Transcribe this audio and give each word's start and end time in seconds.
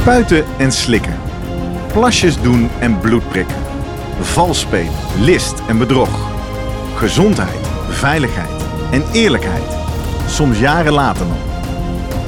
Spuiten 0.00 0.44
en 0.58 0.72
slikken. 0.72 1.16
Plasjes 1.92 2.40
doen 2.40 2.68
en 2.80 3.00
bloed 3.00 3.28
prikken. 3.28 3.56
Vals 4.20 4.60
spelen, 4.60 4.92
list 5.20 5.62
en 5.68 5.78
bedrog. 5.78 6.30
Gezondheid, 6.96 7.68
veiligheid 7.88 8.62
en 8.90 9.04
eerlijkheid. 9.12 9.76
Soms 10.26 10.58
jaren 10.58 10.92
later 10.92 11.26
nog. 11.26 11.36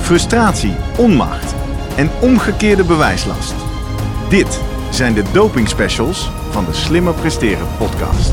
Frustratie, 0.01 0.75
onmacht 0.97 1.55
en 1.97 2.11
omgekeerde 2.21 2.85
bewijslast. 2.85 3.55
Dit 4.29 4.61
zijn 4.91 5.15
de 5.15 5.25
doping 5.33 5.69
specials 5.69 6.31
van 6.51 6.65
de 6.65 6.73
Slimmer 6.73 7.15
Presteren 7.15 7.67
podcast. 7.79 8.33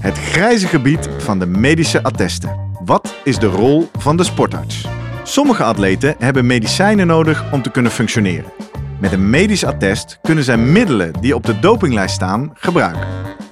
het 0.00 0.18
grijze 0.18 0.66
gebied 0.66 1.08
van 1.18 1.38
de 1.38 1.46
medische 1.46 2.02
attesten. 2.02 2.68
Wat 2.84 3.14
is 3.24 3.38
de 3.38 3.46
rol 3.46 3.90
van 3.98 4.16
de 4.16 4.24
sportarts? 4.24 4.86
Sommige 5.22 5.62
atleten 5.62 6.14
hebben 6.18 6.46
medicijnen 6.46 7.06
nodig 7.06 7.52
om 7.52 7.62
te 7.62 7.70
kunnen 7.70 7.92
functioneren. 7.92 8.52
Met 9.00 9.12
een 9.12 9.30
medisch 9.30 9.64
attest 9.64 10.18
kunnen 10.22 10.44
zij 10.44 10.56
middelen 10.56 11.12
die 11.20 11.34
op 11.34 11.46
de 11.46 11.58
dopinglijst 11.58 12.14
staan 12.14 12.50
gebruiken. 12.54 13.06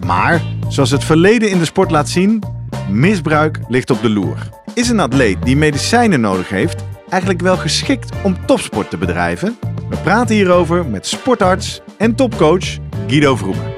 Maar, 0.05 0.43
zoals 0.69 0.91
het 0.91 1.05
verleden 1.05 1.51
in 1.51 1.59
de 1.59 1.65
sport 1.65 1.91
laat 1.91 2.09
zien, 2.09 2.43
misbruik 2.91 3.59
ligt 3.69 3.91
op 3.91 4.03
de 4.03 4.11
loer. 4.11 4.37
Is 4.75 4.89
een 4.89 5.01
atleet 5.01 5.43
die 5.43 5.57
medicijnen 5.57 6.21
nodig 6.21 6.49
heeft 6.49 6.85
eigenlijk 7.09 7.41
wel 7.43 7.57
geschikt 7.57 8.13
om 8.23 8.47
topsport 8.47 8.91
te 8.91 8.97
bedrijven? 8.97 9.59
We 9.89 9.97
praten 9.97 10.35
hierover 10.35 10.87
met 10.87 11.07
sportarts 11.07 11.81
en 11.99 12.15
topcoach 12.15 12.79
Guido 13.07 13.37
Vroemen. 13.37 13.78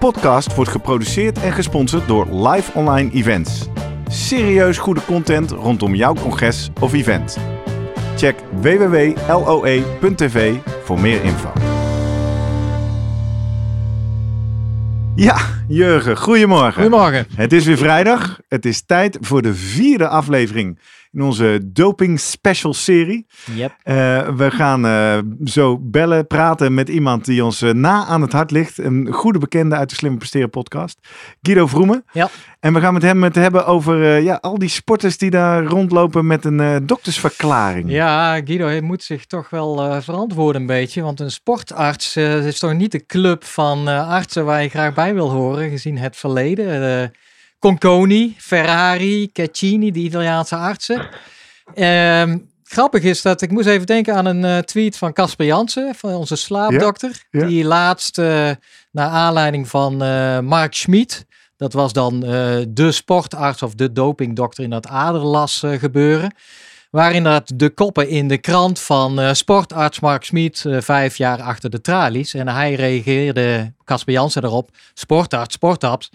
podcast 0.00 0.54
wordt 0.54 0.70
geproduceerd 0.70 1.40
en 1.40 1.52
gesponsord 1.52 2.08
door 2.08 2.48
Live 2.48 2.72
Online 2.74 3.10
Events. 3.10 3.68
Serieus 4.08 4.78
goede 4.78 5.04
content 5.04 5.50
rondom 5.50 5.94
jouw 5.94 6.14
congres 6.14 6.70
of 6.80 6.92
event. 6.92 7.38
Check 8.16 8.36
www.loe.tv 8.60 10.56
voor 10.84 11.00
meer 11.00 11.24
info. 11.24 11.52
Ja, 15.14 15.36
Jurgen, 15.68 16.16
goedemorgen. 16.16 16.72
Goedemorgen. 16.72 17.26
Het 17.34 17.52
is 17.52 17.64
weer 17.64 17.78
vrijdag. 17.78 18.40
Het 18.48 18.64
is 18.64 18.82
tijd 18.82 19.18
voor 19.20 19.42
de 19.42 19.54
vierde 19.54 20.08
aflevering 20.08 20.78
in 21.12 21.22
onze 21.22 21.60
doping 21.64 22.20
special 22.20 22.74
serie. 22.74 23.26
Yep. 23.54 23.70
Uh, 23.84 24.28
we 24.28 24.50
gaan 24.50 24.86
uh, 24.86 25.18
zo 25.44 25.78
bellen, 25.78 26.26
praten 26.26 26.74
met 26.74 26.88
iemand 26.88 27.24
die 27.24 27.44
ons 27.44 27.62
uh, 27.62 27.72
na 27.72 28.06
aan 28.06 28.22
het 28.22 28.32
hart 28.32 28.50
ligt. 28.50 28.78
Een 28.78 29.08
goede 29.12 29.38
bekende 29.38 29.76
uit 29.76 29.88
de 29.88 29.94
Slimme 29.94 30.18
Presteren 30.18 30.50
podcast. 30.50 30.98
Guido 31.42 31.66
Vroemen. 31.66 32.04
Ja. 32.12 32.28
En 32.60 32.74
we 32.74 32.80
gaan 32.80 32.92
met 32.92 33.02
hem 33.02 33.22
het 33.22 33.34
hebben 33.34 33.66
over 33.66 34.20
ja, 34.20 34.38
al 34.40 34.58
die 34.58 34.68
sporters 34.68 35.18
die 35.18 35.30
daar 35.30 35.64
rondlopen 35.64 36.26
met 36.26 36.44
een 36.44 36.86
doktersverklaring. 36.86 37.90
Ja, 37.90 38.40
Guido 38.44 38.66
hij 38.66 38.80
moet 38.80 39.02
zich 39.02 39.26
toch 39.26 39.50
wel 39.50 40.02
verantwoorden 40.02 40.60
een 40.60 40.66
beetje. 40.66 41.02
Want 41.02 41.20
een 41.20 41.30
sportarts 41.30 42.16
is 42.16 42.58
toch 42.58 42.74
niet 42.74 42.92
de 42.92 43.06
club 43.06 43.44
van 43.44 43.88
artsen 43.88 44.44
waar 44.44 44.62
je 44.62 44.68
graag 44.68 44.94
bij 44.94 45.14
wil 45.14 45.30
horen, 45.30 45.70
gezien 45.70 45.98
het 45.98 46.16
verleden. 46.16 47.12
Conconi, 47.60 48.34
Ferrari, 48.38 49.32
Caccini, 49.32 49.90
de 49.90 49.98
Italiaanse 49.98 50.56
artsen. 50.56 51.08
Ehm, 51.74 52.38
grappig 52.64 53.02
is 53.02 53.22
dat 53.22 53.42
ik 53.42 53.50
moest 53.50 53.66
even 53.66 53.86
denken 53.86 54.14
aan 54.14 54.26
een 54.26 54.44
uh, 54.44 54.58
tweet 54.58 54.96
van 54.96 55.12
Casper 55.12 55.46
Jansen, 55.46 55.94
van 55.94 56.14
onze 56.14 56.36
slaapdokter. 56.36 57.24
Ja, 57.30 57.40
ja. 57.40 57.46
Die 57.46 57.64
laatst, 57.64 58.18
uh, 58.18 58.50
naar 58.90 59.08
aanleiding 59.08 59.68
van 59.68 60.02
uh, 60.02 60.38
Mark 60.38 60.74
Schmid, 60.74 61.26
dat 61.56 61.72
was 61.72 61.92
dan 61.92 62.20
de 62.68 62.92
sportarts 62.92 63.62
of 63.62 63.74
de 63.74 63.92
dopingdokter 63.92 64.64
in 64.64 64.70
dat 64.70 64.86
aderlas 64.86 65.62
gebeuren. 65.78 66.34
Waarin 66.90 67.22
dat 67.22 67.52
de 67.54 67.70
koppen 67.70 68.08
in 68.08 68.28
de 68.28 68.38
krant 68.38 68.80
van 68.80 69.36
sportarts 69.36 70.00
Mark 70.00 70.24
Schmid 70.24 70.64
vijf 70.68 71.16
jaar 71.16 71.42
achter 71.42 71.70
de 71.70 71.80
tralies. 71.80 72.34
En 72.34 72.48
hij 72.48 72.74
reageerde, 72.74 73.72
Casper 73.84 74.12
Jansen 74.12 74.44
erop, 74.44 74.70
sportarts, 74.94 75.54
sportarts 75.54 76.10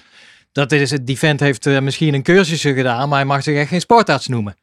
dat 0.56 0.72
is 0.72 0.92
het, 0.92 1.08
die 1.08 1.18
vent 1.18 1.40
heeft 1.40 1.66
uh, 1.66 1.80
misschien 1.80 2.14
een 2.14 2.24
cursusje 2.24 2.74
gedaan, 2.74 3.10
maar 3.10 3.18
hij 3.18 3.28
mag 3.28 3.44
zich 3.44 3.58
echt 3.58 3.70
geen 3.70 3.82
sportarts 3.82 4.28
noemen. 4.28 4.56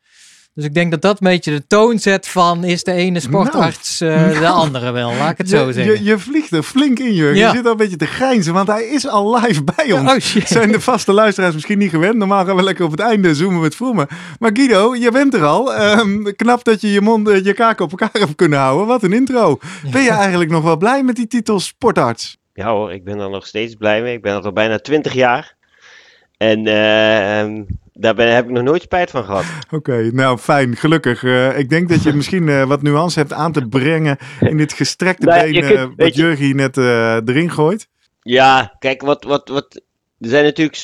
Dus 0.55 0.65
ik 0.65 0.75
denk 0.75 0.91
dat 0.91 1.03
dat 1.03 1.13
een 1.21 1.29
beetje 1.29 1.51
de 1.51 1.67
toon 1.67 1.99
zet 1.99 2.29
van 2.29 2.65
is 2.65 2.85
de 2.85 2.93
ene 2.93 3.21
sportarts 3.21 4.01
nou, 4.01 4.13
uh, 4.13 4.27
nou. 4.27 4.39
de 4.39 4.49
andere 4.49 4.91
wel, 4.91 5.15
laat 5.15 5.31
ik 5.31 5.39
het 5.39 5.51
je, 5.51 5.57
zo 5.57 5.71
zeggen. 5.73 5.93
Je, 5.93 6.05
je, 6.05 6.19
vliegt 6.19 6.53
er 6.53 6.63
flink 6.63 6.99
in, 6.99 7.15
Jurgen. 7.15 7.37
Ja. 7.37 7.51
Je 7.51 7.57
zit 7.57 7.65
al 7.65 7.71
een 7.71 7.77
beetje 7.77 7.97
te 7.97 8.07
grijnzen, 8.07 8.53
want 8.53 8.69
hij 8.69 8.85
is 8.85 9.09
al 9.09 9.41
live 9.41 9.65
bij 9.65 9.93
ons. 9.93 10.11
Oh, 10.11 10.19
shit. 10.19 10.49
Zijn 10.49 10.73
de 10.73 10.81
vaste 10.81 11.13
luisteraars 11.13 11.55
misschien 11.55 11.79
niet 11.79 11.91
gewend. 11.91 12.17
Normaal 12.17 12.45
gaan 12.45 12.57
we 12.57 12.63
lekker 12.63 12.85
op 12.85 12.91
het 12.91 13.01
einde 13.01 13.35
zoomen 13.35 13.61
met 13.61 13.75
vroemen. 13.75 14.07
Maar 14.39 14.51
Guido, 14.53 14.95
je 14.95 15.11
bent 15.11 15.35
er 15.35 15.45
al. 15.45 15.81
Um, 15.99 16.37
knap 16.37 16.65
dat 16.65 16.81
je 16.81 16.93
je, 16.93 17.01
mond, 17.01 17.29
uh, 17.29 17.45
je 17.45 17.53
kaken 17.53 17.85
op 17.85 17.91
elkaar 17.91 18.11
hebt 18.23 18.35
kunnen 18.35 18.59
houden. 18.59 18.87
Wat 18.87 19.03
een 19.03 19.13
intro. 19.13 19.59
Ja. 19.83 19.91
Ben 19.91 20.03
je 20.03 20.11
eigenlijk 20.11 20.51
nog 20.51 20.63
wel 20.63 20.77
blij 20.77 21.03
met 21.03 21.17
die 21.17 21.27
titel 21.27 21.61
sportarts? 21.61 22.37
Ja 22.53 22.71
hoor, 22.71 22.93
ik 22.93 23.05
ben 23.05 23.19
er 23.19 23.31
nog 23.31 23.47
steeds 23.47 23.75
blij 23.75 24.03
mee. 24.03 24.15
Ik 24.15 24.23
ben 24.23 24.35
er 24.35 24.43
al 24.43 24.53
bijna 24.53 24.79
twintig 24.79 25.13
jaar. 25.13 25.61
En 26.43 26.59
uh, 26.59 27.65
daar 27.93 28.15
ben, 28.15 28.35
heb 28.35 28.45
ik 28.45 28.51
nog 28.51 28.63
nooit 28.63 28.83
spijt 28.83 29.11
van 29.11 29.25
gehad. 29.25 29.45
Oké, 29.65 29.75
okay, 29.75 30.09
nou 30.09 30.39
fijn, 30.39 30.77
gelukkig. 30.77 31.23
Uh, 31.23 31.59
ik 31.59 31.69
denk 31.69 31.89
dat 31.89 32.03
je 32.03 32.13
misschien 32.21 32.47
uh, 32.47 32.65
wat 32.65 32.83
nuance 32.83 33.19
hebt 33.19 33.33
aan 33.33 33.53
te 33.53 33.67
brengen 33.69 34.19
in 34.41 34.57
dit 34.57 34.73
gestrekte 34.73 35.27
nou, 35.27 35.53
been 35.53 35.67
kunt, 35.67 35.93
wat 35.97 36.15
Jurgen 36.15 36.45
hier 36.45 36.55
net 36.55 36.77
erin 37.29 37.51
gooit. 37.51 37.89
Ja, 38.23 38.77
kijk, 38.79 39.03
wat, 39.03 39.25
wat, 39.25 39.49
wat, 39.49 39.83
er 40.21 40.29
zijn 40.29 40.45
natuurlijk, 40.45 40.77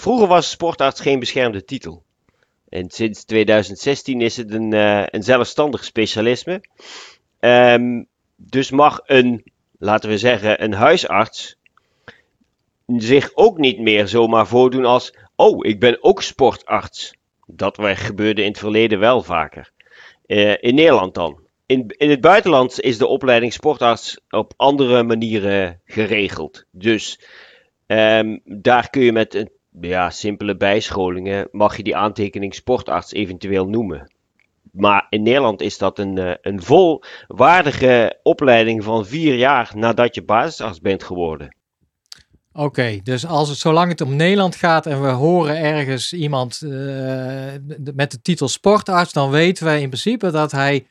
vroeger 0.00 0.26
was 0.26 0.50
sportarts 0.50 1.00
geen 1.00 1.18
beschermde 1.18 1.64
titel. 1.64 2.04
En 2.68 2.90
sinds 2.90 3.24
2016 3.24 4.20
is 4.20 4.36
het 4.36 4.52
een, 4.52 4.72
een 5.14 5.22
zelfstandig 5.22 5.84
specialisme. 5.84 6.60
Um, 7.40 8.06
dus 8.36 8.70
mag 8.70 9.00
een, 9.04 9.44
laten 9.78 10.08
we 10.08 10.18
zeggen, 10.18 10.64
een 10.64 10.72
huisarts 10.72 11.55
zich 12.86 13.30
ook 13.34 13.58
niet 13.58 13.78
meer 13.78 14.08
zomaar 14.08 14.46
voordoen 14.46 14.84
als: 14.84 15.14
Oh, 15.36 15.66
ik 15.66 15.80
ben 15.80 15.98
ook 16.00 16.22
sportarts. 16.22 17.14
Dat 17.46 17.78
gebeurde 17.80 18.42
in 18.42 18.48
het 18.48 18.58
verleden 18.58 18.98
wel 18.98 19.22
vaker. 19.22 19.72
Uh, 20.26 20.54
in 20.60 20.74
Nederland 20.74 21.14
dan. 21.14 21.38
In, 21.66 21.94
in 21.96 22.10
het 22.10 22.20
buitenland 22.20 22.80
is 22.80 22.98
de 22.98 23.06
opleiding 23.06 23.52
sportarts 23.52 24.20
op 24.30 24.52
andere 24.56 25.02
manieren 25.02 25.80
geregeld. 25.84 26.64
Dus 26.70 27.20
um, 27.86 28.40
daar 28.44 28.90
kun 28.90 29.02
je 29.02 29.12
met 29.12 29.34
een 29.34 29.50
ja, 29.80 30.10
simpele 30.10 30.56
bijscholingen, 30.56 31.48
mag 31.50 31.76
je 31.76 31.82
die 31.82 31.96
aantekening 31.96 32.54
sportarts 32.54 33.12
eventueel 33.12 33.68
noemen. 33.68 34.14
Maar 34.72 35.06
in 35.10 35.22
Nederland 35.22 35.60
is 35.60 35.78
dat 35.78 35.98
een, 35.98 36.38
een 36.40 36.62
volwaardige 36.62 38.18
opleiding 38.22 38.84
van 38.84 39.06
vier 39.06 39.34
jaar 39.34 39.72
nadat 39.74 40.14
je 40.14 40.24
basisarts 40.24 40.80
bent 40.80 41.02
geworden. 41.02 41.56
Oké, 42.56 42.64
okay, 42.64 43.00
dus 43.02 43.26
als 43.26 43.48
het, 43.48 43.58
zolang 43.58 43.88
het 43.88 44.00
om 44.00 44.16
Nederland 44.16 44.56
gaat 44.56 44.86
en 44.86 45.02
we 45.02 45.08
horen 45.08 45.56
ergens 45.56 46.12
iemand 46.12 46.60
uh, 46.64 46.72
met 47.94 48.10
de 48.10 48.20
titel 48.22 48.48
sportarts, 48.48 49.12
dan 49.12 49.30
weten 49.30 49.64
wij 49.64 49.80
in 49.80 49.88
principe 49.88 50.30
dat 50.30 50.52
hij 50.52 50.86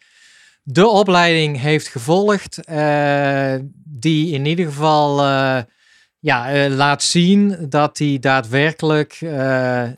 de 0.63 0.87
opleiding 0.87 1.59
heeft 1.59 1.87
gevolgd, 1.87 2.59
uh, 2.69 3.55
die 3.83 4.33
in 4.33 4.45
ieder 4.45 4.65
geval 4.65 5.19
uh, 5.19 5.59
ja, 6.19 6.51
eh, 6.51 6.71
laat 6.71 7.03
zien 7.03 7.69
dat 7.69 7.97
hij 7.97 8.17
daadwerkelijk 8.19 9.21
uh, 9.21 9.31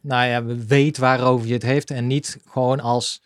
nou 0.02 0.28
ja, 0.28 0.44
weet 0.46 0.98
waarover 0.98 1.48
je 1.48 1.54
het 1.54 1.64
heeft. 1.64 1.92
En 1.92 2.08
niet 2.08 2.40
gewoon 2.50 2.80
als, 2.80 3.22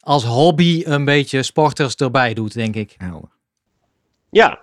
als 0.00 0.24
hobby 0.24 0.82
een 0.84 1.04
beetje 1.04 1.42
sporters 1.42 1.94
erbij 1.94 2.34
doet, 2.34 2.54
denk 2.54 2.74
ik. 2.74 2.96
Ja, 4.30 4.61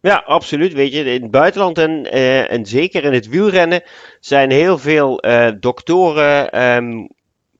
ja, 0.00 0.22
absoluut. 0.26 0.72
Weet 0.72 0.92
je, 0.92 1.04
in 1.04 1.22
het 1.22 1.30
buitenland 1.30 1.78
en, 1.78 2.06
uh, 2.14 2.52
en 2.52 2.66
zeker 2.66 3.04
in 3.04 3.12
het 3.12 3.28
wielrennen 3.28 3.82
zijn 4.20 4.50
heel 4.50 4.78
veel 4.78 5.22
doktoren. 5.60 6.62
Um, 6.76 7.08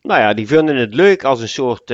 nou 0.03 0.21
ja, 0.21 0.35
die 0.35 0.47
vinden 0.47 0.77
het 0.77 0.95
leuk 0.95 1.25
als 1.25 1.41
een 1.41 1.49
soort 1.49 1.93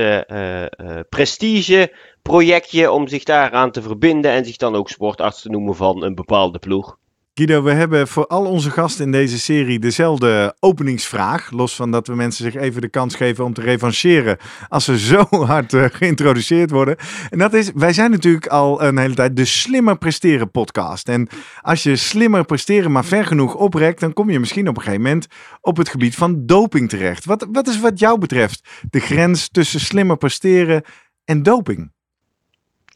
prestige 1.09 1.91
projectje 2.21 2.91
om 2.91 3.07
zich 3.07 3.23
daaraan 3.23 3.71
te 3.71 3.81
verbinden 3.81 4.31
en 4.31 4.45
zich 4.45 4.57
dan 4.57 4.75
ook 4.75 4.89
sportarts 4.89 5.41
te 5.41 5.49
noemen 5.49 5.75
van 5.75 6.03
een 6.03 6.15
bepaalde 6.15 6.59
ploeg. 6.59 6.97
Guido, 7.37 7.63
we 7.63 7.71
hebben 7.71 8.07
voor 8.07 8.27
al 8.27 8.45
onze 8.45 8.71
gasten 8.71 9.05
in 9.05 9.11
deze 9.11 9.39
serie 9.39 9.79
dezelfde 9.79 10.55
openingsvraag. 10.59 11.51
Los 11.51 11.75
van 11.75 11.91
dat 11.91 12.07
we 12.07 12.15
mensen 12.15 12.51
zich 12.51 12.61
even 12.61 12.81
de 12.81 12.89
kans 12.89 13.15
geven 13.15 13.45
om 13.45 13.53
te 13.53 13.61
revancheren 13.61 14.37
als 14.67 14.85
ze 14.85 14.99
zo 14.99 15.27
hard 15.45 15.73
uh, 15.73 15.85
geïntroduceerd 15.91 16.69
worden. 16.69 16.95
En 17.29 17.37
dat 17.37 17.53
is, 17.53 17.71
wij 17.75 17.93
zijn 17.93 18.11
natuurlijk 18.11 18.47
al 18.47 18.83
een 18.83 18.97
hele 18.97 19.13
tijd 19.13 19.35
de 19.35 19.45
Slimmer 19.45 19.97
Presteren 19.97 20.51
podcast. 20.51 21.09
En 21.09 21.27
als 21.61 21.83
je 21.83 21.95
slimmer 21.95 22.45
presteren 22.45 22.91
maar 22.91 23.05
ver 23.05 23.25
genoeg 23.25 23.55
oprekt, 23.55 23.99
dan 23.99 24.13
kom 24.13 24.29
je 24.29 24.39
misschien 24.39 24.67
op 24.67 24.75
een 24.75 24.83
gegeven 24.83 25.03
moment 25.03 25.27
op 25.61 25.77
het 25.77 25.89
gebied 25.89 26.15
van 26.15 26.45
doping 26.45 26.89
terecht. 26.89 27.25
Wat, 27.25 27.47
wat 27.51 27.67
is 27.67 27.79
wat 27.79 27.99
jou 27.99 28.19
betreft 28.19 28.69
de 28.89 28.99
grens 28.99 29.49
tussen 29.49 29.79
slimmer 29.79 30.17
presteren 30.17 30.83
en 31.25 31.43
doping? 31.43 31.91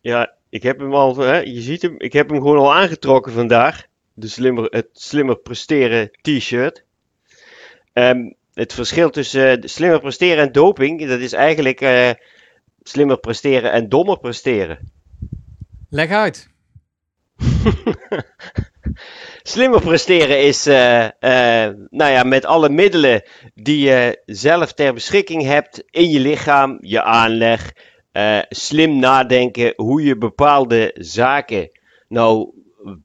Ja, 0.02 0.34
ik 0.50 0.64
heb 0.64 0.80
hem 0.80 0.94
al, 0.94 1.18
hè, 1.18 1.38
je 1.38 1.62
ziet 1.62 1.82
hem, 1.82 1.96
ik 1.98 2.14
heb 2.14 2.30
hem 2.30 2.38
gewoon 2.38 2.58
al 2.58 2.74
aangetrokken 2.74 3.32
vandaag 3.32 3.90
de 4.14 4.28
slimmer, 4.28 4.68
het 4.70 4.88
slimmer 4.92 5.38
presteren 5.38 6.12
t-shirt. 6.22 6.84
Um, 7.94 8.36
het 8.54 8.74
verschil 8.74 9.10
tussen 9.10 9.58
uh, 9.58 9.68
slimmer 9.68 10.00
presteren 10.00 10.44
en 10.44 10.52
doping, 10.52 11.08
dat 11.08 11.20
is 11.20 11.34
eigenlijk 11.34 11.82
uh, 11.82 12.10
slimmer 12.84 13.20
presteren 13.20 13.72
en 13.72 13.90
dommer 13.90 14.20
presteren. 14.20 14.92
Leg 15.90 16.10
uit. 16.10 16.50
slimmer 19.44 19.82
presteren 19.82 20.42
is, 20.42 20.68
uh, 20.68 21.08
nou 21.90 22.12
ja, 22.12 22.24
met 22.24 22.46
alle 22.46 22.70
middelen 22.70 23.24
die 23.54 23.80
je 23.80 24.22
zelf 24.26 24.74
ter 24.74 24.94
beschikking 24.94 25.44
hebt 25.44 25.84
in 25.90 26.10
je 26.10 26.20
lichaam, 26.20 26.78
je 26.82 27.04
aanleg, 27.04 27.72
slim 28.50 29.00
nadenken 29.00 29.74
hoe 29.76 30.04
je 30.04 30.18
bepaalde 30.18 30.96
zaken 31.00 31.70
nou 32.12 32.54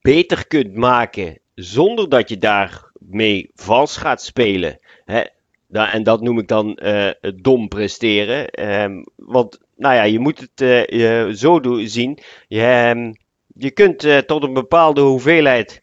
beter 0.00 0.46
kunt 0.46 0.74
maken 0.74 1.38
zonder 1.54 2.08
dat 2.08 2.28
je 2.28 2.38
daarmee 2.38 3.50
vals 3.54 3.96
gaat 3.96 4.22
spelen. 4.22 4.80
Hè? 5.04 5.22
en 5.70 6.02
dat 6.02 6.20
noem 6.20 6.38
ik 6.38 6.48
dan 6.48 6.78
uh, 6.82 7.10
dom 7.36 7.68
presteren. 7.68 8.68
Um, 8.82 9.06
want 9.16 9.60
nou 9.76 9.94
ja, 9.94 10.02
je 10.02 10.18
moet 10.18 10.40
het 10.40 10.90
uh, 10.90 11.34
zo 11.34 11.60
doen, 11.60 11.88
zien. 11.88 12.18
Je, 12.48 12.92
um, 12.96 13.12
je 13.54 13.70
kunt 13.70 14.04
uh, 14.04 14.18
tot 14.18 14.42
een 14.42 14.52
bepaalde 14.52 15.00
hoeveelheid 15.00 15.80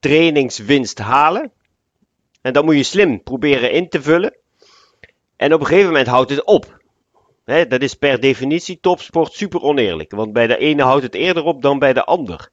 trainingswinst 0.00 0.98
halen. 0.98 1.52
En 2.42 2.52
dat 2.52 2.64
moet 2.64 2.76
je 2.76 2.82
slim 2.82 3.22
proberen 3.22 3.72
in 3.72 3.88
te 3.88 4.02
vullen. 4.02 4.36
En 5.36 5.54
op 5.54 5.60
een 5.60 5.66
gegeven 5.66 5.88
moment 5.88 6.06
houdt 6.06 6.30
het 6.30 6.44
op. 6.44 6.78
Dat 7.44 7.82
is 7.82 7.94
per 7.94 8.20
definitie 8.20 8.78
topsport 8.80 9.32
super 9.32 9.60
oneerlijk. 9.60 10.10
Want 10.10 10.32
bij 10.32 10.46
de 10.46 10.56
ene 10.56 10.82
houdt 10.82 11.02
het 11.02 11.14
eerder 11.14 11.44
op 11.44 11.62
dan 11.62 11.78
bij 11.78 11.92
de 11.92 12.04
ander. 12.04 12.50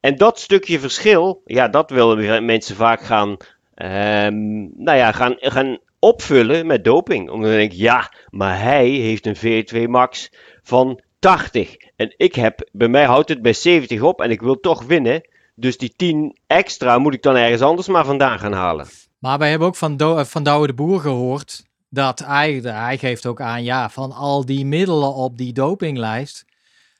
En 0.00 0.16
dat 0.16 0.38
stukje 0.38 0.80
verschil, 0.80 1.42
ja, 1.44 1.68
dat 1.68 1.90
willen 1.90 2.44
mensen 2.44 2.76
vaak 2.76 3.00
gaan, 3.00 3.28
um, 3.28 4.72
nou 4.76 4.98
ja, 4.98 5.12
gaan, 5.12 5.36
gaan 5.38 5.78
opvullen 5.98 6.66
met 6.66 6.84
doping. 6.84 7.30
Omdat 7.30 7.50
ik 7.50 7.56
denk, 7.56 7.72
ja, 7.72 8.12
maar 8.30 8.60
hij 8.60 8.88
heeft 8.88 9.26
een 9.26 9.36
VO2 9.36 9.88
max 9.88 10.32
van 10.62 11.00
80. 11.18 11.76
En 11.96 12.14
ik 12.16 12.34
heb, 12.34 12.68
bij 12.72 12.88
mij 12.88 13.04
houdt 13.04 13.28
het 13.28 13.42
bij 13.42 13.52
70 13.52 14.02
op 14.02 14.20
en 14.20 14.30
ik 14.30 14.40
wil 14.40 14.60
toch 14.60 14.82
winnen. 14.82 15.28
Dus 15.54 15.78
die 15.78 15.92
10 15.96 16.38
extra 16.46 16.98
moet 16.98 17.14
ik 17.14 17.22
dan 17.22 17.36
ergens 17.36 17.62
anders 17.62 17.88
maar 17.88 18.04
vandaan 18.04 18.38
gaan 18.38 18.52
halen. 18.52 18.86
Maar 19.18 19.38
wij 19.38 19.50
hebben 19.50 19.68
ook 19.68 19.76
van, 19.76 19.96
Do 19.96 20.24
van 20.24 20.42
Douwe 20.42 20.66
de 20.66 20.74
Boer 20.74 21.00
gehoord 21.00 21.64
dat 21.88 22.18
hij, 22.18 22.52
hij 22.62 22.98
geeft 22.98 23.26
ook 23.26 23.40
aan, 23.40 23.64
ja, 23.64 23.90
van 23.90 24.12
al 24.12 24.44
die 24.44 24.64
middelen 24.64 25.14
op 25.14 25.38
die 25.38 25.52
dopinglijst, 25.52 26.44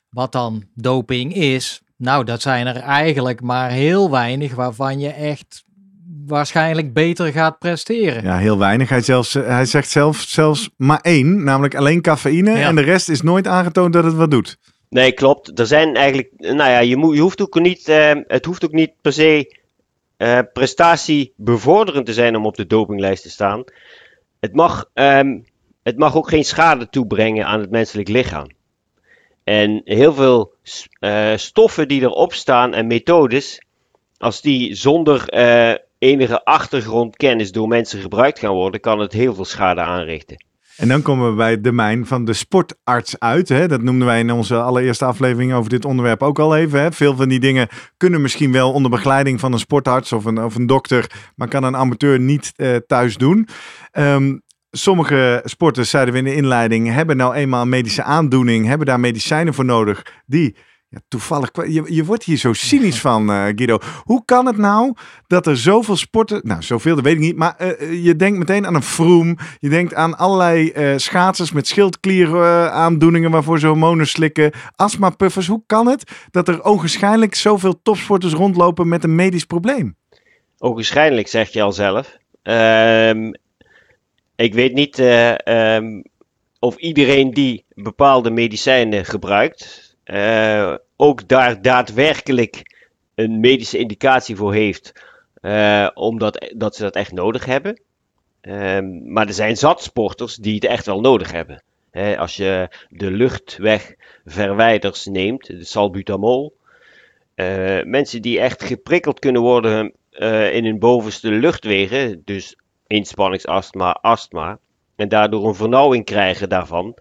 wat 0.09 0.31
dan 0.31 0.63
doping 0.73 1.33
is, 1.33 1.81
nou, 2.01 2.23
dat 2.23 2.41
zijn 2.41 2.67
er 2.67 2.75
eigenlijk 2.75 3.41
maar 3.41 3.69
heel 3.69 4.11
weinig 4.11 4.55
waarvan 4.55 4.99
je 4.99 5.09
echt 5.09 5.63
waarschijnlijk 6.25 6.93
beter 6.93 7.31
gaat 7.31 7.59
presteren. 7.59 8.23
Ja, 8.23 8.37
heel 8.37 8.57
weinig. 8.57 8.89
Hij, 8.89 9.01
zelfs, 9.01 9.33
hij 9.33 9.65
zegt 9.65 9.89
zelf 9.89 10.17
zelfs 10.17 10.69
maar 10.77 10.99
één, 11.01 11.43
namelijk 11.43 11.75
alleen 11.75 12.01
cafeïne. 12.01 12.53
En 12.53 12.75
de 12.75 12.81
rest 12.81 13.09
is 13.09 13.21
nooit 13.21 13.47
aangetoond 13.47 13.93
dat 13.93 14.03
het 14.03 14.13
wat 14.13 14.31
doet. 14.31 14.57
Nee, 14.89 15.11
klopt. 15.11 15.59
Er 15.59 15.67
zijn 15.67 15.95
eigenlijk, 15.95 16.29
nou 16.37 16.69
ja, 16.69 16.79
je, 16.79 16.97
moet, 16.97 17.15
je 17.15 17.21
hoeft 17.21 17.41
ook 17.41 17.59
niet, 17.59 17.87
uh, 17.89 18.11
het 18.27 18.45
hoeft 18.45 18.65
ook 18.65 18.71
niet 18.71 18.91
per 19.01 19.13
se 19.13 19.57
uh, 20.17 20.39
prestatiebevorderend 20.53 22.05
te 22.05 22.13
zijn 22.13 22.35
om 22.35 22.45
op 22.45 22.55
de 22.55 22.67
dopinglijst 22.67 23.23
te 23.23 23.29
staan. 23.29 23.63
Het 24.39 24.53
mag, 24.53 24.89
um, 24.93 25.45
het 25.83 25.97
mag 25.97 26.15
ook 26.15 26.29
geen 26.29 26.45
schade 26.45 26.89
toebrengen 26.89 27.45
aan 27.45 27.59
het 27.59 27.71
menselijk 27.71 28.07
lichaam. 28.07 28.47
En 29.43 29.81
heel 29.83 30.13
veel 30.13 30.53
uh, 30.99 31.35
stoffen 31.35 31.87
die 31.87 32.01
erop 32.01 32.33
staan 32.33 32.73
en 32.73 32.87
methodes, 32.87 33.65
als 34.17 34.41
die 34.41 34.75
zonder 34.75 35.33
uh, 35.33 35.73
enige 35.97 36.43
achtergrondkennis 36.43 37.51
door 37.51 37.67
mensen 37.67 38.01
gebruikt 38.01 38.39
gaan 38.39 38.53
worden, 38.53 38.79
kan 38.79 38.99
het 38.99 39.13
heel 39.13 39.35
veel 39.35 39.45
schade 39.45 39.81
aanrichten. 39.81 40.45
En 40.77 40.87
dan 40.87 41.01
komen 41.01 41.29
we 41.29 41.35
bij 41.35 41.51
het 41.51 41.63
domein 41.63 42.05
van 42.05 42.25
de 42.25 42.33
sportarts 42.33 43.19
uit. 43.19 43.49
Hè? 43.49 43.67
Dat 43.67 43.81
noemden 43.81 44.07
wij 44.07 44.19
in 44.19 44.31
onze 44.31 44.55
allereerste 44.55 45.05
aflevering 45.05 45.53
over 45.53 45.69
dit 45.69 45.85
onderwerp 45.85 46.23
ook 46.23 46.39
al 46.39 46.55
even. 46.55 46.81
Hè? 46.81 46.91
Veel 46.91 47.15
van 47.15 47.29
die 47.29 47.39
dingen 47.39 47.67
kunnen 47.97 48.21
misschien 48.21 48.51
wel 48.51 48.71
onder 48.71 48.91
begeleiding 48.91 49.39
van 49.39 49.53
een 49.53 49.59
sportarts 49.59 50.13
of 50.13 50.25
een, 50.25 50.43
of 50.43 50.55
een 50.55 50.65
dokter, 50.65 51.31
maar 51.35 51.47
kan 51.47 51.63
een 51.63 51.75
amateur 51.75 52.19
niet 52.19 52.53
uh, 52.55 52.75
thuis 52.75 53.17
doen. 53.17 53.47
Um, 53.93 54.41
sommige 54.71 55.41
sporters, 55.43 55.89
zeiden 55.89 56.13
we 56.13 56.19
in 56.19 56.25
de 56.25 56.35
inleiding, 56.35 56.93
hebben 56.93 57.17
nou 57.17 57.33
eenmaal 57.33 57.61
een 57.61 57.69
medische 57.69 58.03
aandoening, 58.03 58.65
hebben 58.65 58.87
daar 58.87 58.99
medicijnen 58.99 59.53
voor 59.53 59.65
nodig, 59.65 60.05
die 60.25 60.55
ja, 60.91 60.99
toevallig, 61.07 61.51
je, 61.53 61.83
je 61.87 62.05
wordt 62.05 62.23
hier 62.23 62.37
zo 62.37 62.53
cynisch 62.53 62.99
van, 63.07 63.29
uh, 63.29 63.43
Guido. 63.43 63.77
Hoe 64.03 64.25
kan 64.25 64.45
het 64.45 64.57
nou 64.57 64.93
dat 65.27 65.47
er 65.47 65.57
zoveel 65.57 65.95
sporten, 65.95 66.41
nou 66.43 66.61
zoveel, 66.61 66.95
dat 66.95 67.03
weet 67.03 67.13
ik 67.13 67.19
niet, 67.19 67.35
maar 67.35 67.55
uh, 67.59 68.03
je 68.03 68.15
denkt 68.15 68.37
meteen 68.37 68.67
aan 68.67 68.75
een 68.75 68.83
vroom, 68.83 69.37
je 69.59 69.69
denkt 69.69 69.93
aan 69.93 70.17
allerlei 70.17 70.71
uh, 70.75 70.97
schaatsers 70.97 71.51
met 71.51 71.67
schildklieraandoeningen 71.67 73.31
waarvoor 73.31 73.59
ze 73.59 73.67
hormonen 73.67 74.07
slikken, 74.07 74.51
astmapuffers. 74.75 75.47
Hoe 75.47 75.63
kan 75.65 75.87
het 75.87 76.11
dat 76.31 76.47
er 76.47 76.63
onwaarschijnlijk 76.63 77.35
zoveel 77.35 77.81
topsporters 77.81 78.33
rondlopen 78.33 78.87
met 78.87 79.03
een 79.03 79.15
medisch 79.15 79.45
probleem? 79.45 79.95
Onwaarschijnlijk, 80.57 81.27
zeg 81.27 81.49
je 81.49 81.61
al 81.61 81.71
zelf. 81.71 82.17
Ehm, 82.41 83.31
ik 84.41 84.53
weet 84.53 84.73
niet 84.73 84.99
uh, 84.99 85.35
um, 85.75 86.03
of 86.59 86.75
iedereen 86.75 87.33
die 87.33 87.65
bepaalde 87.73 88.31
medicijnen 88.31 89.05
gebruikt, 89.05 89.95
uh, 90.05 90.75
ook 90.95 91.27
daar 91.27 91.61
daadwerkelijk 91.61 92.75
een 93.15 93.39
medische 93.39 93.77
indicatie 93.77 94.35
voor 94.35 94.53
heeft, 94.53 94.93
uh, 95.41 95.89
omdat 95.93 96.53
dat 96.55 96.75
ze 96.75 96.81
dat 96.81 96.95
echt 96.95 97.11
nodig 97.11 97.45
hebben. 97.45 97.81
Um, 98.41 99.11
maar 99.11 99.27
er 99.27 99.33
zijn 99.33 99.57
zat 99.57 99.83
sporters 99.83 100.35
die 100.35 100.55
het 100.55 100.65
echt 100.65 100.85
wel 100.85 101.01
nodig 101.01 101.31
hebben. 101.31 101.63
He, 101.91 102.17
als 102.17 102.35
je 102.35 102.69
de 102.89 103.11
luchtwegverwijders 103.11 105.05
neemt, 105.05 105.47
de 105.47 105.65
salbutamol, 105.65 106.55
mensen 107.83 108.21
die 108.21 108.39
echt 108.39 108.63
geprikkeld 108.63 109.19
kunnen 109.19 109.41
worden 109.41 109.93
in 110.51 110.65
hun 110.65 110.79
bovenste 110.79 111.31
luchtwegen, 111.31 112.21
dus 112.25 112.55
inspanningsastma, 112.91 113.91
astma, 113.91 114.59
en 114.95 115.09
daardoor 115.09 115.47
een 115.47 115.55
vernauwing 115.55 116.05
krijgen 116.05 116.49
daarvan, 116.49 116.97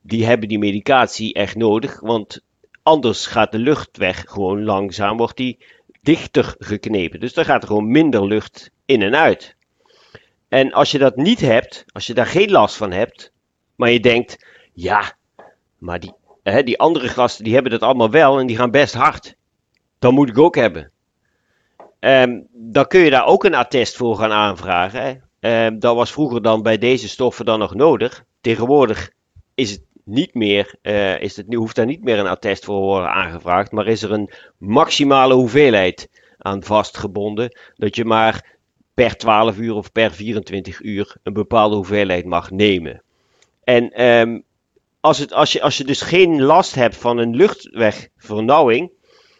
die 0.00 0.26
hebben 0.26 0.48
die 0.48 0.58
medicatie 0.58 1.34
echt 1.34 1.56
nodig, 1.56 2.00
want 2.00 2.40
anders 2.82 3.26
gaat 3.26 3.52
de 3.52 3.58
luchtweg 3.58 4.24
gewoon 4.26 4.64
langzaam, 4.64 5.16
wordt 5.16 5.36
die 5.36 5.58
dichter 6.02 6.54
geknepen. 6.58 7.20
Dus 7.20 7.34
dan 7.34 7.44
gaat 7.44 7.62
er 7.62 7.68
gewoon 7.68 7.90
minder 7.90 8.26
lucht 8.26 8.70
in 8.84 9.02
en 9.02 9.16
uit. 9.16 9.56
En 10.48 10.72
als 10.72 10.90
je 10.90 10.98
dat 10.98 11.16
niet 11.16 11.40
hebt, 11.40 11.84
als 11.92 12.06
je 12.06 12.14
daar 12.14 12.26
geen 12.26 12.50
last 12.50 12.76
van 12.76 12.92
hebt, 12.92 13.32
maar 13.76 13.90
je 13.90 14.00
denkt, 14.00 14.46
ja, 14.72 15.16
maar 15.78 16.00
die, 16.00 16.12
hè, 16.42 16.62
die 16.62 16.78
andere 16.78 17.08
gasten 17.08 17.44
die 17.44 17.54
hebben 17.54 17.72
dat 17.72 17.82
allemaal 17.82 18.10
wel 18.10 18.38
en 18.38 18.46
die 18.46 18.56
gaan 18.56 18.70
best 18.70 18.94
hard. 18.94 19.36
Dan 19.98 20.14
moet 20.14 20.28
ik 20.28 20.38
ook 20.38 20.54
hebben. 20.54 20.90
Um, 22.00 22.46
dan 22.52 22.86
kun 22.86 23.00
je 23.00 23.10
daar 23.10 23.26
ook 23.26 23.44
een 23.44 23.54
attest 23.54 23.96
voor 23.96 24.16
gaan 24.16 24.32
aanvragen. 24.32 25.02
Hè? 25.02 25.14
Um, 25.44 25.78
dat 25.78 25.94
was 25.94 26.12
vroeger 26.12 26.42
dan 26.42 26.62
bij 26.62 26.78
deze 26.78 27.08
stoffen 27.08 27.44
dan 27.44 27.58
nog 27.58 27.74
nodig. 27.74 28.24
Tegenwoordig 28.40 29.10
is 29.54 29.70
het 29.70 29.82
niet 30.04 30.34
meer, 30.34 30.74
uh, 30.82 31.20
is 31.20 31.36
het, 31.36 31.54
hoeft 31.54 31.76
daar 31.76 31.86
niet 31.86 32.04
meer 32.04 32.18
een 32.18 32.26
attest 32.26 32.64
voor 32.64 32.80
worden 32.80 33.10
aangevraagd, 33.10 33.72
maar 33.72 33.86
is 33.86 34.02
er 34.02 34.12
een 34.12 34.30
maximale 34.58 35.34
hoeveelheid 35.34 36.08
aan 36.38 36.62
vastgebonden. 36.62 37.58
Dat 37.74 37.96
je 37.96 38.04
maar 38.04 38.56
per 38.94 39.16
12 39.16 39.58
uur 39.58 39.74
of 39.74 39.92
per 39.92 40.12
24 40.12 40.80
uur 40.80 41.16
een 41.22 41.32
bepaalde 41.32 41.76
hoeveelheid 41.76 42.24
mag 42.24 42.50
nemen. 42.50 43.02
En 43.64 43.90
ehm, 43.90 44.40
als, 45.00 45.18
het, 45.18 45.32
als, 45.32 45.52
je, 45.52 45.62
als 45.62 45.76
je 45.76 45.84
dus 45.84 46.00
geen 46.00 46.42
last 46.42 46.74
hebt 46.74 46.96
van 46.96 47.18
een 47.18 47.36
luchtwegvernauwing. 47.36 48.90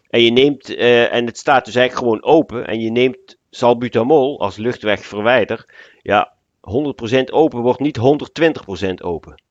En 0.08 0.22
je 0.22 0.30
neemt, 0.30 0.74
eh, 0.74 1.14
en 1.14 1.26
het 1.26 1.38
staat 1.38 1.64
dus 1.64 1.74
eigenlijk 1.74 2.06
gewoon 2.06 2.34
open. 2.34 2.66
En 2.66 2.80
je 2.80 2.90
neemt 2.90 3.36
salbutamol 3.54 4.40
als 4.40 4.56
luchtwegverwijder. 4.56 5.66
Ja, 6.02 6.32
100% 6.60 7.24
open 7.30 7.60
wordt 7.60 7.80
niet 7.80 7.98
120% 7.98 8.94
open. 9.02 9.42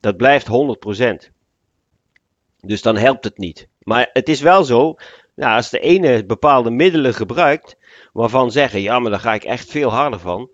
Dat 0.00 0.16
blijft 0.16 0.46
100%. 0.46 1.30
Dus 2.60 2.82
dan 2.82 2.96
helpt 2.96 3.24
het 3.24 3.38
niet. 3.38 3.68
Maar 3.78 4.10
het 4.12 4.28
is 4.28 4.40
wel 4.40 4.64
zo, 4.64 4.94
nou, 5.34 5.56
als 5.56 5.70
de 5.70 5.78
ene 5.80 6.26
bepaalde 6.26 6.70
middelen 6.70 7.14
gebruikt, 7.14 7.76
waarvan 8.12 8.50
zeggen, 8.50 8.80
ja, 8.80 8.98
maar 8.98 9.10
daar 9.10 9.20
ga 9.20 9.34
ik 9.34 9.44
echt 9.44 9.70
veel 9.70 9.90
harder 9.90 10.20
van. 10.20 10.50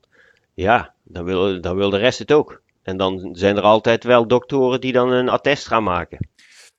Ja, 0.54 0.94
dan 1.02 1.24
wil, 1.24 1.60
dan 1.60 1.76
wil 1.76 1.90
de 1.90 1.98
rest 1.98 2.18
het 2.18 2.32
ook. 2.32 2.62
En 2.82 2.96
dan 2.96 3.28
zijn 3.32 3.56
er 3.56 3.62
altijd 3.62 4.04
wel 4.04 4.26
doktoren 4.26 4.80
die 4.80 4.92
dan 4.92 5.10
een 5.10 5.28
attest 5.28 5.66
gaan 5.66 5.82
maken. 5.82 6.28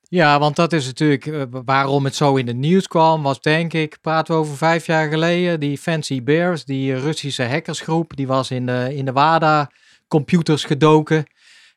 Ja, 0.09 0.39
want 0.39 0.55
dat 0.55 0.73
is 0.73 0.85
natuurlijk 0.85 1.25
uh, 1.25 1.43
waarom 1.49 2.05
het 2.05 2.15
zo 2.15 2.35
in 2.35 2.47
het 2.47 2.55
nieuws 2.55 2.87
kwam, 2.87 3.23
was 3.23 3.41
denk 3.41 3.73
ik, 3.73 3.97
praten 4.01 4.33
we 4.33 4.39
over 4.39 4.57
vijf 4.57 4.85
jaar 4.85 5.09
geleden, 5.09 5.59
die 5.59 5.77
Fancy 5.77 6.23
Bears, 6.23 6.65
die 6.65 6.95
Russische 6.95 7.43
hackersgroep, 7.43 8.15
die 8.15 8.27
was 8.27 8.51
in 8.51 8.65
de, 8.65 8.95
in 8.95 9.05
de 9.05 9.11
WADA-computers 9.11 10.63
gedoken. 10.63 11.25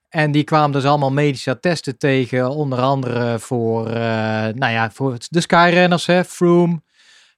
En 0.08 0.32
die 0.32 0.44
kwamen 0.44 0.72
dus 0.72 0.84
allemaal 0.84 1.12
medische 1.12 1.50
attesten 1.50 1.98
tegen, 1.98 2.50
onder 2.50 2.78
andere 2.78 3.38
voor, 3.38 3.86
uh, 3.88 3.94
nou 3.94 4.72
ja, 4.72 4.90
voor 4.90 5.16
de 5.28 5.40
Skyrunners, 5.40 6.06
hè, 6.06 6.24
Froome. 6.24 6.82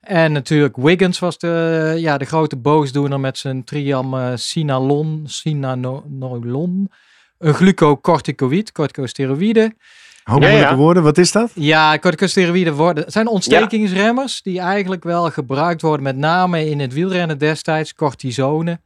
En 0.00 0.32
natuurlijk 0.32 0.76
Wiggins 0.76 1.18
was 1.18 1.38
de, 1.38 1.94
ja, 1.98 2.18
de 2.18 2.24
grote 2.24 2.56
boosdoener 2.56 3.20
met 3.20 3.38
zijn 3.38 3.64
triam 3.64 4.36
Sinalon, 4.36 5.22
Sinanolon, 5.26 6.90
een 7.38 7.54
glucocorticoïd, 7.54 8.72
corticosteroïde. 8.72 9.74
Hopelijke 10.24 10.58
ja, 10.58 10.76
woorden, 10.76 11.02
wat 11.02 11.18
is 11.18 11.32
dat? 11.32 11.50
Ja, 11.54 11.98
corticosteroïden 11.98 12.74
worden, 12.74 13.04
zijn 13.06 13.28
ontstekingsremmers 13.28 14.42
die 14.42 14.60
eigenlijk 14.60 15.04
wel 15.04 15.30
gebruikt 15.30 15.82
worden, 15.82 16.02
met 16.02 16.16
name 16.16 16.70
in 16.70 16.80
het 16.80 16.92
wielrennen 16.92 17.38
destijds, 17.38 17.94
cortisone 17.94 18.80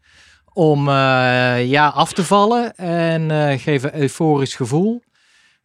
om 0.52 0.88
uh, 0.88 1.66
ja, 1.66 1.88
af 1.88 2.12
te 2.12 2.24
vallen 2.24 2.76
en 2.76 3.30
uh, 3.30 3.58
geven 3.58 4.00
euforisch 4.00 4.54
gevoel. 4.54 5.02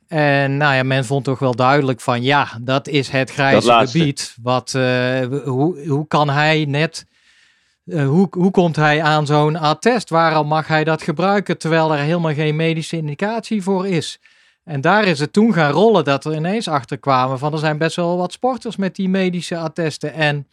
En 0.07 0.57
nou 0.57 0.75
ja, 0.75 0.83
men 0.83 1.05
vond 1.05 1.23
toch 1.23 1.39
wel 1.39 1.55
duidelijk 1.55 2.01
van 2.01 2.21
ja, 2.21 2.47
dat 2.61 2.87
is 2.87 3.09
het 3.09 3.31
grijze 3.31 3.71
gebied. 3.71 4.35
Wat, 4.41 4.73
uh, 4.75 4.83
hoe, 5.43 5.87
hoe 5.87 6.07
kan 6.07 6.29
hij 6.29 6.65
net, 6.67 7.05
hoe, 7.85 8.27
hoe 8.29 8.51
komt 8.51 8.75
hij 8.75 9.03
aan 9.03 9.25
zo'n 9.25 9.55
attest? 9.55 10.09
Waarom 10.09 10.47
mag 10.47 10.67
hij 10.67 10.83
dat 10.83 11.01
gebruiken 11.01 11.57
terwijl 11.57 11.93
er 11.93 11.99
helemaal 11.99 12.33
geen 12.33 12.55
medische 12.55 12.97
indicatie 12.97 13.63
voor 13.63 13.87
is? 13.87 14.19
En 14.63 14.81
daar 14.81 15.03
is 15.03 15.19
het 15.19 15.33
toen 15.33 15.53
gaan 15.53 15.71
rollen 15.71 16.03
dat 16.03 16.25
er 16.25 16.35
ineens 16.35 16.67
achter 16.67 16.97
kwamen 16.97 17.39
van 17.39 17.53
er 17.53 17.59
zijn 17.59 17.77
best 17.77 17.95
wel 17.95 18.17
wat 18.17 18.31
sporters 18.31 18.75
met 18.75 18.95
die 18.95 19.09
medische 19.09 19.57
attesten. 19.57 20.13
En 20.13 20.47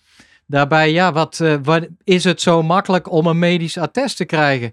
Daarbij, 0.51 0.93
ja, 0.93 1.13
wat, 1.13 1.39
uh, 1.43 1.57
wat, 1.63 1.89
is 2.05 2.25
het 2.25 2.41
zo 2.41 2.63
makkelijk 2.63 3.11
om 3.11 3.27
een 3.27 3.39
medisch 3.39 3.79
attest 3.79 4.17
te 4.17 4.25
krijgen? 4.25 4.73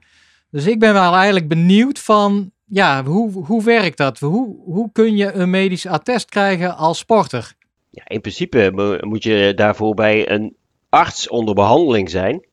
Dus 0.49 0.65
ik 0.65 0.79
ben 0.79 0.93
wel 0.93 1.13
eigenlijk 1.13 1.47
benieuwd 1.47 1.99
van, 1.99 2.51
ja, 2.65 3.03
hoe, 3.03 3.31
hoe 3.31 3.63
werkt 3.63 3.97
dat? 3.97 4.19
Hoe, 4.19 4.55
hoe 4.63 4.89
kun 4.91 5.15
je 5.15 5.31
een 5.31 5.49
medisch 5.49 5.85
attest 5.85 6.29
krijgen 6.29 6.75
als 6.75 6.97
sporter? 6.97 7.53
Ja, 7.89 8.03
in 8.07 8.21
principe 8.21 8.71
moet 9.01 9.23
je 9.23 9.51
daarvoor 9.55 9.93
bij 9.93 10.29
een 10.29 10.55
arts 10.89 11.27
onder 11.29 11.55
behandeling 11.55 12.09
zijn. 12.09 12.45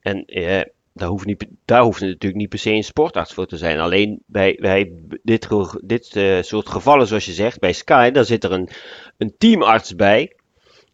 En 0.00 0.24
eh, 0.24 0.60
daar, 0.96 1.08
hoeft 1.08 1.26
niet, 1.26 1.46
daar 1.64 1.82
hoeft 1.82 2.00
natuurlijk 2.00 2.34
niet 2.34 2.48
per 2.48 2.58
se 2.58 2.70
een 2.70 2.84
sportarts 2.84 3.34
voor 3.34 3.46
te 3.46 3.56
zijn. 3.56 3.78
Alleen 3.78 4.22
bij, 4.26 4.58
bij 4.60 4.92
dit, 5.22 5.48
dit 5.80 6.14
uh, 6.14 6.42
soort 6.42 6.68
gevallen, 6.68 7.06
zoals 7.06 7.24
je 7.24 7.32
zegt, 7.32 7.58
bij 7.58 7.72
Sky, 7.72 8.10
daar 8.10 8.24
zit 8.24 8.44
er 8.44 8.52
een, 8.52 8.68
een 9.18 9.34
teamarts 9.38 9.94
bij. 9.94 10.32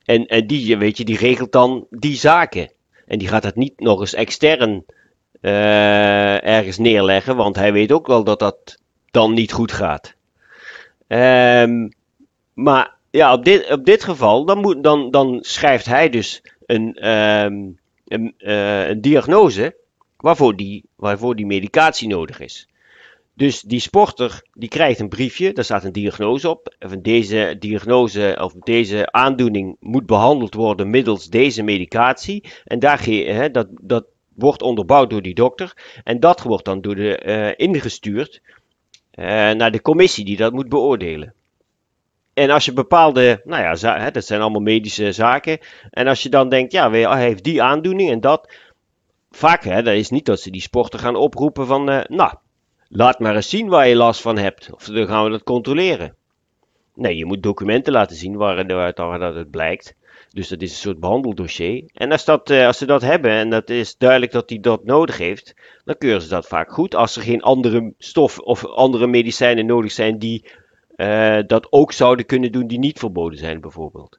En, 0.04 0.26
en 0.26 0.46
die, 0.46 0.76
weet 0.76 0.96
je, 0.96 1.04
die 1.04 1.18
regelt 1.18 1.52
dan 1.52 1.86
die 1.90 2.16
zaken. 2.16 2.72
En 3.06 3.18
die 3.18 3.28
gaat 3.28 3.42
dat 3.42 3.56
niet 3.56 3.80
nog 3.80 4.00
eens 4.00 4.14
extern 4.14 4.84
uh, 5.40 6.44
ergens 6.44 6.78
neerleggen, 6.78 7.36
want 7.36 7.56
hij 7.56 7.72
weet 7.72 7.92
ook 7.92 8.06
wel 8.06 8.24
dat 8.24 8.38
dat 8.38 8.78
dan 9.10 9.32
niet 9.32 9.52
goed 9.52 9.72
gaat. 9.72 10.14
Um, 11.08 11.92
maar 12.54 12.94
ja, 13.10 13.32
op 13.32 13.44
dit, 13.44 13.70
op 13.70 13.84
dit 13.84 14.04
geval, 14.04 14.44
dan, 14.44 14.58
moet, 14.58 14.82
dan, 14.82 15.10
dan 15.10 15.38
schrijft 15.40 15.86
hij 15.86 16.08
dus 16.08 16.42
een, 16.66 17.10
um, 17.10 17.78
een, 18.06 18.34
uh, 18.38 18.88
een 18.88 19.00
diagnose 19.00 19.80
waarvoor 20.22 20.56
die, 20.56 20.84
waarvoor 20.96 21.36
die 21.36 21.46
medicatie 21.46 22.08
nodig 22.08 22.40
is. 22.40 22.68
Dus 23.34 23.60
die 23.60 23.80
sporter 23.80 24.42
die 24.52 24.68
krijgt 24.68 25.00
een 25.00 25.08
briefje, 25.08 25.52
daar 25.52 25.64
staat 25.64 25.84
een 25.84 25.92
diagnose 25.92 26.50
op. 26.50 26.74
Van 26.78 27.02
deze 27.02 27.56
diagnose 27.58 28.38
of 28.40 28.52
deze 28.52 29.12
aandoening 29.12 29.76
moet 29.80 30.06
behandeld 30.06 30.54
worden 30.54 30.90
middels 30.90 31.28
deze 31.28 31.62
medicatie. 31.62 32.44
En 32.64 32.78
daar, 32.78 33.04
hè, 33.04 33.50
dat, 33.50 33.66
dat 33.70 34.04
wordt 34.34 34.62
onderbouwd 34.62 35.10
door 35.10 35.22
die 35.22 35.34
dokter. 35.34 35.76
En 36.04 36.20
dat 36.20 36.42
wordt 36.42 36.64
dan 36.64 36.80
door 36.80 36.94
de, 36.94 37.22
uh, 37.26 37.68
ingestuurd 37.68 38.40
uh, 39.14 39.24
naar 39.50 39.70
de 39.70 39.82
commissie 39.82 40.24
die 40.24 40.36
dat 40.36 40.52
moet 40.52 40.68
beoordelen. 40.68 41.34
En 42.34 42.50
als 42.50 42.64
je 42.64 42.72
bepaalde, 42.72 43.40
nou 43.44 43.62
ja, 43.62 43.98
hè, 43.98 44.10
dat 44.10 44.24
zijn 44.24 44.40
allemaal 44.40 44.60
medische 44.60 45.12
zaken. 45.12 45.58
En 45.90 46.06
als 46.06 46.22
je 46.22 46.28
dan 46.28 46.48
denkt, 46.48 46.72
ja, 46.72 46.90
hij 46.90 47.22
heeft 47.22 47.44
die 47.44 47.62
aandoening 47.62 48.10
en 48.10 48.20
dat. 48.20 48.52
Vaak, 49.34 49.64
hè, 49.64 49.82
dat 49.82 49.94
is 49.94 50.10
niet 50.10 50.26
dat 50.26 50.40
ze 50.40 50.50
die 50.50 50.60
sporter 50.60 50.98
gaan 50.98 51.16
oproepen 51.16 51.66
van, 51.66 51.90
uh, 51.90 52.00
nou, 52.06 52.32
Laat 52.94 53.18
maar 53.18 53.34
eens 53.34 53.48
zien 53.48 53.68
waar 53.68 53.88
je 53.88 53.96
last 53.96 54.20
van 54.20 54.38
hebt. 54.38 54.72
Of 54.72 54.84
dan 54.84 55.06
gaan 55.06 55.24
we 55.24 55.30
dat 55.30 55.42
controleren. 55.42 56.14
Nee, 56.94 57.16
je 57.16 57.24
moet 57.24 57.42
documenten 57.42 57.92
laten 57.92 58.16
zien 58.16 58.36
waaruit 58.36 58.96
dat 58.96 59.34
het 59.34 59.50
blijkt. 59.50 59.94
Dus 60.30 60.48
dat 60.48 60.62
is 60.62 60.70
een 60.70 60.76
soort 60.76 61.00
behandeldossier. 61.00 61.84
En 61.92 62.12
als, 62.12 62.24
dat, 62.24 62.50
eh, 62.50 62.66
als 62.66 62.78
ze 62.78 62.86
dat 62.86 63.02
hebben 63.02 63.30
en 63.30 63.50
dat 63.50 63.70
is 63.70 63.96
duidelijk 63.96 64.32
dat 64.32 64.48
hij 64.48 64.60
dat 64.60 64.84
nodig 64.84 65.18
heeft, 65.18 65.54
dan 65.84 65.98
keuren 65.98 66.22
ze 66.22 66.28
dat 66.28 66.46
vaak 66.46 66.72
goed. 66.72 66.94
Als 66.94 67.16
er 67.16 67.22
geen 67.22 67.42
andere 67.42 67.92
stof 67.98 68.38
of 68.38 68.66
andere 68.66 69.06
medicijnen 69.06 69.66
nodig 69.66 69.92
zijn 69.92 70.18
die 70.18 70.50
uh, 70.96 71.38
dat 71.46 71.66
ook 71.70 71.92
zouden 71.92 72.26
kunnen 72.26 72.52
doen, 72.52 72.66
die 72.66 72.78
niet 72.78 72.98
verboden 72.98 73.38
zijn, 73.38 73.60
bijvoorbeeld. 73.60 74.18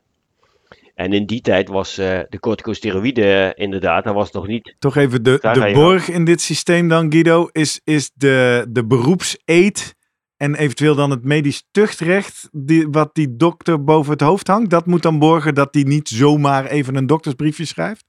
En 0.94 1.14
in 1.14 1.26
die 1.26 1.42
tijd 1.42 1.70
was 1.70 2.00
uh, 2.00 2.20
de 2.30 2.40
corticosteroïde 2.40 3.54
inderdaad, 3.56 4.04
dat 4.04 4.14
was 4.14 4.32
nog 4.32 4.48
niet. 4.48 4.76
Toch 4.80 4.96
even 4.96 5.24
de, 5.24 5.38
de 5.42 5.72
borg 5.74 6.10
in 6.10 6.26
dit 6.26 6.42
systeem 6.42 6.88
dan, 6.88 7.12
Guido, 7.12 7.50
is, 7.52 7.82
is 7.84 8.12
de, 8.14 8.66
de 8.70 8.86
beroepseed 8.86 9.96
en 10.38 10.56
eventueel 10.56 10.96
dan 10.96 11.10
het 11.10 11.24
medisch 11.24 11.68
tuchtrecht, 11.72 12.50
die, 12.52 12.88
wat 12.92 13.16
die 13.16 13.36
dokter 13.36 13.84
boven 13.84 14.12
het 14.12 14.22
hoofd 14.22 14.48
hangt. 14.48 14.70
Dat 14.70 14.86
moet 14.86 15.02
dan 15.02 15.20
borgen 15.20 15.56
dat 15.56 15.74
hij 15.74 15.84
niet 15.84 16.08
zomaar 16.08 16.66
even 16.66 16.96
een 16.96 17.08
doktersbriefje 17.08 17.66
schrijft? 17.66 18.06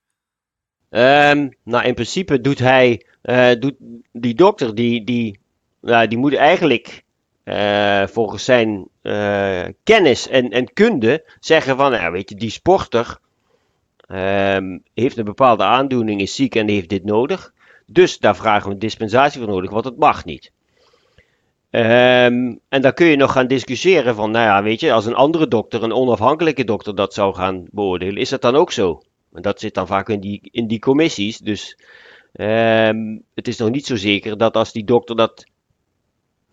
Um, 0.90 1.56
nou, 1.64 1.84
in 1.84 1.94
principe 1.94 2.40
doet 2.40 2.58
hij, 2.58 3.06
uh, 3.22 3.52
doet 3.58 3.74
die 4.12 4.34
dokter, 4.34 4.74
die, 4.74 5.04
die, 5.04 5.40
nou, 5.80 6.08
die 6.08 6.18
moet 6.18 6.34
eigenlijk 6.34 7.03
uh, 7.44 8.06
volgens 8.06 8.44
zijn 8.44 8.88
uh, 9.02 9.64
kennis 9.82 10.28
en, 10.28 10.50
en 10.50 10.72
kunde 10.72 11.24
zeggen 11.40 11.76
van, 11.76 11.90
nou, 11.90 12.12
weet 12.12 12.28
je, 12.28 12.36
die 12.36 12.50
sporter 12.50 13.18
um, 14.08 14.82
heeft 14.94 15.16
een 15.16 15.24
bepaalde 15.24 15.62
aandoening, 15.62 16.20
is 16.20 16.34
ziek 16.34 16.54
en 16.54 16.68
heeft 16.68 16.88
dit 16.88 17.04
nodig. 17.04 17.52
Dus 17.86 18.18
daar 18.18 18.36
vragen 18.36 18.66
we 18.66 18.72
een 18.72 18.78
dispensatie 18.78 19.40
voor 19.40 19.50
nodig, 19.50 19.70
want 19.70 19.84
het 19.84 19.98
mag 19.98 20.24
niet. 20.24 20.52
Um, 21.70 22.60
en 22.68 22.82
dan 22.82 22.94
kun 22.94 23.06
je 23.06 23.16
nog 23.16 23.32
gaan 23.32 23.46
discussiëren 23.46 24.14
van, 24.14 24.30
nou 24.30 24.44
ja, 24.44 24.62
weet 24.62 24.80
je, 24.80 24.92
als 24.92 25.06
een 25.06 25.14
andere 25.14 25.48
dokter, 25.48 25.82
een 25.82 25.92
onafhankelijke 25.92 26.64
dokter 26.64 26.94
dat 26.94 27.14
zou 27.14 27.34
gaan 27.34 27.64
beoordelen, 27.70 28.16
is 28.16 28.28
dat 28.28 28.42
dan 28.42 28.54
ook 28.54 28.72
zo? 28.72 29.02
En 29.32 29.42
dat 29.42 29.60
zit 29.60 29.74
dan 29.74 29.86
vaak 29.86 30.08
in 30.08 30.20
die, 30.20 30.48
in 30.50 30.66
die 30.66 30.78
commissies. 30.78 31.38
Dus 31.38 31.78
um, 32.32 33.22
het 33.34 33.48
is 33.48 33.56
nog 33.56 33.70
niet 33.70 33.86
zo 33.86 33.96
zeker 33.96 34.38
dat 34.38 34.56
als 34.56 34.72
die 34.72 34.84
dokter 34.84 35.16
dat 35.16 35.44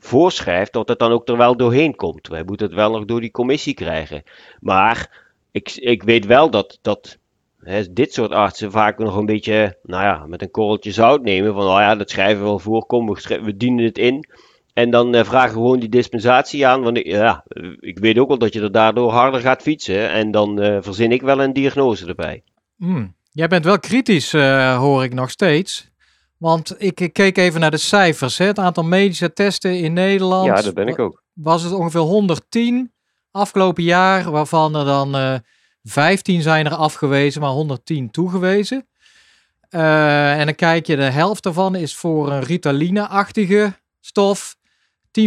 voorschrijft, 0.05 0.73
dat 0.73 0.87
het 0.87 0.99
dan 0.99 1.11
ook 1.11 1.27
er 1.27 1.37
wel 1.37 1.57
doorheen 1.57 1.95
komt. 1.95 2.27
Wij 2.27 2.43
moeten 2.43 2.65
het 2.65 2.75
wel 2.75 2.91
nog 2.91 3.05
door 3.05 3.21
die 3.21 3.31
commissie 3.31 3.73
krijgen. 3.73 4.23
Maar 4.59 5.23
ik, 5.51 5.71
ik 5.75 6.03
weet 6.03 6.25
wel 6.25 6.49
dat, 6.49 6.79
dat 6.81 7.17
hè, 7.59 7.93
dit 7.93 8.13
soort 8.13 8.31
artsen 8.31 8.71
vaak 8.71 8.97
nog 8.97 9.15
een 9.15 9.25
beetje, 9.25 9.77
nou 9.83 10.03
ja, 10.03 10.25
met 10.25 10.41
een 10.41 10.51
korreltje 10.51 10.91
zout 10.91 11.21
nemen. 11.23 11.53
Van, 11.53 11.63
oh 11.63 11.79
ja, 11.79 11.95
dat 11.95 12.09
schrijven 12.09 12.39
we 12.39 12.43
wel 12.43 12.59
voor, 12.59 12.85
kom, 12.85 13.13
we, 13.13 13.41
we 13.43 13.57
dienen 13.57 13.85
het 13.85 13.97
in. 13.97 14.25
En 14.73 14.89
dan 14.89 15.15
uh, 15.15 15.23
vragen 15.23 15.49
we 15.49 15.61
gewoon 15.61 15.79
die 15.79 15.89
dispensatie 15.89 16.67
aan. 16.67 16.81
Want 16.81 16.97
ik, 16.97 17.05
ja, 17.05 17.43
ik 17.79 17.99
weet 17.99 18.17
ook 18.17 18.27
wel 18.27 18.37
dat 18.37 18.53
je 18.53 18.61
er 18.61 18.71
daardoor 18.71 19.11
harder 19.11 19.41
gaat 19.41 19.61
fietsen. 19.61 20.09
En 20.09 20.31
dan 20.31 20.63
uh, 20.63 20.77
verzin 20.81 21.11
ik 21.11 21.21
wel 21.21 21.41
een 21.41 21.53
diagnose 21.53 22.07
erbij. 22.07 22.43
Hmm. 22.77 23.15
Jij 23.31 23.47
bent 23.47 23.65
wel 23.65 23.79
kritisch, 23.79 24.33
uh, 24.33 24.77
hoor 24.77 25.03
ik 25.03 25.13
nog 25.13 25.29
steeds. 25.29 25.90
Want 26.41 26.75
ik, 26.77 27.09
keek 27.13 27.37
even 27.37 27.59
naar 27.59 27.71
de 27.71 27.77
cijfers. 27.77 28.37
Hè. 28.37 28.45
Het 28.45 28.59
aantal 28.59 28.83
medische 28.83 29.33
testen 29.33 29.79
in 29.79 29.93
Nederland. 29.93 30.45
Ja, 30.45 30.61
dat 30.61 30.73
ben 30.73 30.87
ik 30.87 30.99
ook. 30.99 31.23
Was 31.33 31.63
het 31.63 31.73
ongeveer 31.73 31.99
110 31.99 32.91
afgelopen 33.31 33.83
jaar, 33.83 34.31
waarvan 34.31 34.75
er 34.75 34.85
dan 34.85 35.15
uh, 35.15 35.35
15 35.83 36.41
zijn 36.41 36.65
er 36.65 36.75
afgewezen, 36.75 37.41
maar 37.41 37.49
110 37.49 38.11
toegewezen. 38.11 38.87
Uh, 39.69 40.39
en 40.39 40.45
dan 40.45 40.55
kijk 40.55 40.87
je, 40.87 40.95
de 40.95 41.01
helft 41.01 41.43
daarvan 41.43 41.75
is 41.75 41.95
voor 41.95 42.31
een 42.31 42.43
Ritaline-achtige 42.43 43.73
stof. 43.99 44.55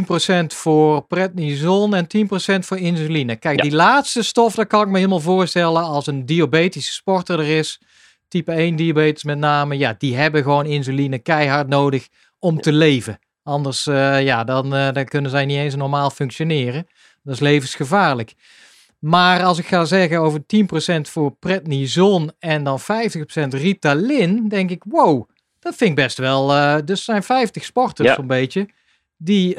10% 0.03 0.47
voor 0.47 1.07
prednison 1.07 1.95
en 1.95 2.07
10% 2.07 2.59
voor 2.59 2.79
insuline. 2.79 3.37
Kijk, 3.37 3.63
die 3.63 3.75
laatste 3.75 4.23
stof, 4.23 4.55
daar 4.55 4.67
kan 4.67 4.83
ik 4.83 4.89
me 4.89 4.97
helemaal 4.97 5.21
voorstellen 5.21 5.83
als 5.83 6.07
een 6.07 6.27
diabetische 6.27 6.93
sporter 6.93 7.39
er 7.39 7.59
is. 7.59 7.81
Type 8.35 8.53
1 8.53 8.77
diabetes 8.77 9.25
met 9.25 9.39
name. 9.39 9.79
Ja, 9.79 9.95
die 9.99 10.17
hebben 10.17 10.43
gewoon 10.43 10.67
insuline 10.67 11.19
keihard 11.19 11.69
nodig 11.69 12.09
om 12.39 12.61
te 12.61 12.73
leven. 12.73 13.19
Anders, 13.43 13.87
uh, 13.87 14.23
ja, 14.23 14.45
dan, 14.45 14.75
uh, 14.75 14.93
dan 14.93 15.05
kunnen 15.05 15.31
zij 15.31 15.45
niet 15.45 15.57
eens 15.57 15.75
normaal 15.75 16.11
functioneren. 16.11 16.87
Dat 17.23 17.35
is 17.35 17.41
levensgevaarlijk. 17.41 18.35
Maar 18.99 19.43
als 19.43 19.59
ik 19.59 19.67
ga 19.67 19.85
zeggen 19.85 20.21
over 20.21 20.41
10% 20.47 21.09
voor 21.09 21.37
prednison 21.39 22.33
en 22.39 22.65
dan 22.65 22.81
50% 22.81 22.85
Ritalin, 23.49 24.49
denk 24.49 24.71
ik, 24.71 24.83
wow, 24.89 25.29
dat 25.59 25.75
vind 25.75 25.91
ik 25.91 25.97
best 25.97 26.19
wel. 26.19 26.55
Uh, 26.55 26.77
dus 26.85 27.05
zijn 27.05 27.23
50 27.23 27.65
sporters 27.65 28.09
ja. 28.09 28.15
zo'n 28.15 28.27
beetje 28.27 28.69
die, 29.17 29.57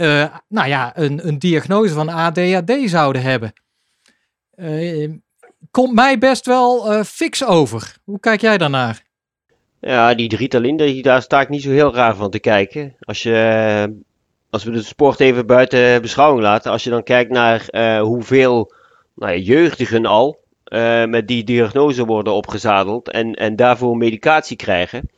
nou 0.48 0.68
ja, 0.68 0.98
een, 0.98 1.28
een 1.28 1.40
diagnose 1.40 1.94
van 1.94 2.10
ADHD 2.10 2.90
zouden 2.90 3.22
hebben. 3.22 3.54
Komt 5.76 5.94
mij 5.94 6.18
best 6.18 6.46
wel 6.46 6.94
uh, 6.94 7.04
fix 7.04 7.46
over. 7.46 7.96
Hoe 8.04 8.20
kijk 8.20 8.42
jij 8.42 8.58
daarnaar? 8.58 9.04
Ja, 9.80 10.14
die 10.14 10.36
Ritalin, 10.36 11.02
daar 11.02 11.22
sta 11.22 11.42
ik 11.42 11.50
niet 11.50 11.62
zo 11.62 11.70
heel 11.70 11.94
raar 11.94 12.16
van 12.16 12.30
te 12.30 12.40
kijken. 12.40 12.96
Als, 13.00 13.24
je, 13.24 14.02
als 14.50 14.64
we 14.64 14.72
de 14.72 14.84
sport 14.84 15.20
even 15.20 15.46
buiten 15.46 16.02
beschouwing 16.02 16.42
laten, 16.42 16.72
als 16.72 16.84
je 16.84 16.90
dan 16.90 17.04
kijkt 17.04 17.32
naar 17.32 17.68
hoeveel 18.00 18.74
nou 19.16 19.38
jeugdigen 19.38 20.06
al 20.06 20.40
met 21.08 21.28
die 21.28 21.44
diagnose 21.44 22.06
worden 22.06 22.34
opgezadeld 22.34 23.12
en, 23.12 23.34
en 23.34 23.56
daarvoor 23.56 23.98
medicatie 23.98 24.58
krijgen. 24.58 25.10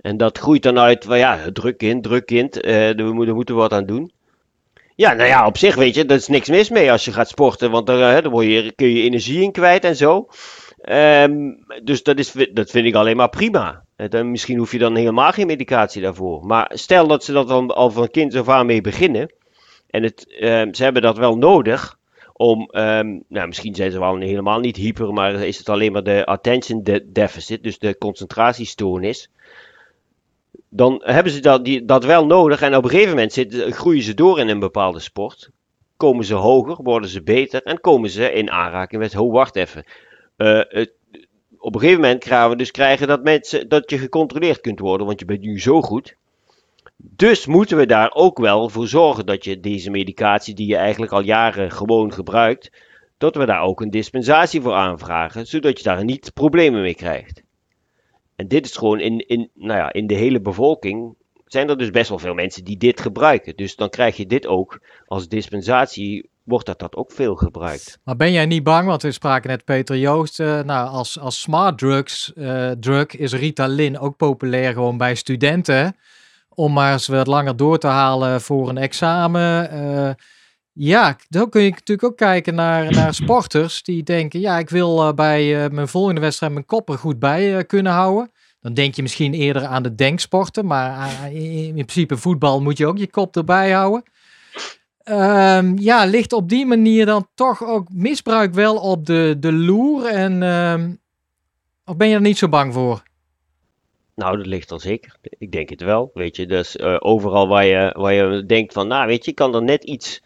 En 0.00 0.16
dat 0.16 0.38
groeit 0.38 0.62
dan 0.62 0.78
uit 0.78 1.04
van 1.04 1.18
ja, 1.18 1.38
druk 1.52 1.78
kind, 1.78 2.02
druk 2.02 2.26
kind, 2.26 2.56
uh, 2.56 2.90
we 2.90 3.10
moeten, 3.12 3.34
moeten 3.34 3.54
wat 3.54 3.72
aan 3.72 3.86
doen. 3.86 4.12
Ja, 5.02 5.12
nou 5.12 5.28
ja, 5.28 5.46
op 5.46 5.58
zich 5.58 5.74
weet 5.74 5.94
je, 5.94 6.04
er 6.04 6.16
is 6.16 6.28
niks 6.28 6.48
mis 6.48 6.70
mee 6.70 6.92
als 6.92 7.04
je 7.04 7.12
gaat 7.12 7.28
sporten, 7.28 7.70
want 7.70 7.86
daar, 7.86 8.24
uh, 8.24 8.30
word 8.30 8.46
je, 8.46 8.72
kun 8.74 8.88
je 8.88 9.02
energie 9.02 9.42
in 9.42 9.52
kwijt 9.52 9.84
en 9.84 9.96
zo. 9.96 10.28
Um, 10.90 11.64
dus 11.84 12.02
dat, 12.02 12.18
is, 12.18 12.32
dat 12.52 12.70
vind 12.70 12.86
ik 12.86 12.94
alleen 12.94 13.16
maar 13.16 13.28
prima. 13.28 13.84
En 13.96 14.10
dan, 14.10 14.30
misschien 14.30 14.58
hoef 14.58 14.72
je 14.72 14.78
dan 14.78 14.96
helemaal 14.96 15.32
geen 15.32 15.46
medicatie 15.46 16.02
daarvoor. 16.02 16.46
Maar 16.46 16.70
stel 16.74 17.06
dat 17.06 17.24
ze 17.24 17.32
dat 17.32 17.48
dan 17.48 17.70
al 17.70 17.90
van 17.90 18.10
kind 18.10 18.34
af 18.34 18.48
aan 18.48 18.66
mee 18.66 18.80
beginnen. 18.80 19.32
En 19.90 20.02
het, 20.02 20.36
um, 20.40 20.74
ze 20.74 20.82
hebben 20.82 21.02
dat 21.02 21.18
wel 21.18 21.36
nodig 21.36 21.98
om, 22.32 22.60
um, 22.60 23.24
nou 23.28 23.46
misschien 23.46 23.74
zijn 23.74 23.90
ze 23.90 23.98
wel 23.98 24.16
helemaal 24.16 24.60
niet 24.60 24.76
hyper, 24.76 25.12
maar 25.12 25.34
is 25.34 25.58
het 25.58 25.68
alleen 25.68 25.92
maar 25.92 26.02
de 26.02 26.24
attention 26.24 26.82
deficit, 27.06 27.62
dus 27.62 27.78
de 27.78 27.98
concentratiestoornis 27.98 29.30
dan 30.74 31.00
hebben 31.04 31.32
ze 31.32 31.40
dat, 31.40 31.64
die, 31.64 31.84
dat 31.84 32.04
wel 32.04 32.26
nodig. 32.26 32.62
En 32.62 32.76
op 32.76 32.84
een 32.84 32.90
gegeven 32.90 33.10
moment 33.10 33.32
zitten, 33.32 33.72
groeien 33.72 34.02
ze 34.02 34.14
door 34.14 34.38
in 34.38 34.48
een 34.48 34.58
bepaalde 34.58 35.00
sport. 35.00 35.50
Komen 35.96 36.24
ze 36.24 36.34
hoger, 36.34 36.76
worden 36.82 37.08
ze 37.08 37.22
beter 37.22 37.62
en 37.62 37.80
komen 37.80 38.10
ze 38.10 38.32
in 38.32 38.50
aanraking 38.50 39.02
met, 39.02 39.16
oh 39.16 39.32
wacht 39.32 39.56
even. 39.56 39.84
Uh, 40.36 40.60
het, 40.68 40.92
op 41.58 41.74
een 41.74 41.80
gegeven 41.80 42.00
moment 42.00 42.24
gaan 42.24 42.50
we 42.50 42.56
dus 42.56 42.70
krijgen 42.70 43.06
dat, 43.06 43.22
mensen, 43.22 43.68
dat 43.68 43.90
je 43.90 43.98
gecontroleerd 43.98 44.60
kunt 44.60 44.78
worden, 44.78 45.06
want 45.06 45.20
je 45.20 45.24
bent 45.24 45.40
nu 45.40 45.60
zo 45.60 45.82
goed. 45.82 46.16
Dus 46.96 47.46
moeten 47.46 47.76
we 47.76 47.86
daar 47.86 48.10
ook 48.12 48.38
wel 48.38 48.68
voor 48.68 48.88
zorgen 48.88 49.26
dat 49.26 49.44
je 49.44 49.60
deze 49.60 49.90
medicatie, 49.90 50.54
die 50.54 50.66
je 50.66 50.76
eigenlijk 50.76 51.12
al 51.12 51.22
jaren 51.22 51.70
gewoon 51.70 52.12
gebruikt, 52.12 52.70
dat 53.18 53.36
we 53.36 53.46
daar 53.46 53.62
ook 53.62 53.80
een 53.80 53.90
dispensatie 53.90 54.60
voor 54.60 54.74
aanvragen, 54.74 55.46
zodat 55.46 55.78
je 55.78 55.84
daar 55.84 56.04
niet 56.04 56.32
problemen 56.34 56.80
mee 56.80 56.94
krijgt. 56.94 57.42
En 58.42 58.48
dit 58.48 58.66
is 58.66 58.76
gewoon 58.76 59.00
in, 59.00 59.28
in, 59.28 59.50
nou 59.54 59.78
ja, 59.78 59.92
in 59.92 60.06
de 60.06 60.14
hele 60.14 60.40
bevolking 60.40 61.14
zijn 61.46 61.68
er 61.68 61.78
dus 61.78 61.90
best 61.90 62.08
wel 62.08 62.18
veel 62.18 62.34
mensen 62.34 62.64
die 62.64 62.76
dit 62.76 63.00
gebruiken. 63.00 63.56
Dus 63.56 63.76
dan 63.76 63.88
krijg 63.88 64.16
je 64.16 64.26
dit 64.26 64.46
ook 64.46 64.80
als 65.06 65.28
dispensatie, 65.28 66.30
wordt 66.44 66.66
dat, 66.66 66.78
dat 66.78 66.96
ook 66.96 67.12
veel 67.12 67.34
gebruikt. 67.34 67.98
Maar 68.04 68.16
ben 68.16 68.32
jij 68.32 68.46
niet 68.46 68.62
bang, 68.62 68.86
want 68.86 69.02
we 69.02 69.12
spraken 69.12 69.50
net 69.50 69.64
Peter 69.64 69.96
Joost, 69.96 70.40
uh, 70.40 70.60
nou 70.62 70.88
als, 70.88 71.18
als 71.18 71.40
smart 71.40 71.78
drugs, 71.78 72.32
uh, 72.34 72.70
drug 72.70 73.16
is 73.16 73.32
Ritalin 73.32 73.98
ook 73.98 74.16
populair 74.16 74.72
gewoon 74.72 74.96
bij 74.96 75.14
studenten. 75.14 75.96
Om 76.48 76.72
maar 76.72 76.92
eens 76.92 77.06
wat 77.06 77.26
langer 77.26 77.56
door 77.56 77.78
te 77.78 77.86
halen 77.86 78.40
voor 78.40 78.68
een 78.68 78.78
examen. 78.78 79.74
Uh, 79.74 80.10
ja, 80.72 81.16
dan 81.28 81.48
kun 81.48 81.62
je 81.62 81.70
natuurlijk 81.70 82.04
ook 82.04 82.16
kijken 82.16 82.54
naar, 82.54 82.90
naar 83.00 83.14
sporters 83.14 83.82
die 83.82 84.02
denken, 84.02 84.40
ja, 84.40 84.58
ik 84.58 84.70
wil 84.70 85.14
bij 85.14 85.70
mijn 85.70 85.88
volgende 85.88 86.20
wedstrijd 86.20 86.52
mijn 86.52 86.66
kop 86.66 86.88
er 86.88 86.98
goed 86.98 87.18
bij 87.18 87.64
kunnen 87.64 87.92
houden. 87.92 88.31
Dan 88.62 88.74
denk 88.74 88.94
je 88.94 89.02
misschien 89.02 89.34
eerder 89.34 89.64
aan 89.64 89.82
de 89.82 89.94
denksporten, 89.94 90.66
maar 90.66 91.32
in 91.32 91.72
principe 91.72 92.16
voetbal 92.16 92.60
moet 92.60 92.78
je 92.78 92.86
ook 92.86 92.98
je 92.98 93.10
kop 93.10 93.36
erbij 93.36 93.70
houden. 93.70 94.02
Um, 95.04 95.78
ja, 95.78 96.04
ligt 96.04 96.32
op 96.32 96.48
die 96.48 96.66
manier 96.66 97.06
dan 97.06 97.28
toch 97.34 97.64
ook 97.64 97.88
misbruik 97.92 98.54
wel 98.54 98.76
op 98.76 99.06
de, 99.06 99.36
de 99.38 99.52
loer? 99.52 100.06
En, 100.06 100.42
um, 100.42 101.00
of 101.84 101.96
ben 101.96 102.08
je 102.08 102.14
er 102.14 102.20
niet 102.20 102.38
zo 102.38 102.48
bang 102.48 102.72
voor? 102.72 103.02
Nou, 104.14 104.36
dat 104.36 104.46
ligt 104.46 104.70
er 104.70 104.80
zeker. 104.80 105.16
Ik 105.38 105.52
denk 105.52 105.68
het 105.68 105.80
wel. 105.80 106.10
Weet 106.14 106.36
je, 106.36 106.46
dus 106.46 106.78
overal 106.80 107.48
waar 107.48 107.64
je, 107.64 107.94
waar 107.98 108.12
je 108.12 108.46
denkt 108.46 108.72
van, 108.72 108.88
nou, 108.88 109.06
weet 109.06 109.24
je, 109.24 109.32
kan 109.32 109.54
er 109.54 109.62
net 109.62 109.84
iets 109.84 110.20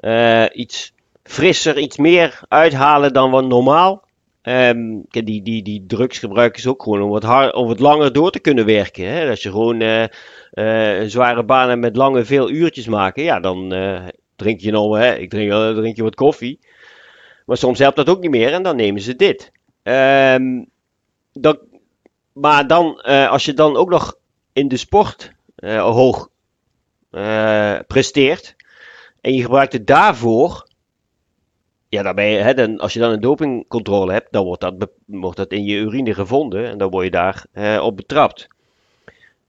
uh, 0.00 0.46
iets 0.52 0.92
frisser, 1.22 1.78
iets 1.78 1.96
meer 1.96 2.40
uithalen 2.48 3.12
dan 3.12 3.30
wat 3.30 3.46
normaal. 3.46 4.08
Um, 4.42 5.04
die, 5.08 5.42
die, 5.42 5.62
die 5.62 5.84
drugsgebruik 5.86 6.56
is 6.56 6.66
ook 6.66 6.82
gewoon 6.82 7.02
om 7.02 7.10
wat, 7.10 7.22
hard, 7.22 7.54
om 7.54 7.66
wat 7.66 7.80
langer 7.80 8.12
door 8.12 8.30
te 8.30 8.40
kunnen 8.40 8.64
werken. 8.64 9.08
Hè? 9.08 9.30
Als 9.30 9.42
je 9.42 9.50
gewoon 9.50 9.80
uh, 9.80 10.04
uh, 10.52 11.08
zware 11.08 11.44
banen 11.44 11.78
met 11.78 11.96
lange 11.96 12.24
veel 12.24 12.50
uurtjes 12.50 12.86
maken, 12.86 13.22
ja, 13.22 13.40
dan 13.40 13.68
drink 14.36 14.60
je 14.60 14.70
nog, 14.70 14.96
hè? 14.96 15.14
ik 15.14 15.30
drink, 15.30 15.52
drink 15.76 15.96
je 15.96 16.02
wat 16.02 16.14
koffie. 16.14 16.58
Maar 17.46 17.56
soms 17.56 17.78
helpt 17.78 17.96
dat 17.96 18.08
ook 18.08 18.20
niet 18.20 18.30
meer 18.30 18.52
en 18.52 18.62
dan 18.62 18.76
nemen 18.76 19.00
ze 19.00 19.16
dit. 19.16 19.52
Dat, 21.32 21.60
maar 22.32 22.66
dan, 22.66 23.00
als 23.28 23.44
je 23.44 23.54
dan 23.54 23.76
ook 23.76 23.90
nog 23.90 24.14
in 24.52 24.68
de 24.68 24.76
sport 24.76 25.32
hoog 25.76 26.28
presteert, 27.86 28.56
en 29.20 29.34
je 29.34 29.42
gebruikt 29.42 29.72
het 29.72 29.86
daarvoor, 29.86 30.68
ja, 31.90 32.12
je, 32.22 32.22
hè, 32.22 32.54
dan, 32.54 32.78
als 32.78 32.92
je 32.92 32.98
dan 32.98 33.12
een 33.12 33.20
dopingcontrole 33.20 34.12
hebt, 34.12 34.32
dan 34.32 34.44
wordt 34.44 34.60
dat, 34.60 34.88
wordt 35.06 35.36
dat 35.36 35.52
in 35.52 35.64
je 35.64 35.76
urine 35.76 36.14
gevonden 36.14 36.68
en 36.68 36.78
dan 36.78 36.90
word 36.90 37.04
je 37.04 37.10
daar 37.10 37.46
eh, 37.52 37.82
op 37.82 37.96
betrapt. 37.96 38.48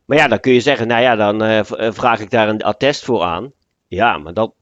Maar 0.05 0.17
ja, 0.17 0.27
dan 0.27 0.39
kun 0.39 0.53
je 0.53 0.59
zeggen, 0.59 0.87
nou 0.87 1.01
ja, 1.01 1.15
dan 1.15 1.43
uh, 1.43 1.59
vraag 1.91 2.19
ik 2.19 2.29
daar 2.29 2.49
een 2.49 2.61
attest 2.61 3.05
voor 3.05 3.21
aan. 3.21 3.51
Ja, 3.87 4.17
maar 4.17 4.33
dat, 4.33 4.53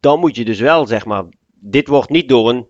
dan 0.00 0.20
moet 0.20 0.36
je 0.36 0.44
dus 0.44 0.60
wel, 0.60 0.86
zeg 0.86 1.04
maar, 1.04 1.24
dit 1.54 1.88
wordt 1.88 2.10
niet 2.10 2.28
door 2.28 2.48
een 2.48 2.68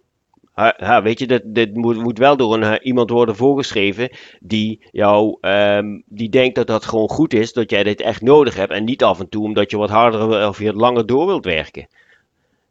weet 1.02 1.18
je, 1.18 1.42
dit, 1.44 1.76
moet, 1.76 1.96
moet, 1.96 2.18
wel 2.18 2.36
door 2.36 2.54
een, 2.54 2.82
iemand 2.82 3.10
worden 3.10 3.36
voorgeschreven 3.36 4.10
die 4.40 4.88
jou, 4.90 5.38
um, 5.40 6.02
die 6.06 6.28
denkt 6.28 6.54
dat 6.54 6.66
dat 6.66 6.84
gewoon 6.84 7.08
goed 7.08 7.34
is, 7.34 7.52
dat 7.52 7.70
jij 7.70 7.82
dit 7.82 8.00
echt 8.00 8.22
nodig 8.22 8.54
hebt 8.54 8.72
en 8.72 8.84
niet 8.84 9.02
af 9.02 9.20
en 9.20 9.28
toe 9.28 9.44
omdat 9.44 9.70
je 9.70 9.76
wat 9.76 9.90
harder 9.90 10.48
of 10.48 10.58
je 10.58 10.72
langer 10.72 11.06
door 11.06 11.26
wilt 11.26 11.44
werken. 11.44 11.86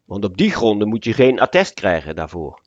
Want 0.09 0.25
op 0.25 0.37
die 0.37 0.51
gronden 0.51 0.87
moet 0.87 1.03
je 1.03 1.13
geen 1.13 1.39
attest 1.39 1.73
krijgen 1.73 2.15
daarvoor. 2.15 2.61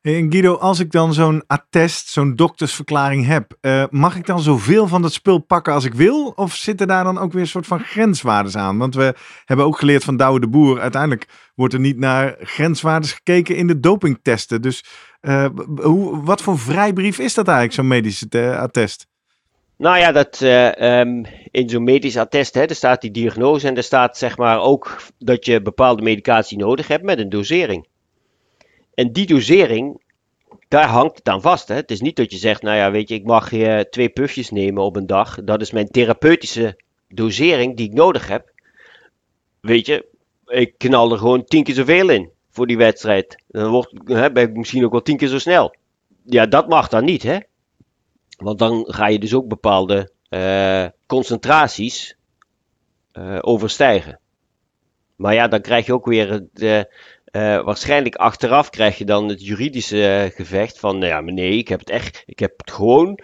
En 0.00 0.32
Guido, 0.32 0.54
als 0.54 0.78
ik 0.78 0.90
dan 0.90 1.14
zo'n 1.14 1.42
attest, 1.46 2.08
zo'n 2.08 2.36
doktersverklaring 2.36 3.26
heb, 3.26 3.56
uh, 3.60 3.84
mag 3.90 4.16
ik 4.16 4.26
dan 4.26 4.40
zoveel 4.40 4.88
van 4.88 5.02
dat 5.02 5.12
spul 5.12 5.38
pakken 5.38 5.72
als 5.72 5.84
ik 5.84 5.94
wil? 5.94 6.32
Of 6.36 6.54
zitten 6.54 6.86
daar 6.86 7.04
dan 7.04 7.18
ook 7.18 7.32
weer 7.32 7.42
een 7.42 7.48
soort 7.48 7.66
van 7.66 7.80
grenswaardes 7.80 8.56
aan? 8.56 8.78
Want 8.78 8.94
we 8.94 9.14
hebben 9.44 9.66
ook 9.66 9.78
geleerd 9.78 10.04
van 10.04 10.16
Douwe 10.16 10.40
de 10.40 10.48
Boer, 10.48 10.80
uiteindelijk 10.80 11.50
wordt 11.54 11.74
er 11.74 11.80
niet 11.80 11.98
naar 11.98 12.36
grenswaardes 12.40 13.12
gekeken 13.12 13.56
in 13.56 13.66
de 13.66 13.80
dopingtesten. 13.80 14.62
Dus 14.62 14.84
uh, 15.20 15.46
hoe, 15.76 16.24
wat 16.24 16.42
voor 16.42 16.58
vrijbrief 16.58 17.18
is 17.18 17.34
dat 17.34 17.46
eigenlijk, 17.46 17.76
zo'n 17.76 17.88
medische 17.88 18.56
attest? 18.58 19.09
Nou 19.80 19.98
ja, 19.98 20.12
dat, 20.12 20.40
uh, 20.42 21.00
um, 21.00 21.24
in 21.50 21.68
zo'n 21.68 21.84
medisch 21.84 22.16
attest 22.16 22.54
hè, 22.54 22.62
er 22.64 22.74
staat 22.74 23.00
die 23.00 23.10
diagnose 23.10 23.68
en 23.68 23.76
er 23.76 23.82
staat 23.82 24.16
zeg 24.16 24.36
maar 24.36 24.60
ook 24.60 25.02
dat 25.18 25.44
je 25.44 25.62
bepaalde 25.62 26.02
medicatie 26.02 26.58
nodig 26.58 26.88
hebt 26.88 27.04
met 27.04 27.18
een 27.18 27.28
dosering. 27.28 27.86
En 28.94 29.12
die 29.12 29.26
dosering, 29.26 30.00
daar 30.68 30.88
hangt 30.88 31.16
het 31.16 31.28
aan 31.28 31.40
vast. 31.40 31.68
Hè? 31.68 31.74
Het 31.74 31.90
is 31.90 32.00
niet 32.00 32.16
dat 32.16 32.30
je 32.30 32.36
zegt, 32.36 32.62
nou 32.62 32.76
ja, 32.76 32.90
weet 32.90 33.08
je, 33.08 33.14
ik 33.14 33.24
mag 33.24 33.52
uh, 33.52 33.78
twee 33.78 34.08
puffjes 34.08 34.50
nemen 34.50 34.82
op 34.82 34.96
een 34.96 35.06
dag. 35.06 35.44
Dat 35.44 35.60
is 35.60 35.70
mijn 35.70 35.90
therapeutische 35.90 36.80
dosering 37.08 37.76
die 37.76 37.86
ik 37.86 37.94
nodig 37.94 38.28
heb. 38.28 38.52
Weet 39.60 39.86
je, 39.86 40.06
ik 40.46 40.74
knal 40.78 41.12
er 41.12 41.18
gewoon 41.18 41.44
tien 41.44 41.64
keer 41.64 41.74
zoveel 41.74 42.08
in 42.08 42.30
voor 42.50 42.66
die 42.66 42.76
wedstrijd. 42.76 43.42
Dan 43.48 43.70
wordt, 43.70 43.92
hè, 44.04 44.32
ben 44.32 44.48
ik 44.48 44.56
misschien 44.56 44.84
ook 44.84 44.92
wel 44.92 45.02
tien 45.02 45.16
keer 45.16 45.28
zo 45.28 45.38
snel. 45.38 45.74
Ja, 46.24 46.46
dat 46.46 46.68
mag 46.68 46.88
dan 46.88 47.04
niet, 47.04 47.22
hè. 47.22 47.38
Want 48.40 48.58
dan 48.58 48.84
ga 48.88 49.08
je 49.08 49.18
dus 49.18 49.34
ook 49.34 49.48
bepaalde 49.48 50.12
uh, 50.30 50.86
concentraties 51.06 52.16
uh, 53.12 53.38
overstijgen. 53.40 54.20
Maar 55.16 55.34
ja, 55.34 55.48
dan 55.48 55.60
krijg 55.60 55.86
je 55.86 55.94
ook 55.94 56.06
weer 56.06 56.30
het, 56.30 56.88
Uh, 57.32 57.62
waarschijnlijk 57.64 58.14
achteraf 58.14 58.70
krijg 58.70 58.98
je 58.98 59.04
dan 59.04 59.28
het 59.28 59.44
juridische 59.46 60.32
gevecht 60.34 60.78
van, 60.78 60.98
nou 60.98 61.10
ja, 61.10 61.20
maar 61.20 61.32
nee, 61.32 61.56
ik 61.56 61.68
heb 61.68 61.78
het 61.78 61.90
echt, 61.90 62.22
ik 62.26 62.38
heb 62.38 62.52
het 62.56 62.70
gewoon, 62.70 63.18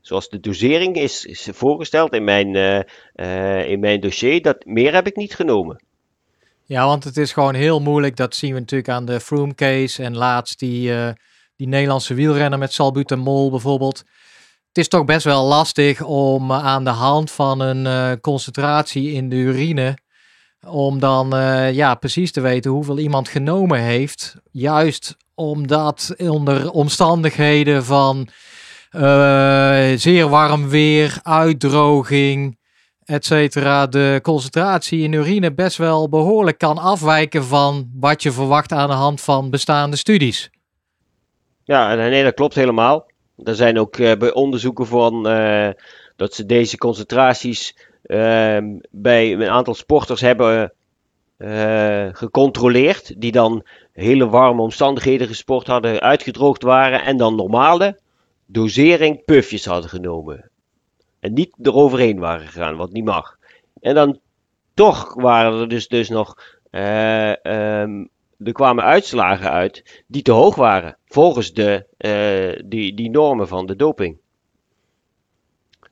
zoals 0.00 0.28
de 0.28 0.40
dosering 0.40 0.96
is, 0.96 1.24
is 1.24 1.48
voorgesteld 1.52 2.12
in 2.12 2.24
mijn, 2.24 2.46
in 3.66 3.80
mijn 3.80 4.00
dossier, 4.00 4.42
dat 4.42 4.64
meer 4.64 4.94
heb 4.94 5.06
ik 5.06 5.16
niet 5.16 5.34
genomen. 5.34 5.82
Ja, 6.64 6.86
want 6.86 7.04
het 7.04 7.16
is 7.16 7.32
gewoon 7.32 7.54
heel 7.54 7.80
moeilijk. 7.80 8.16
Dat 8.16 8.34
zien 8.34 8.54
we 8.54 8.60
natuurlijk 8.60 8.90
aan 8.90 9.04
de 9.04 9.20
Froome 9.20 9.54
case. 9.54 10.02
En 10.02 10.16
laatst 10.16 10.58
die, 10.58 10.92
die 11.56 11.68
Nederlandse 11.68 12.14
wielrenner 12.14 12.58
met 12.58 12.72
salbutamol 12.72 13.50
bijvoorbeeld. 13.50 14.04
Het 14.74 14.82
is 14.82 14.88
toch 14.88 15.04
best 15.04 15.24
wel 15.24 15.44
lastig 15.44 16.02
om 16.02 16.52
aan 16.52 16.84
de 16.84 16.90
hand 16.90 17.30
van 17.30 17.60
een 17.60 17.84
uh, 17.84 18.12
concentratie 18.20 19.12
in 19.12 19.28
de 19.28 19.36
urine... 19.36 19.98
om 20.66 20.98
dan 20.98 21.34
uh, 21.36 21.72
ja, 21.72 21.94
precies 21.94 22.32
te 22.32 22.40
weten 22.40 22.70
hoeveel 22.70 22.98
iemand 22.98 23.28
genomen 23.28 23.80
heeft. 23.80 24.36
Juist 24.50 25.16
omdat 25.34 26.14
onder 26.16 26.70
omstandigheden 26.70 27.84
van 27.84 28.28
zeer 29.96 30.28
warm 30.28 30.68
weer, 30.68 31.18
uitdroging 31.22 32.58
et 33.04 33.24
cetera, 33.24 33.86
de 33.86 34.18
concentratie 34.22 35.02
in 35.02 35.12
urine 35.12 35.54
best 35.54 35.76
wel 35.76 36.08
behoorlijk 36.08 36.58
kan 36.58 36.78
afwijken 36.78 37.44
van 37.44 37.90
wat 37.94 38.22
je 38.22 38.32
verwacht 38.32 38.72
aan 38.72 38.88
de 38.88 38.94
hand 38.94 39.20
van 39.20 39.50
bestaande 39.50 39.96
studies. 39.96 40.50
Ja, 41.64 41.94
nee, 41.94 42.24
dat 42.24 42.34
klopt 42.34 42.54
helemaal. 42.54 43.12
Er 43.44 43.54
zijn 43.54 43.78
ook 43.78 43.96
uh, 43.96 44.12
bij 44.12 44.32
onderzoeken 44.32 44.86
van 44.86 45.30
uh, 45.30 45.68
dat 46.16 46.34
ze 46.34 46.46
deze 46.46 46.76
concentraties 46.76 47.76
uh, 48.06 48.58
bij 48.90 49.32
een 49.32 49.48
aantal 49.48 49.74
sporters 49.74 50.20
hebben 50.20 50.72
eh, 51.36 52.08
gecontroleerd, 52.12 53.20
die 53.20 53.32
dan 53.32 53.64
hele 53.92 54.28
warme 54.28 54.62
omstandigheden 54.62 55.26
gesport 55.26 55.66
hadden, 55.66 56.00
uitgedroogd 56.00 56.62
waren 56.62 57.04
en 57.04 57.16
dan 57.16 57.34
normale 57.34 57.98
dosering 58.46 59.24
puffjes 59.24 59.64
hadden 59.64 59.90
genomen. 59.90 60.50
En 61.20 61.32
niet 61.32 61.54
eroverheen 61.62 62.18
waren 62.18 62.46
gegaan, 62.46 62.76
wat 62.76 62.92
niet 62.92 63.04
mag. 63.04 63.38
En 63.80 63.94
dan 63.94 64.18
toch 64.74 65.14
waren 65.14 65.60
er 65.60 65.68
dus, 65.68 65.88
dus 65.88 66.08
nog. 66.08 66.36
Um, 66.70 68.08
er 68.44 68.52
kwamen 68.52 68.84
uitslagen 68.84 69.50
uit 69.50 70.04
die 70.06 70.22
te 70.22 70.32
hoog 70.32 70.54
waren. 70.54 70.96
Volgens 71.06 71.52
de, 71.52 71.86
uh, 71.98 72.62
die, 72.68 72.94
die 72.94 73.10
normen 73.10 73.48
van 73.48 73.66
de 73.66 73.76
doping. 73.76 74.16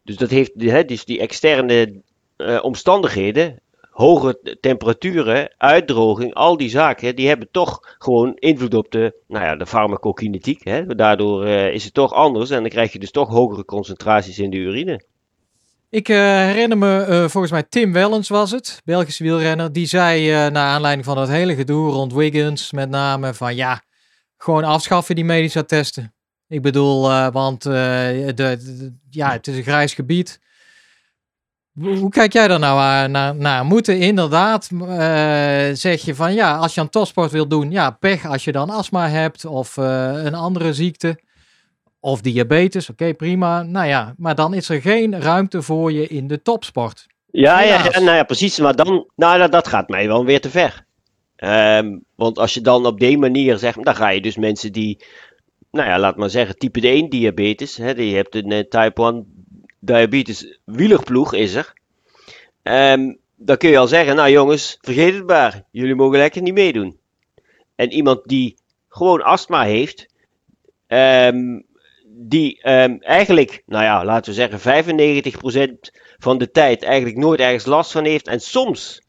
Dus 0.03 0.17
dat 0.17 0.31
heeft 0.31 0.53
hè, 0.57 0.85
dus 0.85 1.05
die 1.05 1.21
externe 1.21 2.03
uh, 2.37 2.65
omstandigheden, 2.65 3.61
hoge 3.91 4.57
temperaturen, 4.61 5.55
uitdroging, 5.57 6.35
al 6.35 6.57
die 6.57 6.69
zaken, 6.69 7.17
die 7.17 7.29
hebben 7.29 7.49
toch 7.51 7.97
gewoon 7.99 8.35
invloed 8.35 8.75
op 8.75 8.91
de, 8.91 9.15
nou 9.27 9.45
ja, 9.45 9.57
de 9.57 9.67
farmacokinetiek. 9.67 10.65
Hè. 10.65 10.87
Daardoor 10.87 11.47
uh, 11.47 11.75
is 11.75 11.85
het 11.85 11.95
toch 11.95 12.13
anders 12.13 12.51
en 12.51 12.61
dan 12.61 12.71
krijg 12.71 12.93
je 12.93 12.99
dus 12.99 13.11
toch 13.11 13.29
hogere 13.29 13.65
concentraties 13.65 14.39
in 14.39 14.51
de 14.51 14.57
urine. 14.57 15.05
Ik 15.93 16.09
uh, 16.09 16.17
herinner 16.17 16.79
me, 16.79 17.07
uh, 17.09 17.29
volgens 17.29 17.53
mij 17.53 17.63
Tim 17.63 17.93
Wellens 17.93 18.29
was 18.29 18.51
het, 18.51 18.81
Belgische 18.85 19.23
wielrenner, 19.23 19.73
die 19.73 19.87
zei 19.87 20.31
uh, 20.31 20.53
naar 20.53 20.69
aanleiding 20.69 21.05
van 21.05 21.17
dat 21.17 21.29
hele 21.29 21.55
gedoe 21.55 21.91
rond 21.91 22.13
Wiggins 22.13 22.73
met 22.73 22.91
name 22.91 23.35
van 23.35 23.55
ja, 23.55 23.83
gewoon 24.37 24.65
afschaffen 24.65 25.15
die 25.15 25.25
medische 25.25 25.59
attesten. 25.59 26.15
Ik 26.49 26.63
bedoel, 26.63 27.31
want 27.31 27.63
de, 27.63 28.33
de, 28.35 28.93
ja, 29.11 29.31
het 29.31 29.47
is 29.47 29.57
een 29.57 29.63
grijs 29.63 29.95
gebied. 29.95 30.41
Hoe 31.73 32.11
kijk 32.11 32.33
jij 32.33 32.49
daar 32.49 32.59
nou 32.59 33.09
naar? 33.09 33.35
naar? 33.37 33.65
Moeten 33.65 33.99
inderdaad, 33.99 34.69
zeg 35.79 36.03
je 36.03 36.15
van 36.15 36.35
ja, 36.35 36.57
als 36.57 36.75
je 36.75 36.81
een 36.81 36.89
topsport 36.89 37.31
wil 37.31 37.49
doen, 37.49 37.71
ja, 37.71 37.91
pech 37.91 38.27
als 38.27 38.45
je 38.45 38.53
dan 38.53 38.71
astma 38.71 39.09
hebt 39.09 39.45
of 39.45 39.77
een 39.77 40.35
andere 40.35 40.73
ziekte. 40.75 41.19
Of 42.05 42.21
diabetes, 42.21 42.91
oké, 42.91 43.15
prima. 43.15 43.63
Nou 43.63 43.87
ja, 43.87 44.15
maar 44.17 44.35
dan 44.35 44.55
is 44.55 44.69
er 44.69 44.81
geen 44.81 45.21
ruimte 45.21 45.63
voor 45.63 45.93
je 45.93 46.07
in 46.07 46.27
de 46.27 46.43
topsport. 46.43 47.07
Ja, 47.31 47.61
ja, 47.61 47.85
ja, 47.85 48.01
nou 48.01 48.17
ja, 48.17 48.23
precies. 48.23 48.59
Maar 48.59 48.77
dan, 48.77 49.07
nou, 49.17 49.39
dat, 49.39 49.53
dat 49.53 49.69
gaat 49.69 49.89
mij 49.89 50.07
wel 50.07 50.25
weer 50.25 50.41
te 50.41 50.51
ver. 50.51 50.85
Um, 51.37 52.05
want 52.15 52.39
als 52.39 52.55
je 52.55 52.61
dan 52.61 52.87
op 52.87 53.01
die 53.01 53.19
manier 53.19 53.59
zegt, 53.59 53.85
dan 53.85 53.95
ga 53.95 54.09
je 54.09 54.21
dus 54.21 54.37
mensen 54.37 54.73
die, 54.73 55.05
nou 55.71 55.89
ja, 55.89 55.99
laat 55.99 56.17
maar 56.17 56.31
zeggen, 56.31 56.59
type 56.59 56.81
1 56.81 57.09
diabetes. 57.11 57.77
Hè, 57.77 57.91
je 57.91 58.15
hebt 58.15 58.35
een 58.35 58.67
type 58.69 59.03
1 59.03 59.27
diabetes 59.81 60.59
wielerploeg, 60.65 61.35
is 61.35 61.55
er. 61.55 61.73
Um, 62.63 63.19
dan 63.37 63.57
kun 63.57 63.71
je 63.71 63.79
al 63.79 63.87
zeggen, 63.87 64.17
nou 64.17 64.31
jongens, 64.31 64.79
vergeet 64.81 65.15
het 65.15 65.27
maar. 65.27 65.65
Jullie 65.71 65.95
mogen 65.95 66.19
lekker 66.19 66.43
niet 66.43 66.55
meedoen. 66.55 66.99
En 67.75 67.93
iemand 67.93 68.21
die 68.25 68.57
gewoon 68.89 69.23
astma 69.23 69.63
heeft, 69.63 70.07
um, 70.89 71.65
die 72.15 72.69
um, 72.69 72.99
eigenlijk, 73.01 73.63
nou 73.67 73.85
ja, 73.85 74.05
laten 74.05 74.33
we 74.33 74.49
zeggen 74.49 74.85
95% 75.73 75.75
van 76.19 76.39
de 76.39 76.51
tijd 76.51 76.83
eigenlijk 76.83 77.17
nooit 77.17 77.41
ergens 77.41 77.67
last 77.67 77.93
van 77.93 78.05
heeft. 78.05 78.29
En 78.29 78.41
soms 78.41 79.03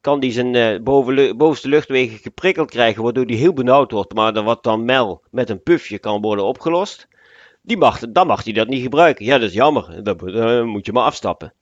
kan 0.00 0.20
die 0.20 0.32
zijn 0.32 0.82
boven, 0.82 1.36
bovenste 1.36 1.68
luchtwegen 1.68 2.18
geprikkeld 2.18 2.70
krijgen, 2.70 3.02
waardoor 3.02 3.26
die 3.26 3.36
heel 3.36 3.52
benauwd 3.52 3.90
wordt, 3.90 4.14
maar 4.14 4.32
dan 4.32 4.44
wat 4.44 4.62
dan 4.62 4.84
mel 4.84 5.22
met 5.30 5.50
een 5.50 5.62
pufje 5.62 5.98
kan 5.98 6.20
worden 6.20 6.44
opgelost. 6.44 7.08
Die 7.62 7.76
mag, 7.76 7.98
dan 7.98 8.26
mag 8.26 8.44
hij 8.44 8.52
dat 8.52 8.68
niet 8.68 8.82
gebruiken. 8.82 9.24
Ja, 9.24 9.38
dat 9.38 9.48
is 9.48 9.54
jammer. 9.54 10.02
Dan, 10.02 10.66
moet 10.66 10.86
je 10.86 10.92
maar 10.92 11.04
afstappen. 11.04 11.52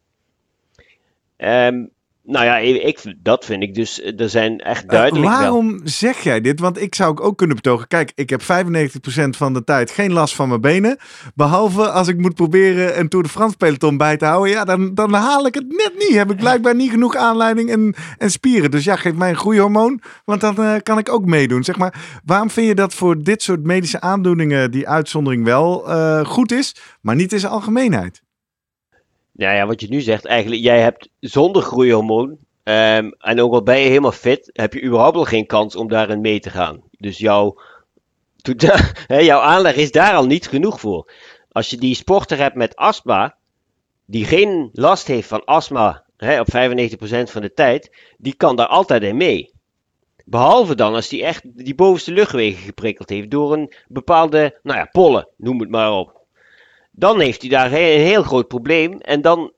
Um, 1.37 1.90
nou 2.29 2.45
ja, 2.45 2.57
ik, 2.57 3.14
dat 3.23 3.45
vind 3.45 3.62
ik 3.62 3.75
dus, 3.75 4.01
eh, 4.01 4.21
er 4.21 4.29
zijn 4.29 4.59
echt 4.59 4.83
eh, 4.83 4.88
duidelijk. 4.88 5.25
Uh, 5.25 5.38
waarom 5.38 5.81
zeg 5.85 6.21
jij 6.21 6.41
dit? 6.41 6.61
Want 6.61 6.81
ik 6.81 6.95
zou 6.95 7.21
ook 7.21 7.38
kunnen 7.38 7.57
betogen. 7.57 7.88
Kijk, 7.88 8.12
ik 8.14 8.31
heb 8.31 8.43
95% 8.43 9.37
van 9.37 9.53
de 9.53 9.64
tijd 9.64 9.91
geen 9.91 10.12
last 10.12 10.35
van 10.35 10.49
mijn 10.49 10.61
benen. 10.61 10.97
Behalve 11.35 11.91
als 11.91 12.09
ik 12.09 12.19
moet 12.19 12.35
proberen 12.35 12.99
een 12.99 13.09
Tour 13.09 13.25
de 13.25 13.31
France 13.31 13.57
peloton 13.57 13.97
bij 13.97 14.17
te 14.17 14.25
houden. 14.25 14.51
Ja, 14.51 14.64
dan, 14.64 14.95
dan 14.95 15.12
haal 15.12 15.47
ik 15.47 15.55
het 15.55 15.69
net 15.69 15.93
niet. 15.99 16.14
Heb 16.14 16.31
ik 16.31 16.37
blijkbaar 16.37 16.75
niet 16.75 16.91
genoeg 16.91 17.17
aanleiding 17.17 17.71
en, 17.71 17.95
en 18.19 18.31
spieren. 18.31 18.71
Dus 18.71 18.85
ja, 18.85 18.97
geef 18.97 19.14
mij 19.14 19.29
een 19.29 19.37
groeihormoon. 19.37 20.01
Want 20.25 20.41
dan 20.41 20.55
uh, 20.59 20.75
kan 20.83 20.99
ik 20.99 21.12
ook 21.12 21.25
meedoen. 21.25 21.64
Zeg 21.64 21.77
maar, 21.77 22.21
waarom 22.25 22.51
vind 22.51 22.67
je 22.67 22.75
dat 22.75 22.95
voor 22.95 23.23
dit 23.23 23.43
soort 23.43 23.64
medische 23.64 24.01
aandoeningen 24.01 24.71
die 24.71 24.88
uitzondering 24.88 25.45
wel 25.45 25.91
uh, 25.91 26.25
goed 26.25 26.53
is, 26.53 26.77
maar 27.01 27.14
niet 27.14 27.33
in 27.33 27.41
zijn 27.41 27.53
algemeenheid? 27.53 28.27
Nou 29.38 29.55
ja, 29.55 29.66
wat 29.66 29.81
je 29.81 29.88
nu 29.88 30.01
zegt, 30.01 30.24
eigenlijk, 30.24 30.62
jij 30.62 30.81
hebt 30.81 31.09
zonder 31.20 31.62
groeihormoon, 31.62 32.38
um, 32.64 33.14
en 33.18 33.40
ook 33.40 33.53
al 33.53 33.62
ben 33.62 33.79
je 33.79 33.88
helemaal 33.88 34.12
fit, 34.12 34.51
heb 34.53 34.72
je 34.72 34.83
überhaupt 34.83 35.16
al 35.16 35.24
geen 35.24 35.46
kans 35.46 35.77
om 35.77 35.88
daarin 35.88 36.20
mee 36.20 36.40
te 36.40 36.51
gaan. 36.51 36.83
Dus 36.90 37.18
jouw, 37.18 37.61
jouw 39.09 39.40
aanleg 39.40 39.74
is 39.74 39.90
daar 39.90 40.14
al 40.14 40.27
niet 40.27 40.48
genoeg 40.48 40.81
voor. 40.81 41.12
Als 41.53 41.70
je 41.70 41.77
die 41.77 41.94
sporter 41.94 42.38
hebt 42.38 42.55
met 42.55 42.77
astma, 42.77 43.37
die 44.05 44.24
geen 44.24 44.68
last 44.72 45.07
heeft 45.07 45.29
van 45.29 45.44
astma 45.44 46.05
op 46.18 46.46
95% 46.57 46.96
van 47.24 47.42
de 47.42 47.53
tijd, 47.55 47.96
die 48.16 48.35
kan 48.35 48.57
daar 48.57 48.66
altijd 48.66 49.03
in 49.03 49.16
mee. 49.16 49.53
Behalve 50.24 50.74
dan 50.74 50.94
als 50.94 51.09
die 51.09 51.24
echt 51.24 51.42
die 51.44 51.74
bovenste 51.74 52.12
luchtwegen 52.12 52.62
geprikkeld 52.62 53.09
heeft 53.09 53.31
door 53.31 53.53
een 53.53 53.72
bepaalde, 53.88 54.59
nou 54.62 54.79
ja, 54.79 54.85
pollen, 54.85 55.29
noem 55.37 55.61
het 55.61 55.70
maar 55.70 55.92
op 55.92 56.17
dan 56.99 57.21
heeft 57.21 57.41
hij 57.41 57.51
daar 57.51 57.73
een 57.73 58.01
heel 58.01 58.23
groot 58.23 58.49
probleem. 58.49 59.01
En 59.01 59.21
dan 59.21 59.53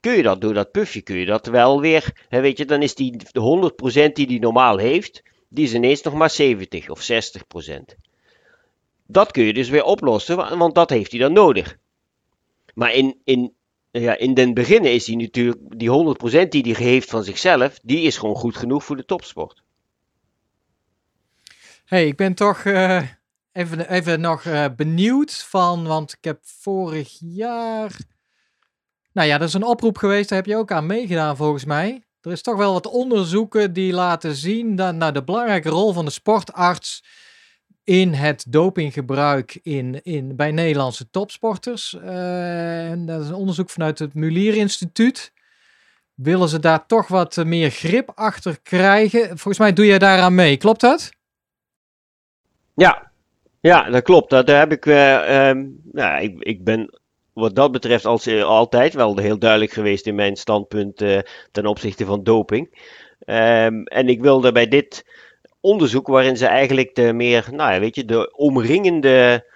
kun 0.00 0.12
je 0.12 0.22
dat 0.22 0.40
door 0.40 0.54
dat 0.54 0.70
puffje, 0.70 1.02
kun 1.02 1.16
je 1.16 1.26
dat 1.26 1.46
wel 1.46 1.80
weer, 1.80 2.26
weet 2.28 2.58
je, 2.58 2.64
dan 2.64 2.82
is 2.82 2.94
die 2.94 3.16
de 3.16 3.72
100% 4.08 4.12
die 4.12 4.26
hij 4.26 4.38
normaal 4.38 4.76
heeft, 4.76 5.22
die 5.48 5.64
is 5.64 5.74
ineens 5.74 6.02
nog 6.02 6.14
maar 6.14 6.30
70 6.30 6.90
of 6.90 7.08
60%. 7.12 7.14
Dat 9.06 9.30
kun 9.30 9.44
je 9.44 9.52
dus 9.52 9.68
weer 9.68 9.84
oplossen, 9.84 10.58
want 10.58 10.74
dat 10.74 10.90
heeft 10.90 11.10
hij 11.10 11.20
dan 11.20 11.32
nodig. 11.32 11.76
Maar 12.74 12.92
in, 12.92 13.20
in, 13.24 13.54
ja, 13.90 14.18
in 14.18 14.34
den 14.34 14.54
beginnen 14.54 14.92
is 14.92 15.06
hij 15.06 15.16
natuurlijk, 15.16 15.78
die 15.78 16.16
100% 16.44 16.48
die 16.48 16.74
hij 16.74 16.84
heeft 16.84 17.10
van 17.10 17.24
zichzelf, 17.24 17.78
die 17.82 18.00
is 18.00 18.16
gewoon 18.16 18.36
goed 18.36 18.56
genoeg 18.56 18.84
voor 18.84 18.96
de 18.96 19.04
topsport. 19.04 19.62
hey, 21.84 22.06
ik 22.06 22.16
ben 22.16 22.34
toch 22.34 22.64
uh, 22.64 23.02
even, 23.54 23.90
even 23.90 24.20
nog 24.20 24.44
uh, 24.44 24.64
benieuwd 24.76 25.32
van, 25.32 25.86
want 25.86 26.12
ik 26.12 26.24
heb 26.24 26.38
vorig 26.42 27.16
jaar. 27.20 27.96
Nou 29.12 29.28
ja, 29.28 29.34
er 29.34 29.42
is 29.42 29.54
een 29.54 29.64
oproep 29.64 29.96
geweest, 29.96 30.28
daar 30.28 30.38
heb 30.38 30.46
je 30.46 30.56
ook 30.56 30.72
aan 30.72 30.86
meegedaan 30.86 31.36
volgens 31.36 31.64
mij. 31.64 32.04
Er 32.20 32.32
is 32.32 32.42
toch 32.42 32.56
wel 32.56 32.72
wat 32.72 32.86
onderzoeken 32.86 33.72
die 33.72 33.92
laten 33.92 34.34
zien 34.34 34.76
dat, 34.76 34.94
nou, 34.94 35.12
de 35.12 35.24
belangrijke 35.24 35.68
rol 35.68 35.92
van 35.92 36.04
de 36.04 36.10
sportarts 36.10 37.04
in 37.84 38.12
het 38.12 38.44
dopinggebruik 38.48 39.58
in, 39.62 40.02
in, 40.02 40.36
bij 40.36 40.52
Nederlandse 40.52 41.10
topsporters. 41.10 41.92
Uh, 41.92 42.90
en 42.90 43.06
dat 43.06 43.22
is 43.22 43.28
een 43.28 43.34
onderzoek 43.34 43.70
vanuit 43.70 43.98
het 43.98 44.14
Mulier 44.14 44.56
Instituut. 44.56 45.32
Willen 46.14 46.48
ze 46.48 46.60
daar 46.60 46.86
toch 46.86 47.08
wat 47.08 47.44
meer 47.44 47.70
grip 47.70 48.12
achter 48.14 48.60
krijgen? 48.60 49.26
Volgens 49.26 49.58
mij 49.58 49.72
doe 49.72 49.86
jij 49.86 49.98
daaraan 49.98 50.34
mee, 50.34 50.56
klopt 50.56 50.80
dat? 50.80 51.10
Ja, 52.74 53.12
ja, 53.64 53.90
dat 53.90 54.02
klopt. 54.02 54.30
Dat, 54.30 54.48
heb 54.48 54.72
ik, 54.72 54.86
uh, 54.86 55.50
nou, 55.92 56.22
ik, 56.22 56.42
ik 56.42 56.64
ben 56.64 56.98
wat 57.32 57.54
dat 57.54 57.72
betreft 57.72 58.04
als, 58.04 58.26
uh, 58.26 58.44
altijd 58.44 58.94
wel 58.94 59.18
heel 59.18 59.38
duidelijk 59.38 59.72
geweest 59.72 60.06
in 60.06 60.14
mijn 60.14 60.36
standpunt 60.36 61.02
uh, 61.02 61.18
ten 61.52 61.66
opzichte 61.66 62.04
van 62.04 62.22
doping. 62.22 62.68
Um, 63.26 63.84
en 63.84 64.08
ik 64.08 64.20
wilde 64.20 64.52
bij 64.52 64.68
dit 64.68 65.04
onderzoek 65.60 66.06
waarin 66.06 66.36
ze 66.36 66.46
eigenlijk 66.46 66.94
de 66.94 67.12
meer, 67.12 67.48
nou 67.50 67.72
ja, 67.72 67.80
weet 67.80 67.94
je, 67.94 68.04
de 68.04 68.36
omringende 68.36 69.46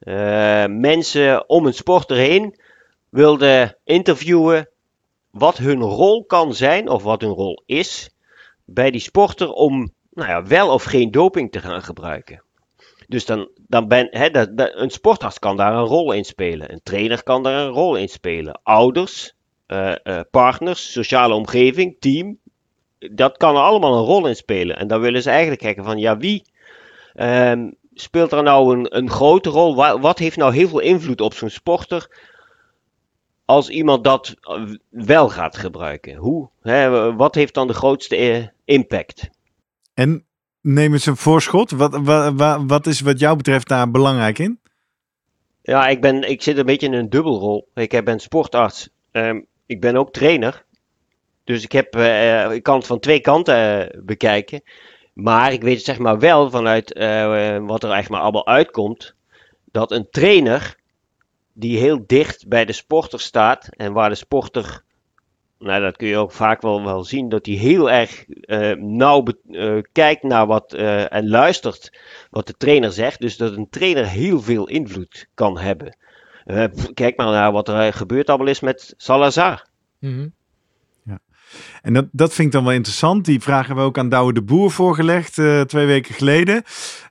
uh, 0.00 0.66
mensen 0.66 1.48
om 1.48 1.66
een 1.66 1.74
sporter 1.74 2.16
heen 2.16 2.60
wilden 3.08 3.76
interviewen 3.84 4.68
wat 5.30 5.56
hun 5.56 5.80
rol 5.80 6.24
kan 6.24 6.54
zijn 6.54 6.88
of 6.88 7.02
wat 7.02 7.20
hun 7.20 7.30
rol 7.30 7.62
is 7.66 8.10
bij 8.64 8.90
die 8.90 9.00
sporter 9.00 9.50
om 9.50 9.92
nou 10.10 10.28
ja, 10.28 10.46
wel 10.46 10.72
of 10.72 10.84
geen 10.84 11.10
doping 11.10 11.52
te 11.52 11.60
gaan 11.60 11.82
gebruiken. 11.82 12.44
Dus 13.08 13.26
dan, 13.26 13.48
dan 13.56 13.88
ben, 13.88 14.08
hè, 14.10 14.30
dat, 14.30 14.48
een 14.54 14.90
sportarts 14.90 15.38
kan 15.38 15.56
daar 15.56 15.74
een 15.74 15.84
rol 15.84 16.12
in 16.12 16.24
spelen. 16.24 16.72
Een 16.72 16.82
trainer 16.82 17.22
kan 17.22 17.42
daar 17.42 17.60
een 17.60 17.72
rol 17.72 17.96
in 17.96 18.08
spelen. 18.08 18.60
Ouders, 18.62 19.34
uh, 19.68 19.94
uh, 20.04 20.20
partners, 20.30 20.92
sociale 20.92 21.34
omgeving, 21.34 21.96
team. 22.00 22.38
Dat 22.98 23.36
kan 23.36 23.54
er 23.54 23.62
allemaal 23.62 23.94
een 23.94 24.04
rol 24.04 24.26
in 24.26 24.36
spelen. 24.36 24.76
En 24.76 24.88
dan 24.88 25.00
willen 25.00 25.22
ze 25.22 25.30
eigenlijk 25.30 25.60
kijken 25.60 25.84
van 25.84 25.98
ja, 25.98 26.16
wie 26.16 26.44
um, 27.14 27.74
speelt 27.94 28.32
er 28.32 28.42
nou 28.42 28.76
een, 28.76 28.96
een 28.96 29.10
grote 29.10 29.50
rol? 29.50 29.74
Wat, 29.74 30.00
wat 30.00 30.18
heeft 30.18 30.36
nou 30.36 30.54
heel 30.54 30.68
veel 30.68 30.80
invloed 30.80 31.20
op 31.20 31.34
zo'n 31.34 31.50
sporter? 31.50 32.24
Als 33.44 33.68
iemand 33.68 34.04
dat 34.04 34.34
wel 34.88 35.28
gaat 35.28 35.56
gebruiken. 35.56 36.14
Hoe, 36.16 36.48
hè, 36.62 37.14
wat 37.14 37.34
heeft 37.34 37.54
dan 37.54 37.66
de 37.66 37.74
grootste 37.74 38.52
impact? 38.64 39.28
En 39.94 40.25
neem 40.66 40.92
eens 40.92 41.06
een 41.06 41.16
voorschot. 41.16 41.70
Wat, 41.70 41.96
wat, 42.02 42.62
wat 42.66 42.86
is 42.86 43.00
wat 43.00 43.18
jou 43.18 43.36
betreft 43.36 43.68
daar 43.68 43.90
belangrijk 43.90 44.38
in? 44.38 44.60
Ja, 45.62 45.88
ik, 45.88 46.00
ben, 46.00 46.30
ik 46.30 46.42
zit 46.42 46.56
een 46.56 46.66
beetje 46.66 46.86
in 46.86 46.92
een 46.92 47.10
dubbelrol. 47.10 47.68
Ik 47.74 48.04
ben 48.04 48.20
sportarts. 48.20 48.88
Um, 49.12 49.46
ik 49.66 49.80
ben 49.80 49.96
ook 49.96 50.12
trainer. 50.12 50.64
Dus 51.44 51.62
ik, 51.62 51.72
heb, 51.72 51.96
uh, 51.96 52.50
ik 52.50 52.62
kan 52.62 52.76
het 52.76 52.86
van 52.86 52.98
twee 52.98 53.20
kanten 53.20 53.80
uh, 53.96 54.02
bekijken. 54.04 54.62
Maar 55.12 55.52
ik 55.52 55.62
weet 55.62 55.82
zeg 55.82 55.98
maar 55.98 56.18
wel 56.18 56.50
vanuit 56.50 56.88
wat 56.94 57.82
er 57.82 57.90
eigenlijk 57.90 58.08
maar 58.08 58.20
allemaal 58.20 58.46
uitkomt. 58.46 59.14
Dat 59.64 59.90
een 59.90 60.10
trainer 60.10 60.76
die 61.52 61.78
heel 61.78 62.04
dicht 62.06 62.48
bij 62.48 62.64
de 62.64 62.72
sporter 62.72 63.20
staat. 63.20 63.68
En 63.70 63.92
waar 63.92 64.08
de 64.08 64.14
sporter 64.14 64.82
nou, 65.58 65.82
dat 65.82 65.96
kun 65.96 66.08
je 66.08 66.16
ook 66.16 66.32
vaak 66.32 66.62
wel, 66.62 66.84
wel 66.84 67.04
zien, 67.04 67.28
dat 67.28 67.46
hij 67.46 67.54
heel 67.54 67.90
erg 67.90 68.24
uh, 68.28 68.72
nauw 68.72 69.24
uh, 69.50 69.78
kijkt 69.92 70.22
naar 70.22 70.46
wat 70.46 70.74
uh, 70.74 71.12
en 71.12 71.28
luistert 71.28 71.98
wat 72.30 72.46
de 72.46 72.54
trainer 72.56 72.92
zegt. 72.92 73.20
Dus 73.20 73.36
dat 73.36 73.56
een 73.56 73.68
trainer 73.70 74.06
heel 74.06 74.42
veel 74.42 74.68
invloed 74.68 75.26
kan 75.34 75.58
hebben. 75.58 75.96
kijk 76.94 77.16
maar 77.16 77.26
naar 77.26 77.52
wat 77.52 77.68
er 77.68 77.92
gebeurt 77.92 78.28
allemaal 78.28 78.46
is 78.46 78.60
met 78.60 78.94
Salazar. 78.96 79.66
Mm 79.98 80.14
-hmm. 80.14 80.32
ja. 81.04 81.18
En 81.82 81.92
dat, 81.92 82.06
dat 82.12 82.32
vind 82.34 82.46
ik 82.46 82.52
dan 82.52 82.64
wel 82.64 82.72
interessant. 82.72 83.24
Die 83.24 83.40
vragen 83.40 83.76
we 83.76 83.80
ook 83.80 83.98
aan 83.98 84.08
Douwe 84.08 84.32
de 84.32 84.42
Boer 84.42 84.70
voorgelegd 84.70 85.32
twee 85.66 85.86
weken 85.86 86.14
geleden. 86.14 86.62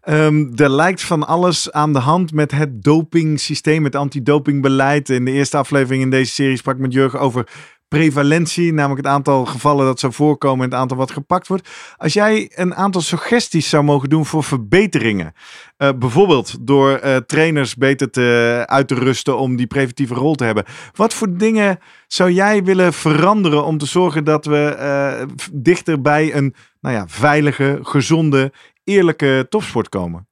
Um, 0.10 0.52
er 0.56 0.70
lijkt 0.70 1.04
van 1.04 1.28
alles 1.28 1.72
aan 1.72 1.94
de 1.94 2.00
hand 2.00 2.34
met 2.34 2.52
het 2.52 2.84
dopingsysteem, 2.84 3.84
het 3.84 3.96
antidopingbeleid. 3.96 5.10
In 5.10 5.26
de 5.26 5.32
eerste 5.32 5.58
aflevering 5.58 6.04
in 6.04 6.10
deze 6.10 6.32
serie 6.32 6.58
sprak 6.58 6.76
ik 6.76 6.82
met 6.82 6.94
Jurgen 6.94 7.20
over 7.20 7.48
prevalentie, 7.88 8.74
namelijk 8.74 9.06
het 9.06 9.14
aantal 9.14 9.46
gevallen 9.46 9.86
dat 9.86 10.00
zou 10.00 10.14
voorkomen 10.14 10.64
en 10.66 10.72
het 10.72 10.80
aantal 10.80 10.98
wat 10.98 11.12
gepakt 11.12 11.48
wordt. 11.48 11.70
Als 11.98 12.14
jij 12.14 12.52
een 12.56 12.76
aantal 12.76 13.02
suggesties 13.02 13.70
zou 13.70 13.84
mogen 13.84 14.10
doen 14.10 14.26
voor 14.26 14.44
verbeteringen, 14.44 15.34
uh, 15.78 15.90
bijvoorbeeld 16.00 16.68
door 16.68 17.00
uh, 17.04 17.16
trainers 17.16 17.76
beter 17.76 18.10
te, 18.10 18.64
uit 18.66 18.88
te 18.88 18.96
rusten 18.96 19.38
om 19.38 19.56
die 19.56 19.68
preventieve 19.68 20.14
rol 20.14 20.36
te 20.36 20.44
hebben. 20.44 20.66
Wat 20.94 21.14
voor 21.14 21.38
dingen 21.38 21.80
zou 22.08 22.32
jij 22.32 22.64
willen 22.64 22.94
veranderen 22.94 23.66
om 23.66 23.78
te 23.78 23.86
zorgen 23.86 24.24
dat 24.24 24.46
we 24.46 24.76
uh, 24.80 25.28
dichter 25.54 26.02
bij 26.02 26.36
een 26.36 26.56
nou 26.80 26.96
ja, 26.96 27.08
veilige, 27.08 27.80
gezonde, 27.82 28.52
eerlijke 28.84 29.46
topsport 29.50 29.90
komen? 29.90 30.28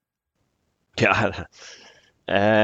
Ja, 0.94 1.48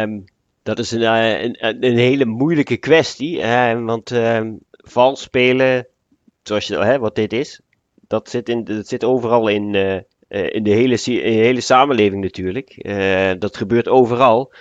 um, 0.01 0.23
dat 0.63 0.79
is 0.79 0.91
een, 0.91 1.01
een, 1.01 1.85
een, 1.85 1.97
hele 1.97 2.25
moeilijke 2.25 2.77
kwestie. 2.77 3.41
want 3.75 4.11
ehm, 4.11 4.51
vals 4.83 5.21
spelen, 5.21 5.87
zoals 6.43 6.67
je, 6.67 6.77
hè, 6.77 6.99
wat 6.99 7.15
dit 7.15 7.33
is, 7.33 7.61
dat 8.07 8.29
zit, 8.29 8.49
in, 8.49 8.63
dat 8.63 8.87
zit 8.87 9.03
overal 9.03 9.47
in, 9.47 9.73
uh, 9.73 10.53
in, 10.53 10.63
de 10.63 10.71
hele, 10.71 10.97
hele 11.21 11.61
samenleving 11.61 12.21
natuurlijk. 12.21 12.75
Uh, 12.77 13.31
dat 13.39 13.57
gebeurt 13.57 13.87
overal. 13.87 14.53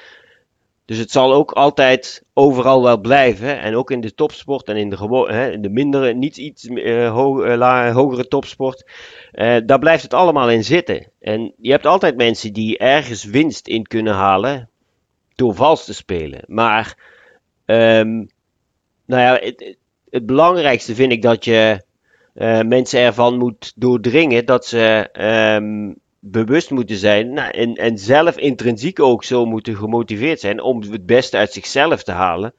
Dus 0.85 0.99
het 0.99 1.11
zal 1.11 1.35
ook 1.35 1.53
altijd 1.53 2.23
overal 2.33 2.83
wel 2.83 3.01
blijven. 3.01 3.61
En 3.61 3.77
ook 3.77 3.91
in 3.91 4.01
de 4.01 4.15
topsport 4.15 4.69
en 4.69 4.77
in 4.77 4.91
de, 4.91 5.27
hè, 5.27 5.51
in 5.51 5.63
de 5.63 5.69
mindere, 5.69 6.15
niet 6.15 6.37
iets 6.37 6.65
uh, 6.65 7.13
hogere 7.93 8.29
topsport. 8.29 8.91
daar 9.65 9.79
blijft 9.79 10.03
het 10.03 10.15
allemaal 10.15 10.51
in 10.51 10.65
zitten. 10.65 11.11
En 11.21 11.55
je 11.59 11.71
hebt 11.71 11.87
altijd 11.87 12.17
mensen 12.17 12.53
die 12.53 12.79
ergens 12.79 13.25
winst 13.25 13.69
in 13.69 13.87
kunnen 13.87 14.15
halen 14.15 14.71
door 15.35 15.55
vals 15.55 15.85
te 15.85 15.95
spelen. 15.95 16.41
Maar, 16.47 16.97
um, 17.67 18.29
nou 19.07 19.23
ja, 19.23 19.53
het 20.11 20.27
belangrijkste 20.27 20.95
vind 20.95 21.13
ik 21.13 21.23
dat 21.23 21.45
je 21.45 21.83
uh, 22.35 22.61
mensen 22.61 23.01
ervan 23.01 23.39
moet 23.39 23.73
doordringen 23.77 24.45
dat 24.45 24.67
ze 24.67 25.09
um, 25.57 25.97
bewust 26.21 26.71
moeten 26.71 26.97
zijn 26.97 27.33
nou, 27.33 27.51
en, 27.51 27.75
en 27.75 27.99
zelf 27.99 28.37
intrinsiek 28.37 29.01
ook 29.01 29.25
zo 29.25 29.45
moeten 29.45 29.77
gemotiveerd 29.77 30.41
zijn 30.41 30.61
om 30.61 30.83
het 30.83 31.07
beste 31.07 31.37
uit 31.37 31.53
zichzelf 31.53 32.03
te 32.03 32.13
halen, 32.13 32.55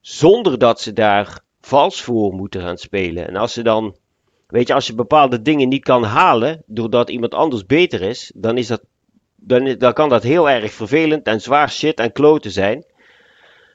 zonder 0.00 0.58
dat 0.58 0.80
ze 0.80 0.92
daar 0.92 1.40
vals 1.60 2.02
voor 2.02 2.32
moeten 2.34 2.60
gaan 2.60 2.78
spelen. 2.78 3.28
En 3.28 3.36
als 3.36 3.52
ze 3.52 3.62
dan, 3.62 3.96
weet 4.46 4.66
je, 4.66 4.74
als 4.74 4.86
je 4.86 4.94
bepaalde 4.94 5.42
dingen 5.42 5.68
niet 5.68 5.84
kan 5.84 6.04
halen 6.04 6.62
doordat 6.66 7.10
iemand 7.10 7.34
anders 7.34 7.66
beter 7.66 8.02
is, 8.02 8.32
dan 8.34 8.58
is 8.58 8.66
dat, 8.66 8.82
dan, 9.36 9.74
dan 9.78 9.92
kan 9.92 10.08
dat 10.08 10.22
heel 10.22 10.50
erg 10.50 10.72
vervelend 10.72 11.26
en 11.26 11.40
zwaar 11.40 11.70
shit 11.70 12.00
en 12.00 12.12
kloten 12.12 12.50
zijn. 12.50 12.84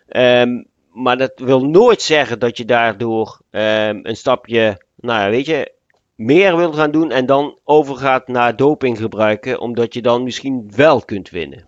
Um, 0.10 0.68
maar 0.96 1.18
dat 1.18 1.32
wil 1.36 1.66
nooit 1.66 2.02
zeggen 2.02 2.40
dat 2.40 2.58
je 2.58 2.66
daardoor 2.66 3.40
um, 3.52 4.00
een 4.06 4.18
stapje, 4.18 4.82
nou 4.96 5.22
ja, 5.22 5.30
weet 5.30 5.46
je, 5.46 5.72
meer 6.16 6.58
wilt 6.58 6.76
gaan 6.76 6.92
doen 6.92 7.12
en 7.12 7.26
dan 7.26 7.60
overgaat 7.64 8.28
naar 8.28 8.56
doping 8.56 8.98
gebruiken, 8.98 9.60
omdat 9.60 9.94
je 9.94 10.02
dan 10.02 10.24
misschien 10.24 10.72
wel 10.76 11.02
kunt 11.02 11.30
winnen. 11.30 11.68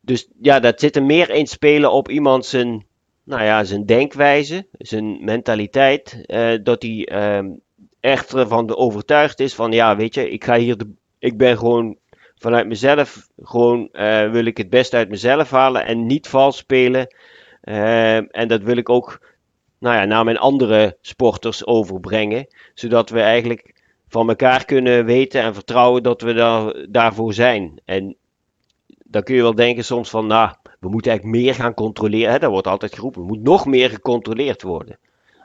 Dus 0.00 0.28
ja, 0.40 0.60
dat 0.60 0.80
zit 0.80 0.96
er 0.96 1.04
meer 1.04 1.30
in 1.30 1.46
spelen 1.46 1.92
op 1.92 2.10
iemand 2.10 2.46
zijn, 2.46 2.86
nou 3.24 3.42
ja, 3.42 3.64
zijn 3.64 3.86
denkwijze, 3.86 4.66
zijn 4.78 5.24
mentaliteit, 5.24 6.24
uh, 6.26 6.58
dat 6.62 6.82
hij 6.82 7.36
um, 7.36 7.60
echt 8.00 8.34
ervan 8.34 8.76
overtuigd 8.76 9.40
is 9.40 9.54
van, 9.54 9.72
ja, 9.72 9.96
weet 9.96 10.14
je, 10.14 10.30
ik 10.30 10.44
ga 10.44 10.56
hier, 10.56 10.76
de, 10.76 10.90
ik 11.18 11.36
ben 11.38 11.58
gewoon 11.58 11.96
vanuit 12.38 12.66
mezelf, 12.66 13.28
gewoon 13.42 13.88
uh, 13.92 14.30
wil 14.30 14.44
ik 14.44 14.56
het 14.56 14.70
best 14.70 14.94
uit 14.94 15.08
mezelf 15.08 15.50
halen 15.50 15.86
en 15.86 16.06
niet 16.06 16.28
vals 16.28 16.56
spelen. 16.56 17.06
Uh, 17.64 18.36
en 18.36 18.48
dat 18.48 18.62
wil 18.62 18.76
ik 18.76 18.88
ook 18.88 19.20
nou 19.78 19.96
ja, 19.96 20.04
naar 20.04 20.24
mijn 20.24 20.38
andere 20.38 20.96
sporters 21.00 21.66
overbrengen. 21.66 22.46
Zodat 22.74 23.10
we 23.10 23.20
eigenlijk 23.20 23.74
van 24.08 24.28
elkaar 24.28 24.64
kunnen 24.64 25.04
weten 25.04 25.42
en 25.42 25.54
vertrouwen 25.54 26.02
dat 26.02 26.20
we 26.20 26.32
daar, 26.32 26.86
daarvoor 26.90 27.32
zijn. 27.32 27.80
En 27.84 28.16
dan 29.04 29.22
kun 29.22 29.34
je 29.34 29.42
wel 29.42 29.54
denken 29.54 29.84
soms 29.84 30.10
van, 30.10 30.26
nou, 30.26 30.54
we 30.80 30.88
moeten 30.88 31.10
eigenlijk 31.10 31.42
meer 31.42 31.54
gaan 31.54 31.74
controleren. 31.74 32.32
Hè, 32.32 32.38
dat 32.38 32.50
wordt 32.50 32.66
altijd 32.66 32.94
geroepen, 32.94 33.20
er 33.20 33.26
moet 33.26 33.42
nog 33.42 33.66
meer 33.66 33.90
gecontroleerd 33.90 34.62
worden. 34.62 34.98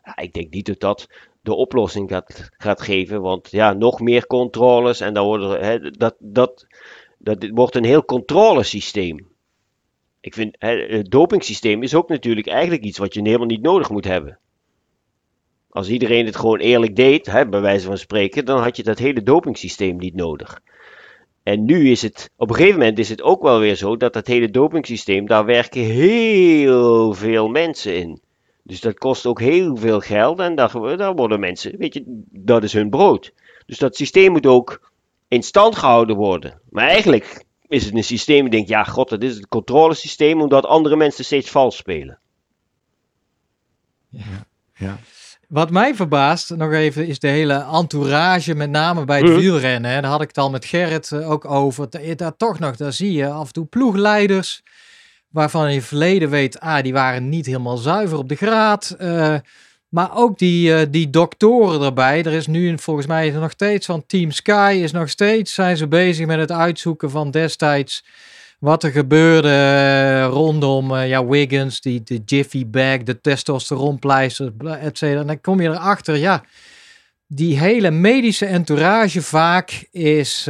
Ja, 0.04 0.18
ik 0.18 0.34
denk 0.34 0.54
niet 0.54 0.66
dat 0.66 0.80
dat 0.80 1.08
de 1.42 1.54
oplossing 1.54 2.10
gaat, 2.10 2.50
gaat 2.58 2.82
geven. 2.82 3.22
Want 3.22 3.52
ja, 3.52 3.74
nog 3.74 4.00
meer 4.00 4.28
controles 4.28 5.00
en 5.00 5.14
dan 5.14 5.26
worden, 5.26 5.66
hè, 5.66 5.80
dat, 5.80 5.92
dat, 5.92 6.16
dat, 6.20 6.68
dat 7.18 7.50
wordt 7.54 7.76
een 7.76 7.84
heel 7.84 8.06
controlesysteem 8.06 9.29
ik 10.22 10.34
vind 10.34 10.56
het 10.60 11.12
dopingsysteem 11.12 11.84
is 11.84 11.96
ook 11.96 12.10
natuurlijk 12.10 12.48
eigenlijk 12.48 12.84
iets 12.84 12.98
wat 12.98 13.14
je 13.14 13.22
helemaal 13.22 13.48
niet 13.48 13.62
nodig 13.62 13.90
moet 13.90 14.06
hebben. 14.06 14.40
Als 15.70 15.90
iedereen 15.90 16.26
het 16.26 16.36
gewoon 16.36 16.60
eerlijk 16.60 16.96
deed, 16.96 17.26
hè, 17.26 17.48
bij 17.48 17.62
wijze 17.62 17.86
van 17.86 17.98
spreken, 17.98 18.46
dan 18.46 18.62
had 18.62 18.78
je 18.78 18.84
dat 18.84 19.00
hele 19.00 19.24
dopingsysteem 19.24 19.98
niet 19.98 20.16
nodig. 20.16 20.62
En 21.44 21.66
nu 21.66 21.90
is 21.90 22.02
het, 22.02 22.30
op 22.38 22.50
een 22.50 22.56
gegeven 22.56 22.80
moment 22.80 23.00
is 23.00 23.10
het 23.10 23.22
ook 23.22 23.42
wel 23.42 23.60
weer 23.60 23.76
zo 23.76 23.98
dat 23.98 24.14
dat 24.14 24.28
hele 24.28 24.50
dopingsysteem, 24.50 25.28
daar 25.28 25.46
werken 25.46 25.82
heel 25.82 27.14
veel 27.14 27.48
mensen 27.48 27.96
in. 27.96 28.22
Dus 28.64 28.82
dat 28.82 28.98
kost 28.98 29.26
ook 29.26 29.40
heel 29.40 29.76
veel 29.76 30.00
geld 30.00 30.40
en 30.40 30.56
daar, 30.56 30.98
daar 30.98 31.16
worden 31.16 31.40
mensen, 31.40 31.78
weet 31.78 31.94
je, 31.94 32.04
dat 32.32 32.64
is 32.64 32.74
hun 32.74 32.90
brood. 32.90 33.34
Dus 33.66 33.78
dat 33.78 33.96
systeem 33.96 34.32
moet 34.32 34.46
ook 34.46 34.92
in 35.28 35.44
stand 35.44 35.76
gehouden 35.76 36.16
worden. 36.16 36.62
Maar 36.70 36.88
eigenlijk 36.88 37.46
is 37.70 37.86
het 37.86 37.96
een 37.96 38.04
systeem 38.04 38.42
die 38.42 38.50
denkt, 38.50 38.70
ja 38.70 38.84
god, 38.84 39.10
dat 39.10 39.24
is 39.24 39.36
het 39.36 39.48
controlesysteem 39.48 40.42
omdat 40.42 40.66
andere 40.66 40.96
mensen 40.96 41.26
steeds 41.26 41.50
vals 41.50 41.76
spelen. 41.76 42.20
Ja. 44.10 44.46
ja. 44.76 44.98
Wat 45.48 45.72
mij 45.72 45.96
verbaast, 45.96 46.56
nog 46.56 46.72
even, 46.72 47.08
is 47.08 47.20
de 47.20 47.28
hele 47.28 47.66
entourage, 47.72 48.56
met 48.56 48.70
name 48.70 49.06
bij 49.06 49.18
het 49.18 49.30
mhm. 49.30 49.40
wielrennen. 49.40 50.02
Daar 50.02 50.12
had 50.12 50.22
ik 50.22 50.28
het 50.28 50.38
al 50.38 50.50
met 50.50 50.66
Gerrit 50.66 51.12
eh, 51.12 51.32
ook 51.32 51.46
over. 51.46 51.88
Daar 52.16 52.36
toch 52.38 52.60
nog, 52.60 52.76
daar 52.76 52.94
zie 52.94 53.12
je 53.12 53.30
af 53.30 53.48
en 53.48 53.54
toe 53.54 53.66
ploegleiders, 53.66 54.64
waarvan 55.30 55.74
je 55.74 55.82
verleden 55.82 56.30
weet, 56.30 56.60
ah, 56.60 56.84
die 56.84 56.94
waren 56.94 57.30
niet 57.30 57.46
helemaal 57.46 57.78
zuiver 57.78 58.18
op 58.18 58.30
de 58.30 58.36
graad. 58.36 58.96
Uh, 59.02 59.36
Maar 59.90 60.16
ook 60.16 60.38
die, 60.38 60.70
uh, 60.70 60.82
die 60.90 61.10
doktoren 61.10 61.82
erbij. 61.82 62.24
Er 62.24 62.34
is 62.34 62.48
nu 62.48 62.78
volgens 62.78 63.08
mij 63.08 63.30
nog 63.30 63.52
steeds 63.52 63.86
van 63.86 64.04
Team 64.06 64.32
Sky 64.32 64.80
is 64.84 64.92
nog 64.92 65.10
steeds 65.10 65.54
zijn 65.54 65.78
ze 65.78 65.88
bezig 65.88 66.26
met 66.26 66.40
het 66.40 66.52
uitzoeken 66.52 67.10
van 67.10 67.32
destijds 67.32 68.06
wat 68.60 68.84
er 68.84 68.92
gebeurde 68.92 69.50
uh, 69.50 70.26
rondom 70.26 70.92
uh, 70.92 71.08
ja, 71.08 71.26
Wiggins, 71.26 71.82
die, 71.82 72.04
de 72.04 72.22
Jiffy 72.26 72.68
bag, 72.68 73.04
de 73.04 73.22
testosteronpleister, 73.22 74.54
et 74.80 74.98
cetera. 74.98 75.22
En 75.22 75.28
dan 75.28 75.42
kom 75.42 75.62
je 75.62 75.70
erachter, 75.70 76.16
ja, 76.16 76.44
die 77.28 77.60
hele 77.60 77.92
medische 77.92 78.46
entourage 78.46 79.22
vaak 79.22 79.88
is, 79.92 80.44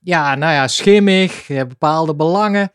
ja, 0.00 0.34
nou 0.34 0.52
ja, 0.52 0.68
schimmig, 0.68 1.46
je 1.46 1.54
hebt 1.54 1.68
bepaalde 1.68 2.14
belangen. 2.14 2.72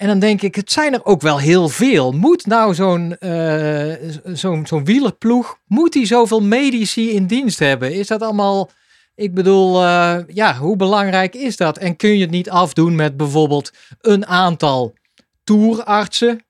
En 0.00 0.06
dan 0.06 0.18
denk 0.18 0.42
ik, 0.42 0.54
het 0.54 0.72
zijn 0.72 0.94
er 0.94 1.04
ook 1.04 1.20
wel 1.20 1.38
heel 1.38 1.68
veel. 1.68 2.12
Moet 2.12 2.46
nou 2.46 2.74
zo'n 2.74 3.16
uh, 3.20 3.94
zo'n 4.24 4.66
zo'n 4.66 4.84
wielerploeg, 4.84 5.58
moet 5.66 5.92
die 5.92 6.06
zoveel 6.06 6.42
medici 6.42 7.10
in 7.10 7.26
dienst 7.26 7.58
hebben? 7.58 7.94
Is 7.94 8.06
dat 8.06 8.22
allemaal, 8.22 8.70
ik 9.14 9.34
bedoel, 9.34 9.82
uh, 9.82 10.16
ja, 10.26 10.56
hoe 10.56 10.76
belangrijk 10.76 11.34
is 11.34 11.56
dat? 11.56 11.78
En 11.78 11.96
kun 11.96 12.14
je 12.14 12.20
het 12.20 12.30
niet 12.30 12.50
afdoen 12.50 12.94
met 12.94 13.16
bijvoorbeeld 13.16 13.72
een 14.00 14.26
aantal 14.26 14.94
toerartsen, 15.44 16.44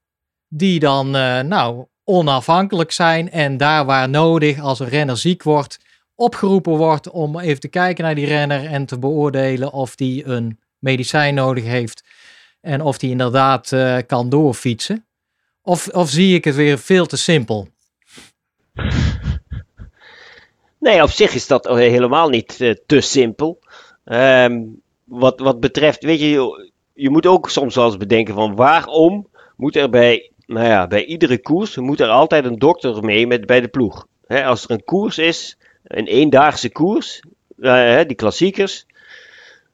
die 0.49 0.79
dan, 0.79 1.17
uh, 1.17 1.41
nou, 1.41 1.87
onafhankelijk 2.05 2.93
zijn 2.93 3.31
en 3.31 3.57
daar 3.57 3.85
waar 3.85 4.09
nodig, 4.09 4.61
als 4.61 4.81
een 4.81 4.89
renner 4.89 5.19
ziek 5.19 5.43
wordt, 5.43 5.79
opgeroepen 6.15 6.77
wordt 6.77 7.11
om 7.11 7.39
even 7.39 7.61
te 7.61 7.69
kijken 7.69 8.05
naar 8.05 8.15
die 8.15 8.27
renner 8.27 8.67
en 8.67 8.87
te 8.87 8.99
beoordelen 8.99 9.73
of 9.73 9.95
die 9.95 10.27
een 10.27 10.59
medicijn 10.79 11.35
nodig 11.35 11.65
heeft 11.65 12.03
en 12.61 12.83
of 12.83 12.99
die 12.99 13.11
inderdaad 13.11 13.73
uh, 13.73 13.99
kan 14.07 14.29
doorfietsen? 14.29 15.07
Of, 15.63 15.89
of 15.89 16.09
zie 16.09 16.35
ik 16.35 16.45
het 16.45 16.55
weer 16.55 16.79
veel 16.79 17.07
te 17.07 17.17
simpel? 17.17 17.69
Nee, 20.81 21.03
op 21.03 21.11
zich 21.11 21.35
is 21.35 21.47
dat 21.47 21.69
helemaal 21.69 22.29
niet 22.29 22.61
uh, 22.61 22.75
te 22.87 23.01
simpel. 23.01 23.59
Um, 24.05 24.83
wat, 25.05 25.41
wat 25.41 25.61
betreft, 25.61 26.05
weet 26.05 26.21
je, 26.21 26.71
je 26.95 27.11
moet 27.11 27.27
ook 27.27 27.51
soms 27.51 27.75
wel 27.75 27.85
eens 27.85 27.97
bedenken 27.97 28.35
van 28.35 28.55
waarom 28.55 29.29
moet 29.57 29.77
er 29.77 29.91
bij, 29.91 30.31
nou 30.47 30.67
ja, 30.67 30.87
bij 30.87 31.05
iedere 31.05 31.39
koers 31.39 31.77
moet 31.77 32.01
er 32.01 32.09
altijd 32.09 32.45
een 32.45 32.59
dokter 32.59 33.05
mee 33.05 33.27
met, 33.27 33.47
bij 33.47 33.61
de 33.61 33.69
ploeg. 33.69 34.07
Als 34.27 34.65
er 34.65 34.71
een 34.71 34.85
koers 34.85 35.19
is, 35.19 35.59
een 35.85 36.07
eendaagse 36.07 36.71
koers, 36.71 37.23
uh, 37.59 38.01
die 38.07 38.17
klassiekers, 38.17 38.87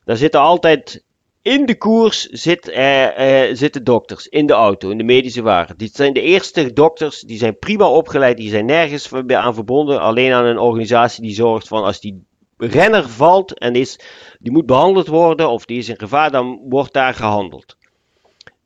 daar 0.05 0.16
zitten 0.16 0.40
altijd 0.40 1.05
in 1.46 1.66
de 1.66 1.76
koers 1.76 2.22
zit, 2.22 2.68
uh, 2.68 3.09
zitten 3.52 3.85
dokters 3.85 4.28
in 4.28 4.46
de 4.46 4.52
auto, 4.52 4.90
in 4.90 4.98
de 4.98 5.04
medische 5.04 5.42
wagen. 5.42 5.76
Dit 5.76 5.94
zijn 5.94 6.12
de 6.12 6.20
eerste 6.20 6.72
dokters, 6.72 7.20
die 7.20 7.38
zijn 7.38 7.59
prima 7.59 7.88
opgeleid, 7.88 8.37
die 8.37 8.50
zijn 8.50 8.66
nergens 8.66 9.12
aan 9.26 9.54
verbonden. 9.54 10.00
Alleen 10.00 10.32
aan 10.32 10.44
een 10.44 10.59
organisatie 10.59 11.22
die 11.22 11.35
zorgt 11.35 11.68
van 11.68 11.85
als 11.85 12.00
die 12.00 12.26
renner 12.56 13.09
valt 13.09 13.59
en 13.59 13.74
is, 13.74 14.00
die 14.38 14.52
moet 14.52 14.66
behandeld 14.66 15.06
worden 15.06 15.48
of 15.48 15.64
die 15.64 15.78
is 15.78 15.88
in 15.88 15.98
gevaar, 15.98 16.30
dan 16.30 16.61
wordt 16.68 16.92
daar 16.92 17.14
gehandeld. 17.14 17.76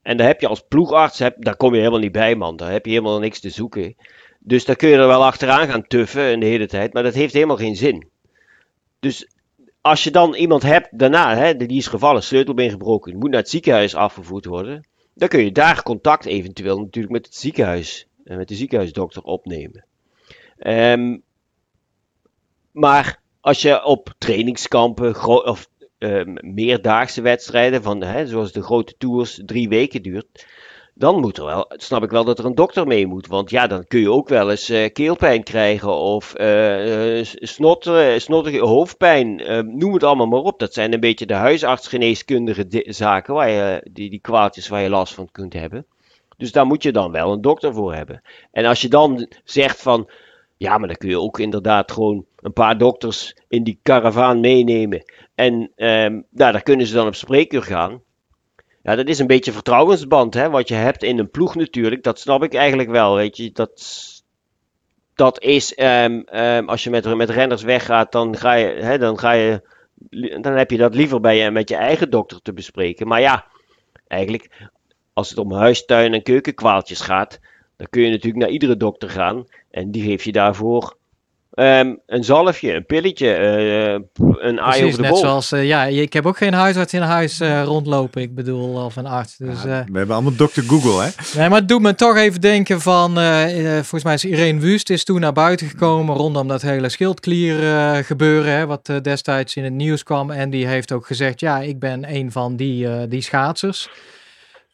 En 0.02 0.16
daar 0.16 0.26
heb 0.26 0.40
je 0.40 0.48
als 0.48 0.64
ploegarts, 0.68 1.18
heb, 1.18 1.34
daar 1.38 1.56
kom 1.56 1.72
je 1.72 1.78
helemaal 1.78 2.00
niet 2.00 2.12
bij 2.12 2.34
man, 2.34 2.56
daar 2.56 2.72
heb 2.72 2.84
je 2.84 2.92
helemaal 2.92 3.18
niks 3.18 3.40
te 3.40 3.50
zoeken. 3.50 3.94
Dus 4.38 4.64
daar 4.64 4.76
kun 4.76 4.88
je 4.88 4.96
er 4.96 5.06
wel 5.06 5.24
achteraan 5.24 5.68
gaan 5.68 5.86
tuffen 5.86 6.40
de 6.40 6.46
hele 6.46 6.66
tijd, 6.66 6.92
maar 6.92 7.02
dat 7.02 7.14
heeft 7.14 7.34
helemaal 7.34 7.56
geen 7.56 7.76
zin. 7.76 8.08
Dus 9.00 9.26
als 9.80 10.04
je 10.04 10.10
dan 10.10 10.34
iemand 10.34 10.62
hebt 10.62 10.98
daarna, 10.98 11.36
hè, 11.36 11.56
die 11.56 11.78
is 11.78 11.86
gevallen, 11.86 12.22
sleutelbeen 12.22 12.70
gebroken, 12.70 13.18
moet 13.18 13.30
naar 13.30 13.40
het 13.40 13.50
ziekenhuis 13.50 13.94
afgevoerd 13.94 14.44
worden, 14.44 14.86
dan 15.14 15.28
kun 15.28 15.44
je 15.44 15.52
daar 15.52 15.82
contact 15.82 16.24
eventueel 16.24 16.78
natuurlijk 16.78 17.12
met 17.12 17.26
het 17.26 17.34
ziekenhuis 17.34 18.06
en 18.24 18.36
met 18.36 18.48
de 18.48 18.54
ziekenhuisdokter 18.54 19.22
opnemen. 19.22 19.84
Um, 20.58 21.22
maar 22.72 23.20
als 23.40 23.62
je 23.62 23.84
op 23.84 24.14
trainingskampen 24.18 25.24
of 25.44 25.68
uh, 25.98 26.22
meerdaagse 26.40 27.22
wedstrijden, 27.22 27.82
van, 27.82 28.02
hè, 28.02 28.26
zoals 28.26 28.52
de 28.52 28.62
grote 28.62 28.94
tours, 28.98 29.40
drie 29.44 29.68
weken 29.68 30.02
duurt, 30.02 30.46
dan 31.00 31.20
moet 31.20 31.38
er 31.38 31.44
wel, 31.44 31.64
snap 31.68 32.02
ik 32.02 32.10
wel 32.10 32.24
dat 32.24 32.38
er 32.38 32.44
een 32.44 32.54
dokter 32.54 32.86
mee 32.86 33.06
moet. 33.06 33.26
Want 33.26 33.50
ja, 33.50 33.66
dan 33.66 33.86
kun 33.86 34.00
je 34.00 34.10
ook 34.10 34.28
wel 34.28 34.50
eens 34.50 34.70
uh, 34.70 34.92
keelpijn 34.92 35.42
krijgen 35.42 35.94
of 35.94 36.40
uh, 36.40 37.24
snot, 37.24 37.90
snottige 38.16 38.58
hoofdpijn. 38.58 39.42
noem 39.78 39.92
het 39.92 40.04
allemaal 40.04 40.26
maar 40.26 40.40
op. 40.40 40.58
Dat 40.58 40.74
zijn 40.74 40.92
een 40.92 41.00
beetje 41.00 41.26
de 41.26 41.34
huisartsgeneeskundige 41.34 42.84
zaken, 42.86 43.34
waar 43.34 43.50
je, 43.50 43.88
die, 43.92 44.10
die 44.10 44.20
kwaadjes 44.20 44.68
waar 44.68 44.82
je 44.82 44.88
last 44.88 45.14
van 45.14 45.28
kunt 45.32 45.52
hebben. 45.52 45.86
Dus 46.36 46.52
daar 46.52 46.66
moet 46.66 46.82
je 46.82 46.92
dan 46.92 47.12
wel 47.12 47.32
een 47.32 47.40
dokter 47.40 47.74
voor 47.74 47.94
hebben. 47.94 48.22
En 48.52 48.64
als 48.64 48.80
je 48.80 48.88
dan 48.88 49.28
zegt 49.44 49.82
van, 49.82 50.10
ja, 50.56 50.78
maar 50.78 50.88
dan 50.88 50.96
kun 50.96 51.08
je 51.08 51.20
ook 51.20 51.38
inderdaad 51.38 51.92
gewoon 51.92 52.24
een 52.36 52.52
paar 52.52 52.78
dokters 52.78 53.36
in 53.48 53.64
die 53.64 53.78
karavaan 53.82 54.40
meenemen. 54.40 55.02
En 55.34 55.54
um, 55.54 56.26
nou, 56.30 56.52
daar 56.52 56.62
kunnen 56.62 56.86
ze 56.86 56.94
dan 56.94 57.06
op 57.06 57.14
spreekuur 57.14 57.62
gaan. 57.62 58.02
Ja, 58.82 58.94
dat 58.96 59.08
is 59.08 59.18
een 59.18 59.26
beetje 59.26 59.52
vertrouwensband, 59.52 60.34
hè, 60.34 60.50
wat 60.50 60.68
je 60.68 60.74
hebt 60.74 61.02
in 61.02 61.18
een 61.18 61.30
ploeg 61.30 61.54
natuurlijk. 61.54 62.02
Dat 62.02 62.18
snap 62.18 62.42
ik 62.42 62.54
eigenlijk 62.54 62.90
wel, 62.90 63.14
weet 63.14 63.36
je. 63.36 63.52
Dat, 63.52 63.82
dat 65.14 65.42
is, 65.42 65.78
um, 65.78 66.24
um, 66.32 66.68
als 66.68 66.84
je 66.84 66.90
met, 66.90 67.16
met 67.16 67.30
renners 67.30 67.62
weggaat, 67.62 68.12
dan 68.12 68.36
ga 68.36 68.52
je, 68.52 68.66
hè, 68.66 68.98
dan 68.98 69.18
ga 69.18 69.32
je, 69.32 69.62
dan 70.40 70.52
heb 70.56 70.70
je 70.70 70.76
dat 70.76 70.94
liever 70.94 71.20
bij 71.20 71.36
je, 71.36 71.50
met 71.50 71.68
je 71.68 71.76
eigen 71.76 72.10
dokter 72.10 72.42
te 72.42 72.52
bespreken. 72.52 73.08
Maar 73.08 73.20
ja, 73.20 73.46
eigenlijk, 74.06 74.68
als 75.12 75.28
het 75.28 75.38
om 75.38 75.52
huistuin- 75.52 76.14
en 76.14 76.22
keukenkwaaltjes 76.22 77.00
gaat, 77.00 77.40
dan 77.76 77.86
kun 77.90 78.02
je 78.02 78.10
natuurlijk 78.10 78.42
naar 78.42 78.52
iedere 78.52 78.76
dokter 78.76 79.10
gaan. 79.10 79.46
En 79.70 79.90
die 79.90 80.02
geeft 80.02 80.24
je 80.24 80.32
daarvoor 80.32 80.96
Um, 81.60 82.00
een 82.06 82.24
zalfje, 82.24 82.74
een 82.74 82.86
pilletje, 82.86 83.38
uh, 83.38 83.92
een 84.48 84.58
eye 84.58 84.92
de 84.92 85.00
net 85.00 85.18
zoals, 85.18 85.52
uh, 85.52 85.66
ja, 85.66 85.84
ik 85.84 86.12
heb 86.12 86.26
ook 86.26 86.36
geen 86.36 86.52
huisarts 86.52 86.92
in 86.92 87.00
huis 87.00 87.40
uh, 87.40 87.62
rondlopen, 87.62 88.22
ik 88.22 88.34
bedoel, 88.34 88.84
of 88.84 88.96
een 88.96 89.06
arts. 89.06 89.36
Dus, 89.36 89.62
ja, 89.62 89.84
we 89.92 89.98
hebben 89.98 90.14
allemaal 90.14 90.36
dokter 90.36 90.62
Google, 90.62 91.02
hè? 91.02 91.38
Nee, 91.38 91.48
maar 91.48 91.58
het 91.58 91.68
doet 91.68 91.80
me 91.80 91.94
toch 91.94 92.16
even 92.16 92.40
denken 92.40 92.80
van, 92.80 93.14
volgens 93.72 94.04
mij 94.04 94.14
is 94.14 94.24
Irene 94.24 94.60
Wust 94.60 94.90
is 94.90 95.04
toen 95.04 95.20
naar 95.20 95.32
buiten 95.32 95.66
gekomen 95.66 96.16
rondom 96.16 96.48
dat 96.48 96.62
hele 96.62 96.88
schildklier 96.88 97.54
gebeuren, 98.04 98.52
hè, 98.52 98.66
wat 98.66 98.92
destijds 99.02 99.56
in 99.56 99.64
het 99.64 99.72
nieuws 99.72 100.02
kwam. 100.02 100.30
En 100.30 100.50
die 100.50 100.66
heeft 100.66 100.92
ook 100.92 101.06
gezegd, 101.06 101.40
ja, 101.40 101.60
ik 101.60 101.78
ben 101.78 102.14
een 102.14 102.32
van 102.32 102.56
die, 102.56 103.08
die 103.08 103.22
schaatsers. 103.22 103.88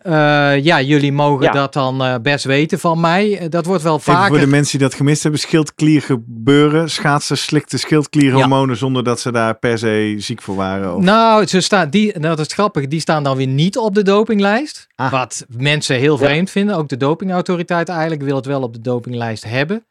Uh, 0.07 0.65
ja, 0.65 0.81
jullie 0.81 1.13
mogen 1.13 1.45
ja. 1.45 1.53
dat 1.53 1.73
dan 1.73 2.03
uh, 2.03 2.15
best 2.23 2.45
weten 2.45 2.79
van 2.79 3.01
mij. 3.01 3.43
Uh, 3.43 3.51
dat 3.51 3.67
wordt 3.67 3.83
wel 3.83 3.99
vaker... 3.99 4.21
Even 4.21 4.37
voor 4.37 4.45
de 4.45 4.51
mensen 4.51 4.79
die 4.79 4.89
dat 4.89 4.97
gemist 4.97 5.23
hebben. 5.23 5.41
Schildklier 5.41 6.03
gebeuren. 6.03 6.91
Schaatsen 6.91 7.39
slikten 7.39 7.79
schildklierhormonen 7.79 8.75
ja. 8.75 8.75
zonder 8.75 9.05
dat 9.05 9.21
ze 9.21 9.33
daar 9.33 9.59
per 9.59 9.79
se 9.79 10.15
ziek 10.19 10.43
voor 10.43 10.57
waren. 10.57 10.95
Of... 10.95 11.03
Nou, 11.03 11.47
ze 11.47 11.61
staan, 11.61 11.91
die, 11.91 12.19
nou, 12.19 12.37
dat 12.37 12.47
is 12.47 12.53
grappig. 12.53 12.89
Die 12.89 13.01
staan 13.01 13.23
dan 13.23 13.37
weer 13.37 13.47
niet 13.47 13.79
op 13.79 13.95
de 13.95 14.03
dopinglijst. 14.03 14.87
Ah. 14.95 15.11
Wat 15.11 15.47
mensen 15.49 15.97
heel 15.97 16.19
vreemd 16.19 16.51
vinden. 16.51 16.77
Ook 16.77 16.89
de 16.89 16.97
dopingautoriteit 16.97 17.89
eigenlijk 17.89 18.23
wil 18.23 18.37
het 18.37 18.47
wel 18.47 18.63
op 18.63 18.73
de 18.73 18.81
dopinglijst 18.81 19.45
hebben. 19.45 19.85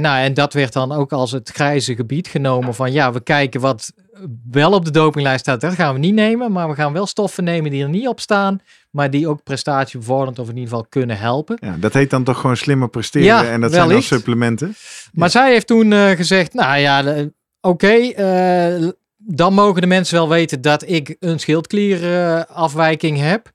nou, 0.00 0.18
en 0.24 0.34
dat 0.34 0.52
werd 0.52 0.72
dan 0.72 0.92
ook 0.92 1.12
als 1.12 1.32
het 1.32 1.50
grijze 1.54 1.94
gebied 1.94 2.28
genomen 2.28 2.74
van 2.74 2.92
ja, 2.92 3.12
we 3.12 3.22
kijken 3.22 3.60
wat 3.60 3.92
wel 4.50 4.72
op 4.72 4.84
de 4.84 4.90
dopinglijst 4.90 5.40
staat, 5.40 5.60
dat 5.60 5.74
gaan 5.74 5.92
we 5.92 5.98
niet 5.98 6.14
nemen. 6.14 6.52
Maar 6.52 6.68
we 6.68 6.74
gaan 6.74 6.92
wel 6.92 7.06
stoffen 7.06 7.44
nemen 7.44 7.70
die 7.70 7.82
er 7.82 7.88
niet 7.88 8.08
op 8.08 8.20
staan. 8.20 8.60
Maar 8.90 9.10
die 9.10 9.28
ook 9.28 9.42
prestatiebevorderend 9.42 10.38
of 10.38 10.48
in 10.48 10.54
ieder 10.54 10.68
geval 10.68 10.86
kunnen 10.88 11.18
helpen. 11.18 11.56
Ja, 11.60 11.76
dat 11.80 11.92
heet 11.92 12.10
dan 12.10 12.24
toch 12.24 12.40
gewoon 12.40 12.56
slimmer 12.56 12.88
presteren. 12.88 13.26
Ja, 13.26 13.44
en 13.44 13.60
dat 13.60 13.72
zijn 13.72 13.88
dan 13.88 14.02
supplementen. 14.02 14.74
Maar 15.12 15.30
zij 15.30 15.52
heeft 15.52 15.66
toen 15.66 15.90
uh, 15.90 16.10
gezegd, 16.10 16.54
nou 16.54 16.78
ja, 16.78 17.00
oké. 17.00 17.30
Okay, 17.60 18.14
uh, 18.78 18.88
dan 19.16 19.54
mogen 19.54 19.80
de 19.80 19.86
mensen 19.86 20.14
wel 20.14 20.28
weten 20.28 20.60
dat 20.60 20.88
ik 20.88 21.16
een 21.20 21.40
schildklierafwijking 21.40 23.18
heb. 23.18 23.50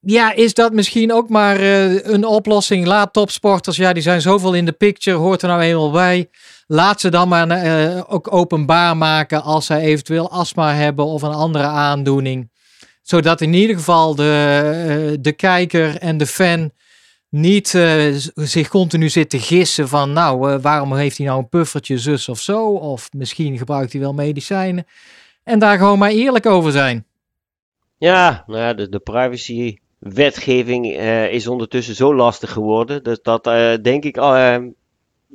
Ja, 0.00 0.32
is 0.32 0.54
dat 0.54 0.72
misschien 0.72 1.12
ook 1.12 1.28
maar 1.28 1.60
een 1.60 2.24
oplossing? 2.24 2.86
Laat 2.86 3.12
topsporters, 3.12 3.76
ja, 3.76 3.92
die 3.92 4.02
zijn 4.02 4.20
zoveel 4.20 4.54
in 4.54 4.64
de 4.64 4.72
picture, 4.72 5.16
hoort 5.16 5.42
er 5.42 5.48
nou 5.48 5.60
eenmaal 5.60 5.90
bij. 5.90 6.30
Laat 6.66 7.00
ze 7.00 7.08
dan 7.08 7.28
maar 7.28 7.64
uh, 7.64 8.02
ook 8.06 8.32
openbaar 8.32 8.96
maken 8.96 9.42
als 9.42 9.66
zij 9.66 9.80
eventueel 9.80 10.30
astma 10.30 10.74
hebben 10.74 11.04
of 11.04 11.22
een 11.22 11.32
andere 11.32 11.64
aandoening. 11.64 12.50
Zodat 13.02 13.40
in 13.40 13.52
ieder 13.52 13.76
geval 13.76 14.14
de, 14.14 15.12
uh, 15.12 15.18
de 15.20 15.32
kijker 15.32 15.98
en 15.98 16.16
de 16.16 16.26
fan 16.26 16.70
niet 17.28 17.68
zich 18.34 18.68
continu 18.68 19.08
zit 19.08 19.30
te 19.30 19.38
gissen 19.38 19.88
van 19.88 20.12
nou, 20.12 20.58
waarom 20.60 20.96
heeft 20.96 21.16
hij 21.16 21.26
nou 21.26 21.38
een 21.38 21.48
puffertje 21.48 21.98
zus 21.98 22.28
of 22.28 22.40
zo? 22.40 22.66
Of 22.68 23.08
misschien 23.12 23.58
gebruikt 23.58 23.92
hij 23.92 24.00
wel 24.00 24.12
medicijnen. 24.12 24.86
En 25.44 25.58
daar 25.58 25.78
gewoon 25.78 25.98
maar 25.98 26.10
eerlijk 26.10 26.46
over 26.46 26.72
zijn. 26.72 27.06
Ja, 27.98 28.44
nou 28.46 28.60
ja, 28.60 28.86
de 28.86 28.98
privacy 28.98 29.78
wetgeving 29.98 30.86
is 31.30 31.46
ondertussen 31.46 31.94
zo 31.94 32.14
lastig 32.14 32.52
geworden. 32.52 33.02
Dus 33.02 33.22
dat 33.22 33.44
denk 33.82 34.04
ik 34.04 34.16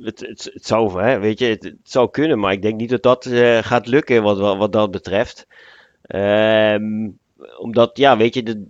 het, 0.00 0.20
het, 0.20 0.50
het, 0.52 0.66
zou, 0.66 1.02
hè, 1.02 1.18
weet 1.18 1.38
je, 1.38 1.46
het, 1.46 1.74
zou 1.82 2.10
kunnen, 2.10 2.38
maar 2.38 2.52
ik 2.52 2.62
denk 2.62 2.80
niet 2.80 2.90
dat 2.90 3.02
dat 3.02 3.24
uh, 3.24 3.58
gaat 3.58 3.86
lukken 3.86 4.22
wat, 4.22 4.38
wat, 4.38 4.72
dat 4.72 4.90
betreft. 4.90 5.46
Um, 6.08 7.18
omdat, 7.58 7.96
ja, 7.96 8.16
weet 8.16 8.34
je, 8.34 8.42
de 8.42 8.64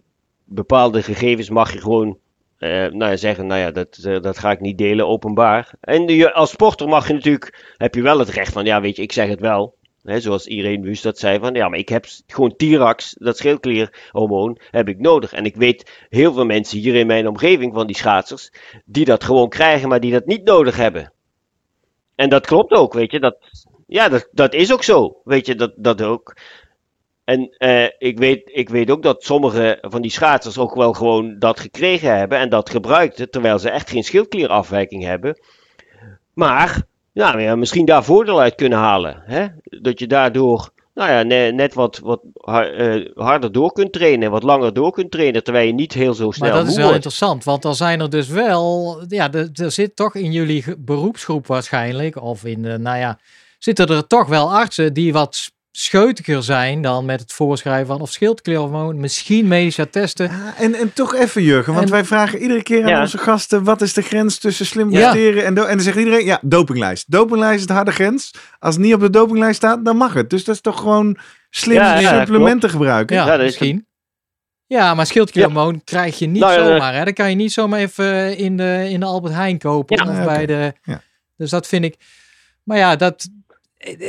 bepaalde 0.45 1.03
gegevens 1.03 1.51
mag 1.51 1.73
je 1.73 1.81
gewoon 1.81 2.19
eh, 2.59 2.71
nou 2.71 3.11
ja, 3.11 3.17
zeggen, 3.17 3.47
nou 3.47 3.61
ja, 3.61 3.71
dat, 3.71 3.99
eh, 4.05 4.21
dat 4.21 4.39
ga 4.39 4.51
ik 4.51 4.61
niet 4.61 4.79
delen 4.79 5.07
openbaar. 5.07 5.73
En 5.81 6.33
als 6.33 6.51
sporter 6.51 6.89
mag 6.89 7.07
je 7.07 7.13
natuurlijk, 7.13 7.75
heb 7.77 7.95
je 7.95 8.03
wel 8.03 8.19
het 8.19 8.29
recht 8.29 8.53
van, 8.53 8.65
ja 8.65 8.81
weet 8.81 8.97
je, 8.97 9.03
ik 9.03 9.13
zeg 9.13 9.29
het 9.29 9.41
wel. 9.41 9.75
Zoals 10.03 10.47
Irene 10.47 10.85
Wust 10.85 11.03
dat 11.03 11.19
zei 11.19 11.39
van, 11.39 11.55
ja 11.55 11.69
maar 11.69 11.79
ik 11.79 11.89
heb 11.89 12.07
gewoon 12.27 12.57
Tirax, 12.57 13.15
dat 13.19 13.37
schildklierhormoon, 13.37 14.59
heb 14.71 14.89
ik 14.89 14.99
nodig. 14.99 15.33
En 15.33 15.45
ik 15.45 15.57
weet 15.57 16.07
heel 16.09 16.33
veel 16.33 16.45
mensen 16.45 16.79
hier 16.79 16.95
in 16.95 17.07
mijn 17.07 17.29
omgeving 17.29 17.75
van 17.75 17.87
die 17.87 17.97
schaatsers, 17.97 18.53
die 18.85 19.05
dat 19.05 19.25
gewoon 19.25 19.49
krijgen, 19.49 19.89
maar 19.89 20.01
die 20.01 20.13
dat 20.13 20.27
niet 20.27 20.45
nodig 20.45 20.77
hebben. 20.77 21.13
En 22.15 22.29
dat 22.29 22.47
klopt 22.47 22.73
ook, 22.73 22.93
weet 22.93 23.11
je, 23.11 23.21
dat, 23.21 23.37
ja, 23.87 24.09
dat, 24.09 24.29
dat 24.33 24.55
is 24.55 24.73
ook 24.73 24.83
zo, 24.83 25.21
weet 25.25 25.47
je, 25.47 25.55
dat, 25.55 25.73
dat 25.77 26.03
ook. 26.03 26.37
En 27.25 27.55
eh, 27.59 27.89
ik, 27.99 28.19
weet, 28.19 28.43
ik 28.45 28.69
weet 28.69 28.91
ook 28.91 29.03
dat 29.03 29.25
sommige 29.25 29.79
van 29.81 30.03
die 30.03 30.11
schaatsers 30.11 30.59
ook 30.59 30.75
wel 30.75 30.93
gewoon 30.93 31.39
dat 31.39 31.61
gekregen 31.61 32.17
hebben 32.17 32.39
en 32.39 32.49
dat 32.49 32.71
gebruikten, 32.71 33.31
terwijl 33.31 33.59
ze 33.59 33.71
echt 33.71 33.91
geen 33.91 34.05
schildklierafwijking 34.05 35.03
hebben. 35.03 35.39
Maar, 36.35 36.83
nou 37.13 37.41
ja, 37.41 37.57
misschien 37.57 37.85
daar 37.85 38.05
voordeel 38.05 38.41
uit 38.41 38.55
kunnen 38.55 38.79
halen. 38.79 39.23
Hè? 39.25 39.47
Dat 39.63 39.99
je 39.99 40.07
daardoor 40.07 40.71
nou 40.95 41.11
ja, 41.11 41.51
net 41.53 41.75
wat, 41.75 41.99
wat 41.99 42.21
eh, 42.35 43.07
harder 43.15 43.53
door 43.53 43.73
kunt 43.73 43.93
trainen, 43.93 44.31
wat 44.31 44.43
langer 44.43 44.73
door 44.73 44.93
kunt 44.93 45.11
trainen, 45.11 45.45
terwijl 45.45 45.67
je 45.67 45.73
niet 45.73 45.93
heel 45.93 46.15
zo 46.15 46.31
snel 46.31 46.49
Maar 46.51 46.59
dat 46.59 46.69
is 46.69 46.77
wel 46.77 46.95
interessant, 46.95 47.45
want 47.45 47.63
dan 47.63 47.75
zijn 47.75 48.01
er 48.01 48.11
dus 48.11 48.29
wel, 48.29 48.99
ja, 49.09 49.33
er 49.33 49.73
zit 49.73 49.97
toch 49.97 50.15
in 50.15 50.33
jullie 50.33 50.65
beroepsgroep 50.79 51.47
waarschijnlijk, 51.47 52.23
of 52.23 52.45
in 52.45 52.63
de, 52.63 52.79
nou 52.79 52.99
ja, 52.99 53.19
zitten 53.59 53.87
er 53.87 54.07
toch 54.07 54.29
wel 54.29 54.53
artsen 54.53 54.93
die 54.93 55.13
wat 55.13 55.53
scheutiger 55.73 56.43
zijn 56.43 56.83
dan 56.83 57.05
met 57.05 57.21
het 57.21 57.33
voorschrijven 57.33 57.87
van 57.87 58.01
of 58.01 58.11
schildklierhormoon, 58.11 59.01
misschien 59.01 59.49
medische 59.49 59.91
testen. 59.91 60.31
Ja, 60.31 60.55
en, 60.57 60.75
en 60.75 60.93
toch 60.93 61.15
even 61.15 61.43
Jurgen, 61.43 61.75
want 61.75 61.91
wij 61.91 62.05
vragen 62.05 62.39
iedere 62.39 62.63
keer 62.63 62.95
aan 62.95 63.01
onze 63.01 63.19
gasten, 63.19 63.65
wat 63.65 63.81
is 63.81 63.93
de 63.93 64.03
grens 64.03 64.39
tussen 64.39 64.67
slim 64.67 64.91
presteren 64.91 65.45
en, 65.45 65.47
en 65.47 65.55
dan 65.55 65.81
zegt 65.81 65.97
iedereen, 65.97 66.25
ja, 66.25 66.39
dopinglijst. 66.43 67.11
Dopinglijst 67.11 67.61
is 67.61 67.67
de 67.67 67.73
harde 67.73 67.93
grens. 67.93 68.35
Als 68.59 68.75
het 68.75 68.85
niet 68.85 68.95
op 68.95 69.01
de 69.01 69.11
dopinglijst 69.11 69.57
staat, 69.57 69.85
dan 69.85 69.97
mag 69.97 70.15
het. 70.15 70.31
Dus 70.31 70.45
dat 70.45 70.55
is 70.55 70.61
toch 70.61 70.79
gewoon 70.79 71.19
slim 71.51 71.99
supplementen 71.99 72.71
gebruiken. 72.71 73.17
Ja, 73.17 73.37
misschien. 73.37 73.87
Ja, 74.67 74.95
maar 74.95 75.07
schildklierhormoon 75.07 75.85
krijg 75.85 76.19
je 76.19 76.27
niet 76.27 76.43
nou, 76.43 76.65
zomaar. 76.65 76.95
Hè? 76.95 77.05
Dan 77.05 77.13
kan 77.13 77.31
je 77.31 77.37
niet 77.37 77.53
zomaar 77.53 77.81
even 77.81 78.37
in 78.37 78.57
de, 78.57 78.87
in 78.89 79.01
de 79.01 79.07
Albert 79.07 79.35
Heijn 79.35 79.59
kopen. 79.59 80.09
Of 80.09 80.25
bij 80.25 80.47
de, 80.47 80.73
Dus 81.37 81.51
dat 81.51 81.67
vind 81.67 81.85
ik... 81.85 81.97
Maar 82.63 82.79
ja, 82.79 82.97
dat, 82.97 83.29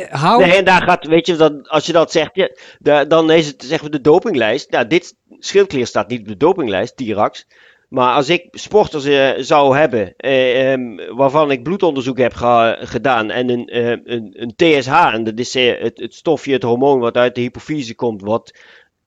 Hou... 0.09 0.41
Nee, 0.41 0.57
en 0.57 0.65
daar 0.65 0.81
gaat, 0.81 1.07
weet 1.07 1.27
je, 1.27 1.63
als 1.63 1.85
je 1.85 1.91
dat 1.91 2.11
zegt, 2.11 2.49
ja, 2.79 3.05
dan 3.05 3.31
is 3.31 3.47
het 3.47 3.63
zeggen 3.63 3.85
we 3.85 3.97
de 3.97 4.01
dopinglijst. 4.01 4.71
Nou, 4.71 4.87
dit 4.87 5.15
schildklier 5.39 5.87
staat 5.87 6.07
niet 6.07 6.19
op 6.19 6.27
de 6.27 6.37
dopinglijst, 6.37 6.97
Tirax. 6.97 7.45
Maar 7.93 8.13
als 8.13 8.29
ik 8.29 8.47
sporters 8.51 9.05
uh, 9.05 9.31
zou 9.37 9.77
hebben 9.77 10.13
eh, 10.17 10.71
ehm, 10.71 11.15
waarvan 11.15 11.51
ik 11.51 11.63
bloedonderzoek 11.63 12.17
heb 12.17 12.33
gedaan 12.79 13.29
en 13.29 13.49
een, 13.49 13.77
een, 13.77 14.41
een, 14.41 14.53
TSH, 14.55 15.13
en 15.13 15.23
dat 15.23 15.39
is 15.39 15.55
eh, 15.55 15.81
het, 15.81 15.99
het, 15.99 16.13
stofje, 16.13 16.53
het 16.53 16.63
hormoon 16.63 16.99
wat 16.99 17.17
uit 17.17 17.35
de 17.35 17.41
hypofyse 17.41 17.95
komt, 17.95 18.21
wat 18.21 18.57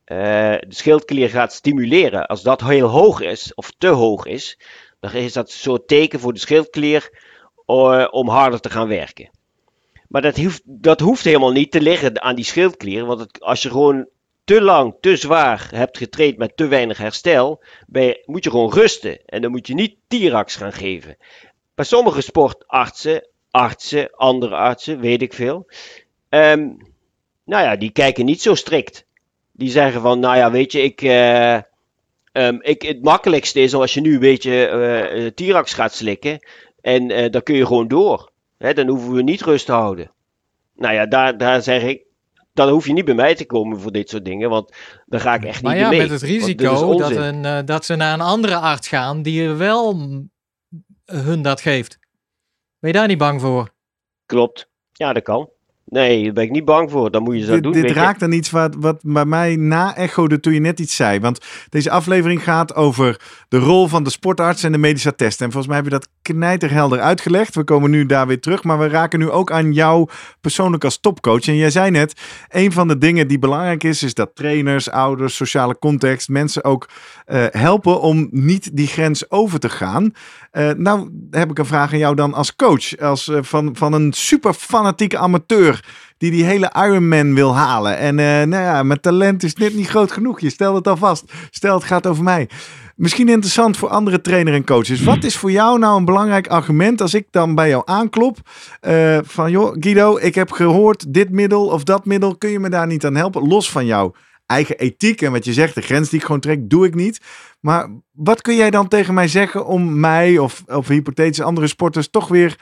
de 0.05 0.65
schildklier 0.69 1.29
gaat 1.29 1.53
stimuleren. 1.53 2.27
Als 2.27 2.43
dat 2.43 2.61
heel 2.61 2.89
hoog 2.89 3.21
is, 3.21 3.55
of 3.55 3.73
te 3.79 3.89
hoog 3.89 4.27
is, 4.27 4.59
dan 5.01 5.13
is 5.13 5.33
dat 5.33 5.47
een 5.47 5.59
soort 5.59 5.89
teken 5.89 6.21
voor 6.21 6.33
de 6.33 6.39
schildklier 6.39 7.11
om 8.11 8.29
harder 8.29 8.61
te 8.61 8.71
gaan 8.71 8.89
werken. 8.89 9.31
Maar 10.09 10.23
dat 10.23 10.37
hoeft, 10.37 10.63
dat 10.65 11.01
hoeft 11.01 11.25
helemaal 11.25 11.53
niet 11.53 11.71
te 11.71 11.81
liggen 11.81 12.23
aan 12.23 12.35
die 12.35 12.45
schildklier. 12.45 13.05
Want 13.05 13.41
als 13.41 13.63
je 13.63 13.71
gewoon 13.71 14.09
te 14.45 14.63
lang, 14.63 14.95
te 15.01 15.17
zwaar 15.17 15.69
hebt 15.71 15.99
getraind 15.99 16.37
met 16.37 16.57
te 16.57 16.67
weinig 16.67 16.99
herstel, 16.99 17.63
moet 18.25 18.45
je 18.45 18.51
gewoon 18.51 18.73
rusten. 18.73 19.25
En 19.27 19.43
dan 19.43 19.51
moet 19.51 19.67
je 19.67 19.75
niet 19.75 19.97
Tirax 20.09 20.57
gaan 20.57 20.73
geven. 20.73 21.17
Bij 21.75 21.85
sommige 21.85 22.21
sportartsen, 22.21 23.29
artsen, 23.51 24.11
andere 24.11 24.55
artsen, 24.55 25.01
weet 25.01 25.23
ik 25.23 25.33
veel. 25.33 25.67
Um, 26.29 26.77
nou 27.45 27.65
ja, 27.65 27.77
die 27.77 27.91
kijken 27.91 28.25
niet 28.25 28.43
zo 28.43 28.55
strikt. 28.55 29.05
Die 29.53 29.71
zeggen 29.71 30.01
van, 30.01 30.21
nou 30.21 30.37
ja, 30.37 30.51
weet 30.51 30.73
je, 30.73 30.83
ik, 30.83 31.03
uh, 31.03 31.59
um, 32.33 32.63
ik, 32.63 32.83
het 32.83 33.03
makkelijkste 33.03 33.61
is 33.61 33.75
als 33.75 33.95
je 33.95 34.01
nu 34.01 34.15
een 34.15 34.21
beetje 34.21 34.71
uh, 35.15 35.27
Tirax 35.27 35.73
gaat 35.73 35.95
slikken. 35.95 36.39
En 36.81 37.31
dan 37.31 37.43
kun 37.43 37.55
je 37.55 37.67
gewoon 37.67 37.89
door. 37.89 38.31
Hè, 38.59 38.73
dan 38.73 38.89
hoeven 38.89 39.13
we 39.13 39.23
niet 39.23 39.43
rust 39.43 39.67
te 39.67 39.73
houden. 39.73 40.11
Nou 40.75 40.95
ja, 40.95 41.07
daar, 41.07 41.39
daar 41.39 41.63
zeg 41.63 41.83
ik, 41.83 42.05
dan 42.53 42.69
hoef 42.69 42.87
je 42.87 42.93
niet 42.93 43.05
bij 43.05 43.15
mij 43.15 43.35
te 43.35 43.47
komen 43.47 43.81
voor 43.81 43.93
dit 43.93 44.09
soort 44.09 44.25
dingen, 44.25 44.51
want 44.51 44.77
dan 45.07 45.21
ga 45.21 45.35
ik 45.35 45.45
echt 45.45 45.55
niet 45.55 45.63
maar 45.63 45.77
ja, 45.77 45.91
met 45.91 46.11
het 46.11 46.23
risico 46.23 46.97
dat, 46.97 47.11
een, 47.11 47.45
uh, 47.45 47.59
dat 47.65 47.85
ze 47.85 47.97
naar 47.97 48.15
een 48.15 48.21
andere 48.21 48.57
arts 48.57 48.89
gaan 48.89 49.23
die 49.23 49.49
wel 49.49 49.97
hun 51.05 51.43
dat 51.43 51.61
geeft. 51.61 51.99
Ben 52.79 52.91
je 52.91 52.99
daar 52.99 53.09
niet 53.09 53.19
bang 53.19 53.41
voor? 53.41 53.75
Klopt. 54.27 54.69
Ja, 54.93 55.13
dat 55.13 55.23
kan. 55.23 55.51
Nee, 55.89 56.25
daar 56.25 56.33
ben 56.33 56.45
ik 56.45 56.51
niet 56.51 56.65
bang 56.65 56.91
voor. 56.91 57.11
Dan 57.11 57.23
moet 57.23 57.37
je 57.37 57.45
zo 57.45 57.53
dit, 57.53 57.63
doen. 57.63 57.73
Dit 57.73 57.91
raakt 57.91 58.21
dan 58.21 58.33
iets 58.33 58.51
wat, 58.51 58.75
wat 58.79 58.99
bij 59.03 59.25
mij 59.25 59.57
na 59.57 59.97
echode 59.97 60.41
toen 60.41 60.53
je 60.53 60.61
net 60.61 60.81
iets 60.81 60.97
zei. 60.97 61.21
Want 61.21 61.45
deze 61.69 61.91
aflevering 61.91 62.43
gaat 62.43 62.75
over 62.75 63.21
de 63.49 63.59
rol 63.59 63.87
van 63.89 64.05
de 64.05 64.11
sportarts 64.11 64.63
en 64.63 64.73
de 64.73 64.79
medische 64.79 65.15
test. 65.15 65.41
En 65.41 65.47
volgens 65.47 65.67
mij 65.67 65.77
heb 65.77 65.85
je 65.85 65.91
dat 65.91 66.09
knijterhelder 66.23 67.01
uitgelegd. 67.01 67.55
We 67.55 67.65
komen 67.65 67.91
nu 67.91 68.07
daar 68.07 68.27
weer 68.27 68.41
terug. 68.41 68.65
Maar 68.65 68.79
we 68.79 68.89
raken 68.89 69.19
nu 69.19 69.31
ook 69.31 69.51
aan 69.51 69.73
jou 69.73 70.09
persoonlijk 70.41 70.85
als 70.85 71.01
topcoach. 71.01 71.47
En 71.47 71.57
jij 71.57 71.71
zei 71.71 71.91
net, 71.91 72.21
een 72.49 72.73
van 72.73 72.89
de 72.89 72.99
dingen 72.99 73.29
die 73.29 73.39
belangrijk 73.39 73.85
is, 73.85 74.03
is 74.03 74.15
dat 74.15 74.35
trainers, 74.35 74.91
ouders, 74.91 75.37
sociale 75.37 75.79
context, 75.79 76.29
mensen 76.29 76.65
ook 76.65 76.89
uh, 77.27 77.45
helpen 77.51 78.01
om 78.01 78.29
niet 78.31 78.77
die 78.77 78.87
grens 78.87 79.31
over 79.31 79.59
te 79.59 79.69
gaan. 79.69 80.13
Uh, 80.57 80.71
nou 80.77 81.11
heb 81.31 81.51
ik 81.51 81.59
een 81.59 81.67
vraag 81.67 81.93
aan 81.93 81.99
jou 81.99 82.15
dan 82.15 82.35
als 82.35 82.57
coach. 82.57 82.99
Als, 82.99 83.29
uh, 83.29 83.39
van, 83.43 83.77
van 83.77 83.93
een 83.93 84.13
super 84.13 84.55
fanatieke 84.55 85.19
amateur 85.19 85.85
die 86.19 86.31
die 86.31 86.45
hele 86.45 86.73
Ironman 86.77 87.35
wil 87.35 87.57
halen. 87.57 87.99
En 87.99 88.15
nou 88.49 88.63
ja, 88.63 88.83
mijn 88.83 89.01
talent 89.01 89.43
is 89.43 89.55
net 89.55 89.75
niet 89.75 89.89
groot 89.89 90.13
genoeg. 90.13 90.41
Je 90.41 90.51
stelt 90.51 90.77
het 90.77 90.89
al 90.89 90.97
vast. 90.97 91.33
Stel 91.51 91.75
het 91.75 91.85
gaat 91.85 92.07
over 92.07 92.25
mij. 92.25 92.49
Misschien 92.95 93.29
interessant 93.29 93.77
voor 93.77 93.89
andere 93.89 94.21
trainers 94.21 94.57
en 94.57 94.65
coaches. 94.65 95.03
Wat 95.03 95.25
is 95.25 95.37
voor 95.37 95.51
jou 95.51 95.79
nou 95.79 95.99
een 95.99 96.05
belangrijk 96.05 96.49
argument 96.49 97.01
als 97.01 97.15
ik 97.15 97.27
dan 97.31 97.55
bij 97.55 97.69
jou 97.69 97.83
aanklop? 97.85 98.39
Van 99.23 99.51
joh, 99.51 99.77
Guido, 99.81 100.19
ik 100.19 100.35
heb 100.35 100.53
gehoord 100.53 101.15
dit 101.15 101.31
middel 101.31 101.67
of 101.67 101.85
dat 101.85 102.05
middel. 102.05 102.37
Kun 102.37 102.51
je 102.51 102.59
me 102.59 102.69
daar 102.69 102.87
niet 102.87 103.05
aan 103.05 103.17
helpen? 103.17 103.49
Los 103.49 103.71
van 103.71 103.87
jouw 103.87 104.15
eigen 104.47 104.79
ethiek 104.79 105.23
en 105.23 105.33
wat 105.33 105.45
je 105.45 105.53
zegt, 105.53 105.75
de 105.75 105.81
grens 105.81 106.09
die 106.09 106.19
ik 106.19 106.25
gewoon 106.25 106.41
trek, 106.41 106.71
doe 106.71 106.87
ik 106.87 106.95
niet. 106.95 107.21
Maar 107.67 107.89
wat 108.13 108.43
kun 108.43 108.55
jij 108.55 108.71
dan 108.71 108.89
tegen 108.89 109.15
mij 109.15 109.29
zeggen 109.29 109.67
om 109.67 110.01
mij 110.01 110.39
of, 110.39 110.63
of 110.67 110.89
hypothetisch 110.89 111.41
andere 111.41 111.67
sporters 111.67 112.11
toch 112.11 112.29
weer 112.29 112.59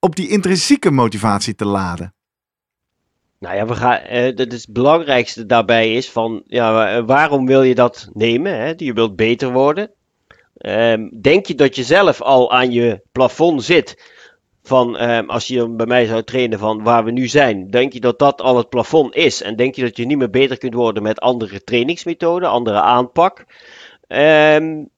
op 0.00 0.16
die 0.16 0.28
intrinsieke 0.28 0.90
motivatie 0.90 1.54
te 1.54 1.64
laden? 1.64 2.14
Nou 3.38 3.56
ja, 3.56 3.66
we 3.66 3.74
gaan, 3.74 3.98
eh, 3.98 4.36
het 4.36 4.66
belangrijkste 4.70 5.46
daarbij 5.46 5.94
is 5.94 6.10
van, 6.10 6.42
ja, 6.46 7.02
waarom 7.04 7.46
wil 7.46 7.62
je 7.62 7.74
dat 7.74 8.08
nemen? 8.12 8.58
Hè? 8.58 8.72
Je 8.76 8.92
wilt 8.92 9.16
beter 9.16 9.52
worden. 9.52 9.90
Um, 10.58 11.20
denk 11.20 11.46
je 11.46 11.54
dat 11.54 11.76
je 11.76 11.84
zelf 11.84 12.22
al 12.22 12.52
aan 12.52 12.70
je 12.70 13.02
plafond 13.12 13.64
zit? 13.64 14.12
Van 14.62 15.02
um, 15.02 15.30
als 15.30 15.46
je 15.46 15.68
bij 15.68 15.86
mij 15.86 16.06
zou 16.06 16.22
trainen 16.22 16.58
van 16.58 16.82
waar 16.82 17.04
we 17.04 17.10
nu 17.10 17.26
zijn, 17.26 17.70
denk 17.70 17.92
je 17.92 18.00
dat 18.00 18.18
dat 18.18 18.40
al 18.40 18.56
het 18.56 18.68
plafond 18.68 19.14
is? 19.14 19.42
En 19.42 19.56
denk 19.56 19.74
je 19.74 19.82
dat 19.82 19.96
je 19.96 20.06
niet 20.06 20.18
meer 20.18 20.30
beter 20.30 20.58
kunt 20.58 20.74
worden 20.74 21.02
met 21.02 21.20
andere 21.20 21.64
trainingsmethoden, 21.64 22.50
andere 22.50 22.80
aanpak? 22.80 23.44
Um, 24.08 24.88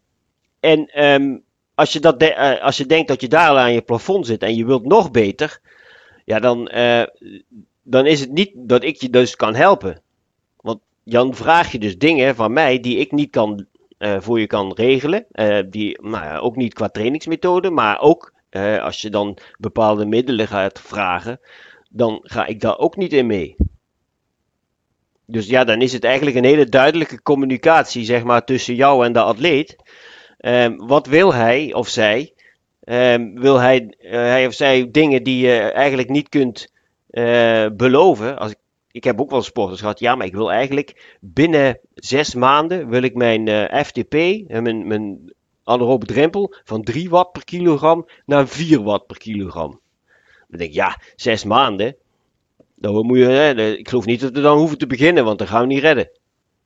en 0.60 0.90
als, 1.74 1.92
je 1.92 2.00
dat 2.00 2.22
uh, 2.22 2.62
als 2.62 2.76
je 2.76 2.86
denkt 2.86 3.08
dat 3.08 3.20
je 3.20 3.28
daar 3.28 3.48
al 3.48 3.58
aan 3.58 3.72
je 3.72 3.82
plafond 3.82 4.26
zit 4.26 4.42
en 4.42 4.56
je 4.56 4.66
wilt 4.66 4.84
nog 4.84 5.10
beter, 5.10 5.60
ja, 6.24 6.40
dan, 6.40 6.70
uh, 6.74 7.02
dan 7.82 8.06
is 8.06 8.20
het 8.20 8.32
niet 8.32 8.50
dat 8.54 8.84
ik 8.84 9.00
je 9.00 9.10
dus 9.10 9.36
kan 9.36 9.54
helpen. 9.54 10.02
Want 10.56 10.80
dan 11.04 11.34
vraag 11.34 11.72
je 11.72 11.78
dus 11.78 11.98
dingen 11.98 12.34
van 12.34 12.52
mij 12.52 12.80
die 12.80 12.96
ik 12.96 13.12
niet 13.12 13.30
kan, 13.30 13.66
uh, 13.98 14.16
voor 14.20 14.40
je 14.40 14.46
kan 14.46 14.72
regelen. 14.72 15.26
Die, 15.70 16.02
nou 16.02 16.40
ook 16.40 16.56
niet 16.56 16.74
qua 16.74 16.88
trainingsmethode, 16.88 17.70
maar 17.70 18.00
ook 18.00 18.32
als 18.80 19.00
je 19.00 19.10
dan 19.10 19.38
bepaalde 19.58 20.06
middelen 20.06 20.48
gaat 20.48 20.80
vragen, 20.80 21.40
dan 21.90 22.18
ga 22.22 22.46
ik 22.46 22.60
daar 22.60 22.78
ook 22.78 22.96
niet 22.96 23.12
in 23.12 23.26
mee. 23.26 23.56
Dus 25.30 25.46
ja, 25.46 25.64
dan 25.64 25.80
is 25.80 25.92
het 25.92 26.04
eigenlijk 26.04 26.36
een 26.36 26.44
hele 26.44 26.68
duidelijke 26.68 27.22
communicatie, 27.22 28.04
zeg 28.04 28.22
maar, 28.22 28.44
tussen 28.44 28.74
jou 28.74 29.04
en 29.04 29.12
de 29.12 29.20
atleet. 29.20 29.76
Um, 30.38 30.86
wat 30.86 31.06
wil 31.06 31.34
hij 31.34 31.74
of 31.74 31.88
zij? 31.88 32.34
Um, 32.84 33.40
wil 33.40 33.60
hij, 33.60 33.94
hij 33.98 34.46
of 34.46 34.54
zij 34.54 34.90
dingen 34.90 35.22
die 35.22 35.46
je 35.46 35.58
eigenlijk 35.60 36.08
niet 36.08 36.28
kunt 36.28 36.72
uh, 37.10 37.66
beloven. 37.72 38.38
Als 38.38 38.50
ik, 38.50 38.58
ik 38.90 39.04
heb 39.04 39.20
ook 39.20 39.30
wel 39.30 39.42
sporters 39.42 39.80
gehad. 39.80 39.98
Ja, 39.98 40.14
maar 40.14 40.26
ik 40.26 40.34
wil 40.34 40.52
eigenlijk 40.52 41.16
binnen 41.20 41.78
zes 41.94 42.34
maanden 42.34 42.88
wil 42.88 43.02
ik 43.02 43.14
mijn 43.14 43.48
uh, 43.48 43.82
FTP, 43.82 44.12
mijn, 44.48 44.86
mijn 44.86 45.32
anaerobe 45.64 46.06
drempel, 46.06 46.54
van 46.64 46.82
3 46.82 47.10
watt 47.10 47.32
per 47.32 47.44
kilogram 47.44 48.08
naar 48.26 48.48
4 48.48 48.82
watt 48.82 49.06
per 49.06 49.18
kilogram. 49.18 49.80
Dan 50.48 50.58
denk 50.58 50.70
ik, 50.70 50.76
ja, 50.76 51.00
zes 51.16 51.44
maanden. 51.44 51.96
Dan 52.80 53.06
moet 53.06 53.18
je, 53.18 53.24
hè, 53.24 53.76
ik 53.76 53.88
geloof 53.88 54.04
niet 54.04 54.20
dat 54.20 54.32
we 54.32 54.40
dan 54.40 54.58
hoeven 54.58 54.78
te 54.78 54.86
beginnen, 54.86 55.24
want 55.24 55.38
dan 55.38 55.46
gaan 55.46 55.60
we 55.60 55.66
niet 55.66 55.82
redden. 55.82 56.10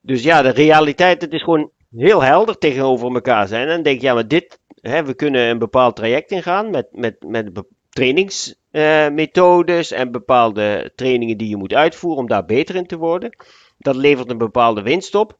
Dus 0.01 0.23
ja, 0.23 0.43
de 0.43 0.49
realiteit, 0.49 1.23
het 1.23 1.33
is 1.33 1.43
gewoon 1.43 1.71
heel 1.97 2.23
helder 2.23 2.59
tegenover 2.59 3.15
elkaar 3.15 3.49
zijn. 3.49 3.69
En 3.69 3.83
denk 3.83 4.01
je, 4.01 4.07
ja, 4.07 4.15
maar 4.15 4.29
dit, 4.29 4.61
hè, 4.81 5.05
we 5.05 5.15
kunnen 5.15 5.49
een 5.49 5.59
bepaald 5.59 5.97
traject 5.97 6.31
ingaan 6.31 6.71
met, 6.71 6.89
met, 6.91 7.17
met 7.27 7.63
trainingsmethodes 7.91 9.91
en 9.91 10.11
bepaalde 10.11 10.93
trainingen 10.95 11.39
die 11.39 11.49
je 11.49 11.57
moet 11.57 11.75
uitvoeren 11.75 12.21
om 12.21 12.29
daar 12.29 12.45
beter 12.45 12.75
in 12.75 12.87
te 12.87 12.97
worden. 12.97 13.37
Dat 13.79 13.97
levert 13.97 14.31
een 14.31 14.39
bepaalde 14.39 14.83
winst 14.83 15.15
op. 15.15 15.39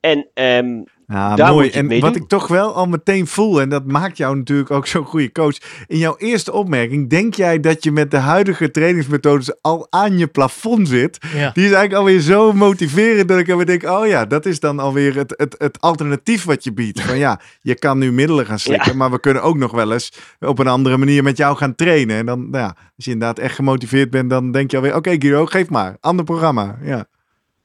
En 0.00 0.28
ehm, 0.34 0.82
Ja, 1.06 1.36
Daar 1.36 1.52
mooi. 1.52 1.70
En 1.70 1.88
wat 1.88 2.00
doen. 2.12 2.22
ik 2.22 2.28
toch 2.28 2.48
wel 2.48 2.74
al 2.74 2.86
meteen 2.86 3.26
voel, 3.26 3.60
en 3.60 3.68
dat 3.68 3.86
maakt 3.86 4.16
jou 4.16 4.36
natuurlijk 4.36 4.70
ook 4.70 4.86
zo'n 4.86 5.04
goede 5.04 5.32
coach. 5.32 5.56
In 5.86 5.98
jouw 5.98 6.14
eerste 6.18 6.52
opmerking, 6.52 7.10
denk 7.10 7.34
jij 7.34 7.60
dat 7.60 7.84
je 7.84 7.92
met 7.92 8.10
de 8.10 8.16
huidige 8.16 8.70
trainingsmethodes 8.70 9.62
al 9.62 9.86
aan 9.90 10.18
je 10.18 10.26
plafond 10.26 10.88
zit? 10.88 11.18
Ja. 11.34 11.50
Die 11.54 11.64
is 11.64 11.70
eigenlijk 11.72 11.94
alweer 11.94 12.20
zo 12.20 12.52
motiverend 12.52 13.28
dat 13.28 13.38
ik 13.38 13.50
alweer 13.50 13.66
denk, 13.66 13.82
oh 13.82 14.06
ja, 14.06 14.24
dat 14.26 14.46
is 14.46 14.60
dan 14.60 14.78
alweer 14.78 15.16
het, 15.16 15.34
het, 15.36 15.54
het 15.58 15.80
alternatief 15.80 16.44
wat 16.44 16.64
je 16.64 16.72
biedt. 16.72 17.00
Van 17.00 17.18
ja, 17.18 17.40
je 17.60 17.74
kan 17.74 17.98
nu 17.98 18.12
middelen 18.12 18.46
gaan 18.46 18.58
slikken, 18.58 18.90
Ja. 18.92 18.96
maar 18.98 19.10
we 19.10 19.20
kunnen 19.20 19.42
ook 19.42 19.56
nog 19.56 19.72
wel 19.72 19.92
eens 19.92 20.12
op 20.40 20.58
een 20.58 20.66
andere 20.68 20.96
manier 20.96 21.22
met 21.22 21.36
jou 21.36 21.56
gaan 21.56 21.74
trainen. 21.74 22.16
En 22.16 22.26
dan, 22.26 22.50
nou 22.50 22.64
ja, 22.64 22.76
als 22.96 23.04
je 23.04 23.10
inderdaad 23.10 23.38
echt 23.38 23.54
gemotiveerd 23.54 24.10
bent, 24.10 24.30
dan 24.30 24.52
denk 24.52 24.70
je 24.70 24.76
alweer, 24.76 24.94
oké 24.96 25.10
Guido, 25.10 25.46
geef 25.46 25.68
maar, 25.70 25.96
ander 26.00 26.24
programma. 26.24 26.78
Ja. 26.82 27.06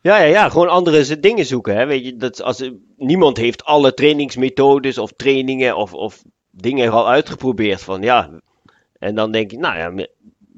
Ja, 0.01 0.17
ja, 0.17 0.25
ja, 0.25 0.49
gewoon 0.49 0.69
andere 0.69 1.19
dingen 1.19 1.45
zoeken. 1.45 1.75
Hè? 1.75 1.85
Weet 1.85 2.05
je, 2.05 2.15
dat 2.15 2.41
als, 2.41 2.71
niemand 2.97 3.37
heeft 3.37 3.63
alle 3.65 3.93
trainingsmethodes 3.93 4.97
of 4.97 5.11
trainingen 5.11 5.75
of, 5.75 5.93
of 5.93 6.23
dingen 6.51 6.91
al 6.91 7.09
uitgeprobeerd. 7.09 7.81
Van, 7.81 8.01
ja. 8.01 8.29
En 8.99 9.15
dan 9.15 9.31
denk 9.31 9.51
ik, 9.51 9.59
nou 9.59 9.77
ja, 9.77 10.05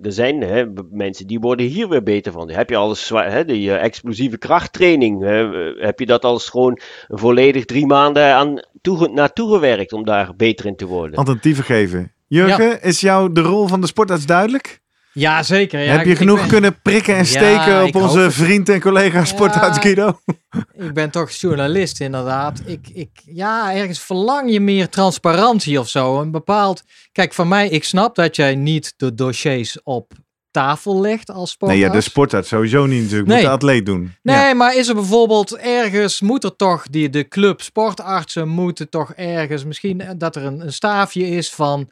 er 0.01 0.11
zijn 0.11 0.41
hè, 0.41 0.65
mensen 0.89 1.27
die 1.27 1.39
worden 1.39 1.65
hier 1.65 1.89
weer 1.89 2.03
beter 2.03 2.31
van. 2.31 2.49
Heb 2.49 2.69
je 2.69 2.75
alles 2.75 3.05
zwaar, 3.05 3.31
hè, 3.31 3.45
die 3.45 3.71
eh, 3.71 3.83
explosieve 3.83 4.37
krachttraining, 4.37 5.23
hè, 5.23 5.71
eh, 5.71 5.85
heb 5.85 5.99
je 5.99 6.05
dat 6.05 6.23
als 6.23 6.49
gewoon 6.49 6.79
volledig 7.07 7.65
drie 7.65 7.85
maanden 7.85 8.33
aan 8.33 8.59
toe, 8.81 9.09
naartoe 9.09 9.53
gewerkt 9.53 9.93
om 9.93 10.05
daar 10.05 10.35
beter 10.35 10.65
in 10.65 10.75
te 10.75 10.85
worden? 10.85 11.17
Alternatieven 11.17 11.63
geven. 11.63 12.11
Jurgen, 12.27 12.81
is 12.81 13.01
jou 13.01 13.31
de 13.31 13.41
rol 13.41 13.67
van 13.67 13.81
de 13.81 13.87
sportarts 13.87 14.25
duidelijk? 14.25 14.80
Ja, 15.13 15.43
zeker. 15.43 15.79
Ja, 15.79 15.91
Heb 15.97 16.05
je 16.05 16.15
genoeg 16.15 16.39
ben, 16.39 16.47
kunnen 16.47 16.81
prikken 16.81 17.13
en 17.13 17.19
Ja, 17.19 17.25
steken 17.25 17.83
op 17.83 17.95
onze 17.95 18.31
vriend 18.31 18.69
en 18.69 18.81
collega 18.81 19.25
sportarts. 19.25 19.79
Guido? 19.79 20.19
Ik 20.87 20.93
ben 20.93 21.09
toch 21.09 21.31
journalist, 21.31 21.99
inderdaad. 21.99 22.61
Ik, 22.65 22.87
ik, 22.93 23.09
ja, 23.25 23.75
ergens 23.75 23.99
verlang 23.99 24.51
je 24.51 24.59
meer 24.59 24.89
transparantie 24.89 25.79
of 25.79 25.89
zo. 25.89 26.19
Een 26.21 26.31
bepaald. 26.31 26.83
Kijk, 27.11 27.33
van 27.33 27.47
mij, 27.47 27.69
ik 27.69 27.83
snap 27.83 28.15
dat 28.15 28.35
jij 28.35 28.55
niet 28.55 28.93
de 28.97 29.13
dossiers 29.15 29.83
op 29.83 30.11
tafel 30.51 31.01
legt 31.01 31.29
als 31.29 31.37
Nee, 31.37 31.47
sportarts. 31.47 31.81
ja, 31.81 31.89
de 31.89 32.01
sportarts 32.01 32.49
sowieso 32.49 32.85
niet 32.85 33.01
natuurlijk. 33.01 33.27
Moet 33.27 33.35
Nee. 33.35 33.45
de 33.45 33.51
atleet 33.51 33.85
doen. 33.85 34.13
Nee, 34.23 34.35
Ja. 34.35 34.53
maar 34.53 34.75
is 34.75 34.87
er 34.87 34.95
bijvoorbeeld 34.95 35.57
ergens, 35.57 36.21
moet 36.21 36.43
er 36.43 36.55
toch, 36.55 36.83
die, 36.89 37.09
de 37.09 37.27
club 37.27 37.61
sportartsen 37.61 38.47
moeten 38.47 38.89
toch 38.89 39.13
ergens, 39.13 39.65
misschien 39.65 40.03
dat 40.17 40.35
er 40.35 40.43
een, 40.45 40.59
een 40.59 40.73
staafje 40.73 41.27
is 41.27 41.49
van, 41.51 41.89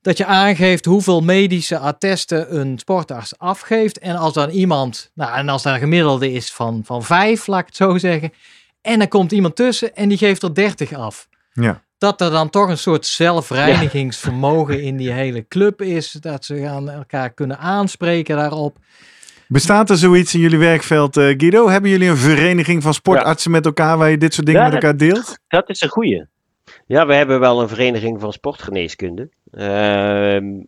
dat 0.00 0.16
je 0.16 0.24
aangeeft 0.24 0.84
hoeveel 0.84 1.20
medische 1.20 1.78
attesten 1.78 2.58
een 2.58 2.78
sportarts 2.78 3.38
afgeeft. 3.38 3.98
En 3.98 4.16
als 4.16 4.34
dan 4.34 4.50
iemand, 4.50 5.10
nou 5.14 5.36
en 5.36 5.48
als 5.48 5.62
daar 5.62 5.74
een 5.74 5.80
gemiddelde 5.80 6.32
is 6.32 6.52
van, 6.52 6.82
van 6.84 7.02
vijf, 7.02 7.46
laat 7.46 7.60
ik 7.60 7.66
het 7.66 7.76
zo 7.76 7.98
zeggen. 7.98 8.32
En 8.80 8.98
dan 8.98 9.08
komt 9.08 9.32
iemand 9.32 9.56
tussen 9.56 9.96
en 9.96 10.08
die 10.08 10.18
geeft 10.18 10.42
er 10.42 10.54
30 10.54 10.92
af. 10.92 11.28
Ja. 11.52 11.82
Dat 11.98 12.20
er 12.20 12.30
dan 12.30 12.50
toch 12.50 12.68
een 12.68 12.78
soort 12.78 13.06
zelfreinigingsvermogen 13.06 14.82
in 14.82 14.96
die 14.96 15.10
hele 15.10 15.48
club 15.48 15.82
is. 15.82 16.12
Dat 16.12 16.44
ze 16.44 16.60
gaan 16.60 16.90
elkaar 16.90 17.30
kunnen 17.30 17.58
aanspreken 17.58 18.36
daarop. 18.36 18.78
Bestaat 19.48 19.90
er 19.90 19.96
zoiets 19.96 20.34
in 20.34 20.40
jullie 20.40 20.58
werkveld, 20.58 21.16
eh, 21.16 21.24
Guido? 21.24 21.68
Hebben 21.68 21.90
jullie 21.90 22.08
een 22.08 22.16
vereniging 22.16 22.82
van 22.82 22.94
sportartsen 22.94 23.50
met 23.50 23.66
elkaar 23.66 23.98
waar 23.98 24.10
je 24.10 24.18
dit 24.18 24.34
soort 24.34 24.46
dingen 24.46 24.60
Ja, 24.60 24.66
met 24.66 24.82
elkaar 24.82 24.96
deelt? 24.96 25.38
Dat 25.48 25.68
is 25.68 25.80
een 25.80 25.88
goeie. 25.88 26.26
Ja, 26.88 27.06
we 27.06 27.14
hebben 27.14 27.40
wel 27.40 27.60
een 27.60 27.68
vereniging 27.68 28.20
van 28.20 28.32
sportgeneeskunde. 28.32 29.28
Ehm, 29.50 30.62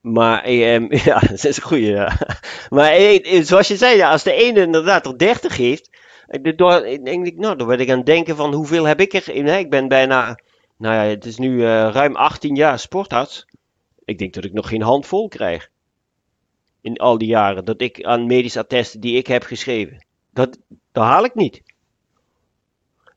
maar 0.00 0.42
ehm, 0.42 0.86
ja, 1.08 1.18
dat 1.18 1.44
is 1.44 1.56
een 1.56 1.62
goeie. 1.62 1.90
Ja. 1.90 2.18
Maar 2.68 2.90
eh, 2.90 3.42
zoals 3.42 3.68
je 3.68 3.76
zei, 3.76 4.02
als 4.02 4.22
de 4.22 4.32
ene 4.32 4.60
inderdaad 4.60 5.06
er 5.06 5.18
30 5.18 5.56
heeft, 5.56 5.90
eh, 6.26 6.42
denk 7.04 7.26
ik, 7.26 7.38
nou, 7.38 7.56
dan 7.56 7.66
word 7.66 7.80
ik 7.80 7.90
aan 7.90 7.96
het 7.96 8.06
denken 8.06 8.36
van 8.36 8.54
hoeveel 8.54 8.84
heb 8.84 9.00
ik 9.00 9.12
er? 9.12 9.28
Ik 9.58 9.70
ben 9.70 9.88
bijna, 9.88 10.40
nou 10.76 10.94
ja, 10.94 11.02
het 11.02 11.24
is 11.24 11.36
nu 11.36 11.64
eh, 11.64 11.90
ruim 11.92 12.16
18 12.16 12.54
jaar 12.54 12.78
sportarts. 12.78 13.46
Ik 14.04 14.18
denk 14.18 14.34
dat 14.34 14.44
ik 14.44 14.52
nog 14.52 14.68
geen 14.68 14.82
handvol 14.82 15.28
krijg. 15.28 15.68
In 16.80 16.96
al 16.96 17.18
die 17.18 17.28
jaren 17.28 17.64
dat 17.64 17.80
ik 17.80 18.04
aan 18.04 18.26
medische 18.26 18.58
attesten 18.58 19.00
die 19.00 19.16
ik 19.16 19.26
heb 19.26 19.42
geschreven. 19.42 20.06
Dat, 20.32 20.58
dat 20.92 21.04
haal 21.04 21.24
ik 21.24 21.34
niet. 21.34 21.62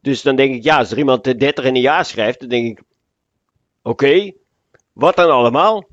Dus 0.02 0.22
dan 0.22 0.36
denk 0.36 0.56
ik, 0.56 0.64
ja, 0.64 0.78
als 0.78 0.91
er 0.91 0.97
iemand 0.97 1.24
de 1.24 1.36
30 1.36 1.66
in 1.66 1.76
een 1.76 1.82
jaar 1.82 2.06
schrijft, 2.06 2.39
dan 2.39 2.49
denk 2.49 2.80
ik, 2.80 2.86
oké, 3.82 4.32
wat 4.93 5.16
dan 5.16 5.30
allemaal? 5.30 5.88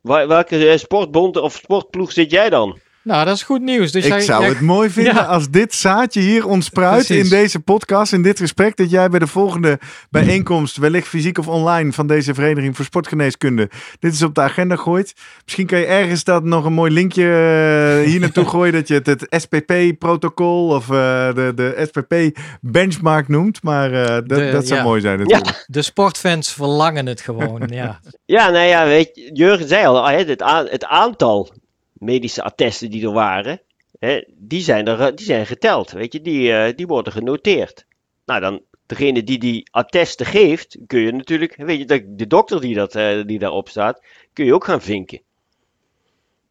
Welke 0.00 0.68
eh, 0.68 0.78
sportbond 0.78 1.36
of 1.36 1.54
sportploeg 1.54 2.12
zit 2.12 2.30
jij 2.30 2.50
dan? 2.50 2.78
Nou, 3.10 3.24
dat 3.24 3.34
is 3.36 3.42
goed 3.42 3.60
nieuws. 3.62 3.92
Dus 3.92 4.04
Ik 4.04 4.10
jij- 4.10 4.20
zou 4.20 4.40
jij- 4.40 4.48
het 4.50 4.60
mooi 4.60 4.90
vinden 4.90 5.14
Ja. 5.14 5.20
als 5.22 5.50
dit 5.50 5.74
zaadje 5.74 6.20
hier 6.20 6.46
ontspruit 6.46 7.06
Precies. 7.06 7.24
in 7.24 7.28
deze 7.38 7.60
podcast, 7.60 8.12
in 8.12 8.22
dit 8.22 8.38
gesprek, 8.38 8.76
dat 8.76 8.90
jij 8.90 9.08
bij 9.08 9.18
de 9.18 9.26
volgende 9.26 9.78
bijeenkomst, 10.10 10.76
wellicht 10.76 11.08
fysiek 11.08 11.38
of 11.38 11.48
online, 11.48 11.92
van 11.92 12.06
deze 12.06 12.34
Vereniging 12.34 12.76
voor 12.76 12.84
Sportgeneeskunde, 12.84 13.70
dit 13.98 14.12
is 14.12 14.22
op 14.22 14.34
de 14.34 14.40
agenda 14.40 14.76
gooit. 14.76 15.14
Misschien 15.44 15.66
kan 15.66 15.78
je 15.78 15.84
ergens 15.86 16.24
dat 16.24 16.44
nog 16.44 16.64
een 16.64 16.72
mooi 16.72 16.92
linkje 16.92 17.22
eh, 17.24 18.08
hier 18.10 18.20
naartoe 18.20 18.44
gooien, 18.54 18.72
dat 18.72 18.88
je 18.88 18.94
het 18.94 19.06
het 19.06 19.26
SPP-protocol 19.30 20.68
of 20.68 20.90
eh, 20.90 21.34
de, 21.34 21.52
de 21.54 21.88
SPP-benchmark 21.92 23.28
noemt, 23.28 23.62
maar 23.62 23.92
eh, 23.92 24.06
dat, 24.08 24.28
De- 24.28 24.50
dat 24.52 24.66
zou 24.66 24.80
ja. 24.80 24.86
mooi 24.86 25.00
zijn 25.00 25.18
natuurlijk. 25.18 25.64
De 25.66 25.82
sportfans 25.82 26.52
verlangen 26.52 27.06
het 27.06 27.20
gewoon, 27.20 27.62
ja. 27.66 28.00
Ja, 28.24 28.50
nou 28.50 28.66
ja, 28.66 28.84
weet 28.86 29.10
je, 29.14 29.30
Jurgen 29.32 29.68
zei 29.68 29.86
al, 29.86 30.08
hè, 30.08 30.16
het, 30.24 30.42
a- 30.42 30.64
het 30.68 30.84
aantal 30.84 31.52
medische 32.00 32.42
attesten 32.42 32.90
die 32.90 33.04
er 33.04 33.12
waren, 33.12 33.60
hè, 33.98 34.24
die, 34.36 34.60
zijn 34.60 34.86
er, 34.86 35.00
eh, 35.00 35.14
die 35.14 35.26
zijn 35.26 35.46
geteld, 35.46 35.90
weet 35.90 36.12
je, 36.12 36.20
die, 36.20 36.52
eh, 36.52 36.76
die 36.76 36.86
worden 36.86 37.12
genoteerd. 37.12 37.86
Nou, 38.24 38.40
dan 38.40 38.62
degene 38.86 39.22
die 39.22 39.38
die 39.38 39.68
attesten 39.70 40.26
geeft, 40.26 40.78
kun 40.86 41.00
je 41.00 41.12
natuurlijk, 41.12 41.56
weet 41.56 41.78
je, 41.78 41.84
de, 41.84 42.14
de 42.14 42.26
dokter 42.26 42.60
die, 42.60 42.74
dat, 42.74 42.94
eh, 42.94 43.22
die 43.26 43.38
daarop 43.38 43.68
staat, 43.68 44.02
kun 44.32 44.44
je 44.44 44.54
ook 44.54 44.64
gaan 44.64 44.82
vinken. 44.82 45.18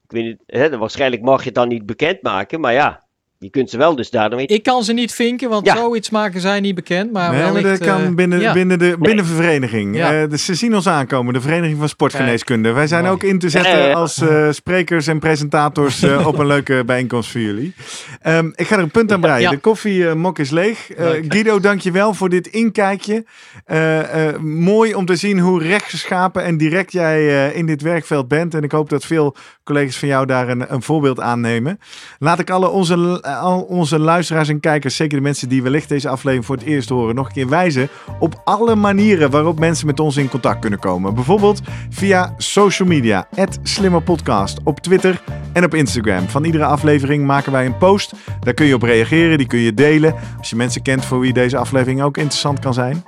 Ik 0.04 0.12
weet 0.12 0.38
hè, 0.46 0.78
waarschijnlijk 0.78 1.22
mag 1.22 1.40
je 1.40 1.46
het 1.46 1.56
dan 1.56 1.68
niet 1.68 1.86
bekendmaken, 1.86 2.60
maar 2.60 2.74
ja, 2.74 3.04
je 3.42 3.50
kunt 3.50 3.70
ze 3.70 3.78
wel 3.78 3.96
dus 3.96 4.10
daardoor 4.10 4.38
mee 4.38 4.48
Ik 4.48 4.64
kan 4.64 4.84
ze 4.84 4.94
niet 4.94 5.14
vinken, 5.14 5.50
want 5.50 5.66
Ja. 5.66 5.76
zoiets 5.76 6.10
maken 6.10 6.42
zij 6.42 6.60
niet 6.60 6.76
bekend. 6.76 7.12
Maar 7.12 7.32
Nee, 7.32 7.44
maar 7.44 7.54
wellicht, 7.54 7.80
dat 7.80 7.88
kan 7.88 8.02
eh, 8.02 8.10
binnen, 8.10 8.40
ja. 8.40 8.54
binnen, 8.54 8.80
de, 8.80 8.96
binnen 9.00 9.26
de 9.26 9.34
vereniging. 9.34 9.96
Ja. 9.96 10.22
Eh, 10.22 10.30
dus 10.30 10.46
ze 10.46 10.56
zien 10.56 10.76
ons 10.76 10.88
aankomen, 10.88 11.34
de 11.34 11.42
Vereniging 11.42 11.80
van 11.80 11.90
Sportgeneeskunde. 11.90 12.72
Wij 12.72 12.88
zijn 12.88 13.02
Mooi. 13.04 13.14
ook 13.14 13.24
in 13.24 13.40
te 13.40 13.50
zetten 13.50 13.94
als 13.96 14.22
eh, 14.22 14.48
sprekers 14.52 15.08
en 15.08 15.20
presentators 15.20 16.02
eh, 16.04 16.28
op 16.28 16.38
een 16.38 16.48
leuke 16.48 16.84
bijeenkomst 16.86 17.32
voor 17.32 17.42
jullie. 17.42 17.74
Ehm, 18.22 18.50
ik 18.56 18.68
ga 18.68 18.76
er 18.76 18.82
een 18.82 18.92
punt 18.92 19.12
aan 19.12 19.22
breien. 19.22 19.42
Ja. 19.42 19.50
De 19.50 19.58
koffiemok 19.58 20.40
is 20.40 20.50
leeg. 20.50 20.92
Eh. 20.92 21.08
Guido, 21.28 21.60
dank 21.60 21.82
je 21.82 21.92
wel 21.92 22.14
voor 22.14 22.30
dit 22.30 22.48
inkijkje. 22.48 23.26
Eh, 23.66 24.28
eh, 24.28 24.38
mooi 24.40 24.96
om 24.96 25.06
te 25.06 25.16
zien 25.16 25.40
hoe 25.40 25.64
rechtsgeschapen 25.64 26.44
en 26.44 26.58
direct 26.58 26.92
jij 26.92 27.18
eh, 27.50 27.56
in 27.58 27.66
dit 27.66 27.82
werkveld 27.82 28.28
bent. 28.28 28.54
En 28.54 28.64
ik 28.64 28.72
hoop 28.72 28.90
dat 28.90 29.06
veel 29.06 29.36
collega's 29.64 29.98
van 29.98 30.08
jou 30.08 30.26
daar 30.26 30.50
een, 30.50 30.74
een 30.74 30.82
voorbeeld 30.82 31.20
aan 31.20 31.42
nemen. 31.42 31.80
Laat 32.20 32.40
ik 32.40 32.50
alle 32.50 32.70
onze, 32.70 33.24
al 33.38 33.62
onze 33.62 34.00
luisteraars 34.00 34.50
en 34.50 34.60
kijkers, 34.60 34.96
zeker 34.96 35.18
de 35.18 35.24
mensen 35.24 35.50
die 35.50 35.64
wellicht 35.64 35.90
deze 35.90 36.10
aflevering 36.10 36.46
voor 36.46 36.56
het 36.56 36.66
eerst 36.66 36.90
horen, 36.90 37.16
nog 37.16 37.26
een 37.28 37.34
keer 37.34 37.50
wijzen 37.50 37.90
op 38.20 38.42
alle 38.44 38.76
manieren 38.76 39.30
waarop 39.30 39.60
mensen 39.60 39.86
met 39.86 40.00
ons 40.00 40.18
in 40.18 40.30
contact 40.30 40.60
kunnen 40.60 40.80
komen. 40.80 41.14
Bijvoorbeeld 41.14 41.62
via 41.90 42.34
social 42.38 42.88
media, 42.88 43.28
@slimmerpodcast 43.64 44.60
op 44.64 44.80
Twitter 44.80 45.22
en 45.54 45.64
op 45.64 45.74
Instagram. 45.74 46.28
Van 46.28 46.44
iedere 46.44 46.66
aflevering 46.66 47.26
maken 47.26 47.52
wij 47.52 47.66
een 47.66 47.78
post. 47.78 48.14
Daar 48.40 48.54
kun 48.54 48.66
je 48.66 48.76
op 48.76 48.82
reageren, 48.82 49.38
die 49.38 49.48
kun 49.48 49.60
je 49.60 49.74
delen. 49.74 50.16
Als 50.38 50.50
je 50.50 50.56
mensen 50.56 50.82
kent 50.82 51.06
voor 51.06 51.20
wie 51.20 51.34
deze 51.34 51.58
aflevering 51.58 52.02
ook 52.02 52.18
interessant 52.18 52.60
kan 52.60 52.74
zijn. 52.74 53.04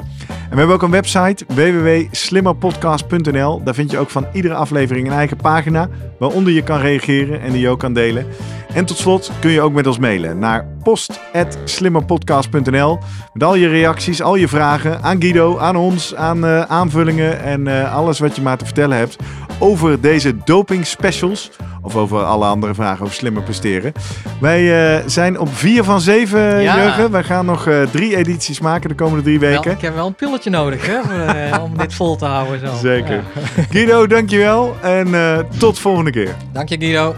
En 0.52 0.58
we 0.58 0.64
hebben 0.64 0.76
ook 0.76 0.84
een 0.84 1.02
website 1.02 1.46
www.slimmerpodcast.nl. 1.48 3.64
Daar 3.64 3.74
vind 3.74 3.92
je 3.92 3.98
ook 3.98 4.10
van 4.10 4.26
iedere 4.34 4.54
aflevering 4.54 5.08
een 5.08 5.14
eigen 5.14 5.38
pagina 5.38 5.90
waaronder 6.20 6.54
je 6.54 6.64
kan 6.64 6.80
reageren 6.80 7.42
en 7.42 7.52
die 7.52 7.62
je 7.62 7.70
ook 7.70 7.80
kan 7.80 7.94
delen. 7.94 8.26
En 8.74 8.86
tot 8.86 8.98
slot 8.98 9.32
kun 9.40 9.52
je 9.52 9.62
ook 9.62 9.74
met 9.74 9.88
ons 9.88 10.00
mailen 10.00 10.40
naar 10.40 10.68
post.slimmerpodcast.nl 10.84 13.00
met 13.34 13.44
al 13.44 13.56
je 13.56 13.68
reacties, 13.68 14.22
al 14.22 14.36
je 14.36 14.48
vragen 14.48 15.04
aan 15.04 15.22
Guido, 15.22 15.58
aan 15.58 15.76
ons, 15.76 16.16
aan 16.16 16.46
eh, 16.46 16.62
aanvullingen 16.62 17.42
en 17.42 17.68
eh, 17.68 17.96
alles 17.96 18.20
wat 18.20 18.36
je 18.36 18.42
maar 18.42 18.58
te 18.58 18.66
vertellen 18.66 18.98
hebt 18.98 19.18
over 19.62 20.02
deze 20.02 20.36
doping 20.44 20.86
specials 20.86 21.52
of 21.82 21.96
over 21.96 22.24
alle 22.24 22.46
andere 22.46 22.74
vragen 22.74 23.04
over 23.04 23.16
slimmer 23.16 23.44
presteren. 23.44 23.94
Wij 24.40 24.96
eh, 24.98 25.04
zijn 25.06 25.40
op 25.40 25.56
vier 25.56 25.84
van 25.84 26.02
zeven, 26.02 26.62
Ja. 26.62 26.84
Jurgen. 26.84 27.12
Wij 27.12 27.24
gaan 27.24 27.46
nog 27.46 27.68
eh, 27.68 27.82
drie 27.82 28.16
edities 28.16 28.60
maken 28.60 28.90
de 28.90 28.96
komende 28.96 29.24
drie 29.24 29.40
Wel, 29.40 29.50
weken. 29.50 29.72
ik 29.72 29.82
heb 29.82 29.96
wel 29.96 30.08
een 30.08 30.14
pilletje 30.16 30.50
nodig 30.50 30.88
hè, 30.88 31.02
voor, 31.04 31.36
eh, 31.36 31.64
om 31.64 31.78
dit 31.78 31.94
vol 31.94 32.16
te 32.16 32.26
houden. 32.26 32.68
Zo. 32.68 32.76
Zeker. 32.82 33.16
Ja. 33.16 33.64
Guido, 33.70 34.08
dankjewel 34.08 34.76
en 34.82 35.14
eh, 35.16 35.38
tot 35.58 35.80
volgende 35.80 36.12
keer. 36.12 36.36
Dank 36.54 36.70
je 36.70 36.78
Guido. 36.80 37.16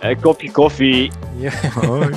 Een 0.00 0.20
kopje 0.20 0.50
koffie. 0.50 1.10
Ja. 1.36 1.50
Hoi. 1.80 2.10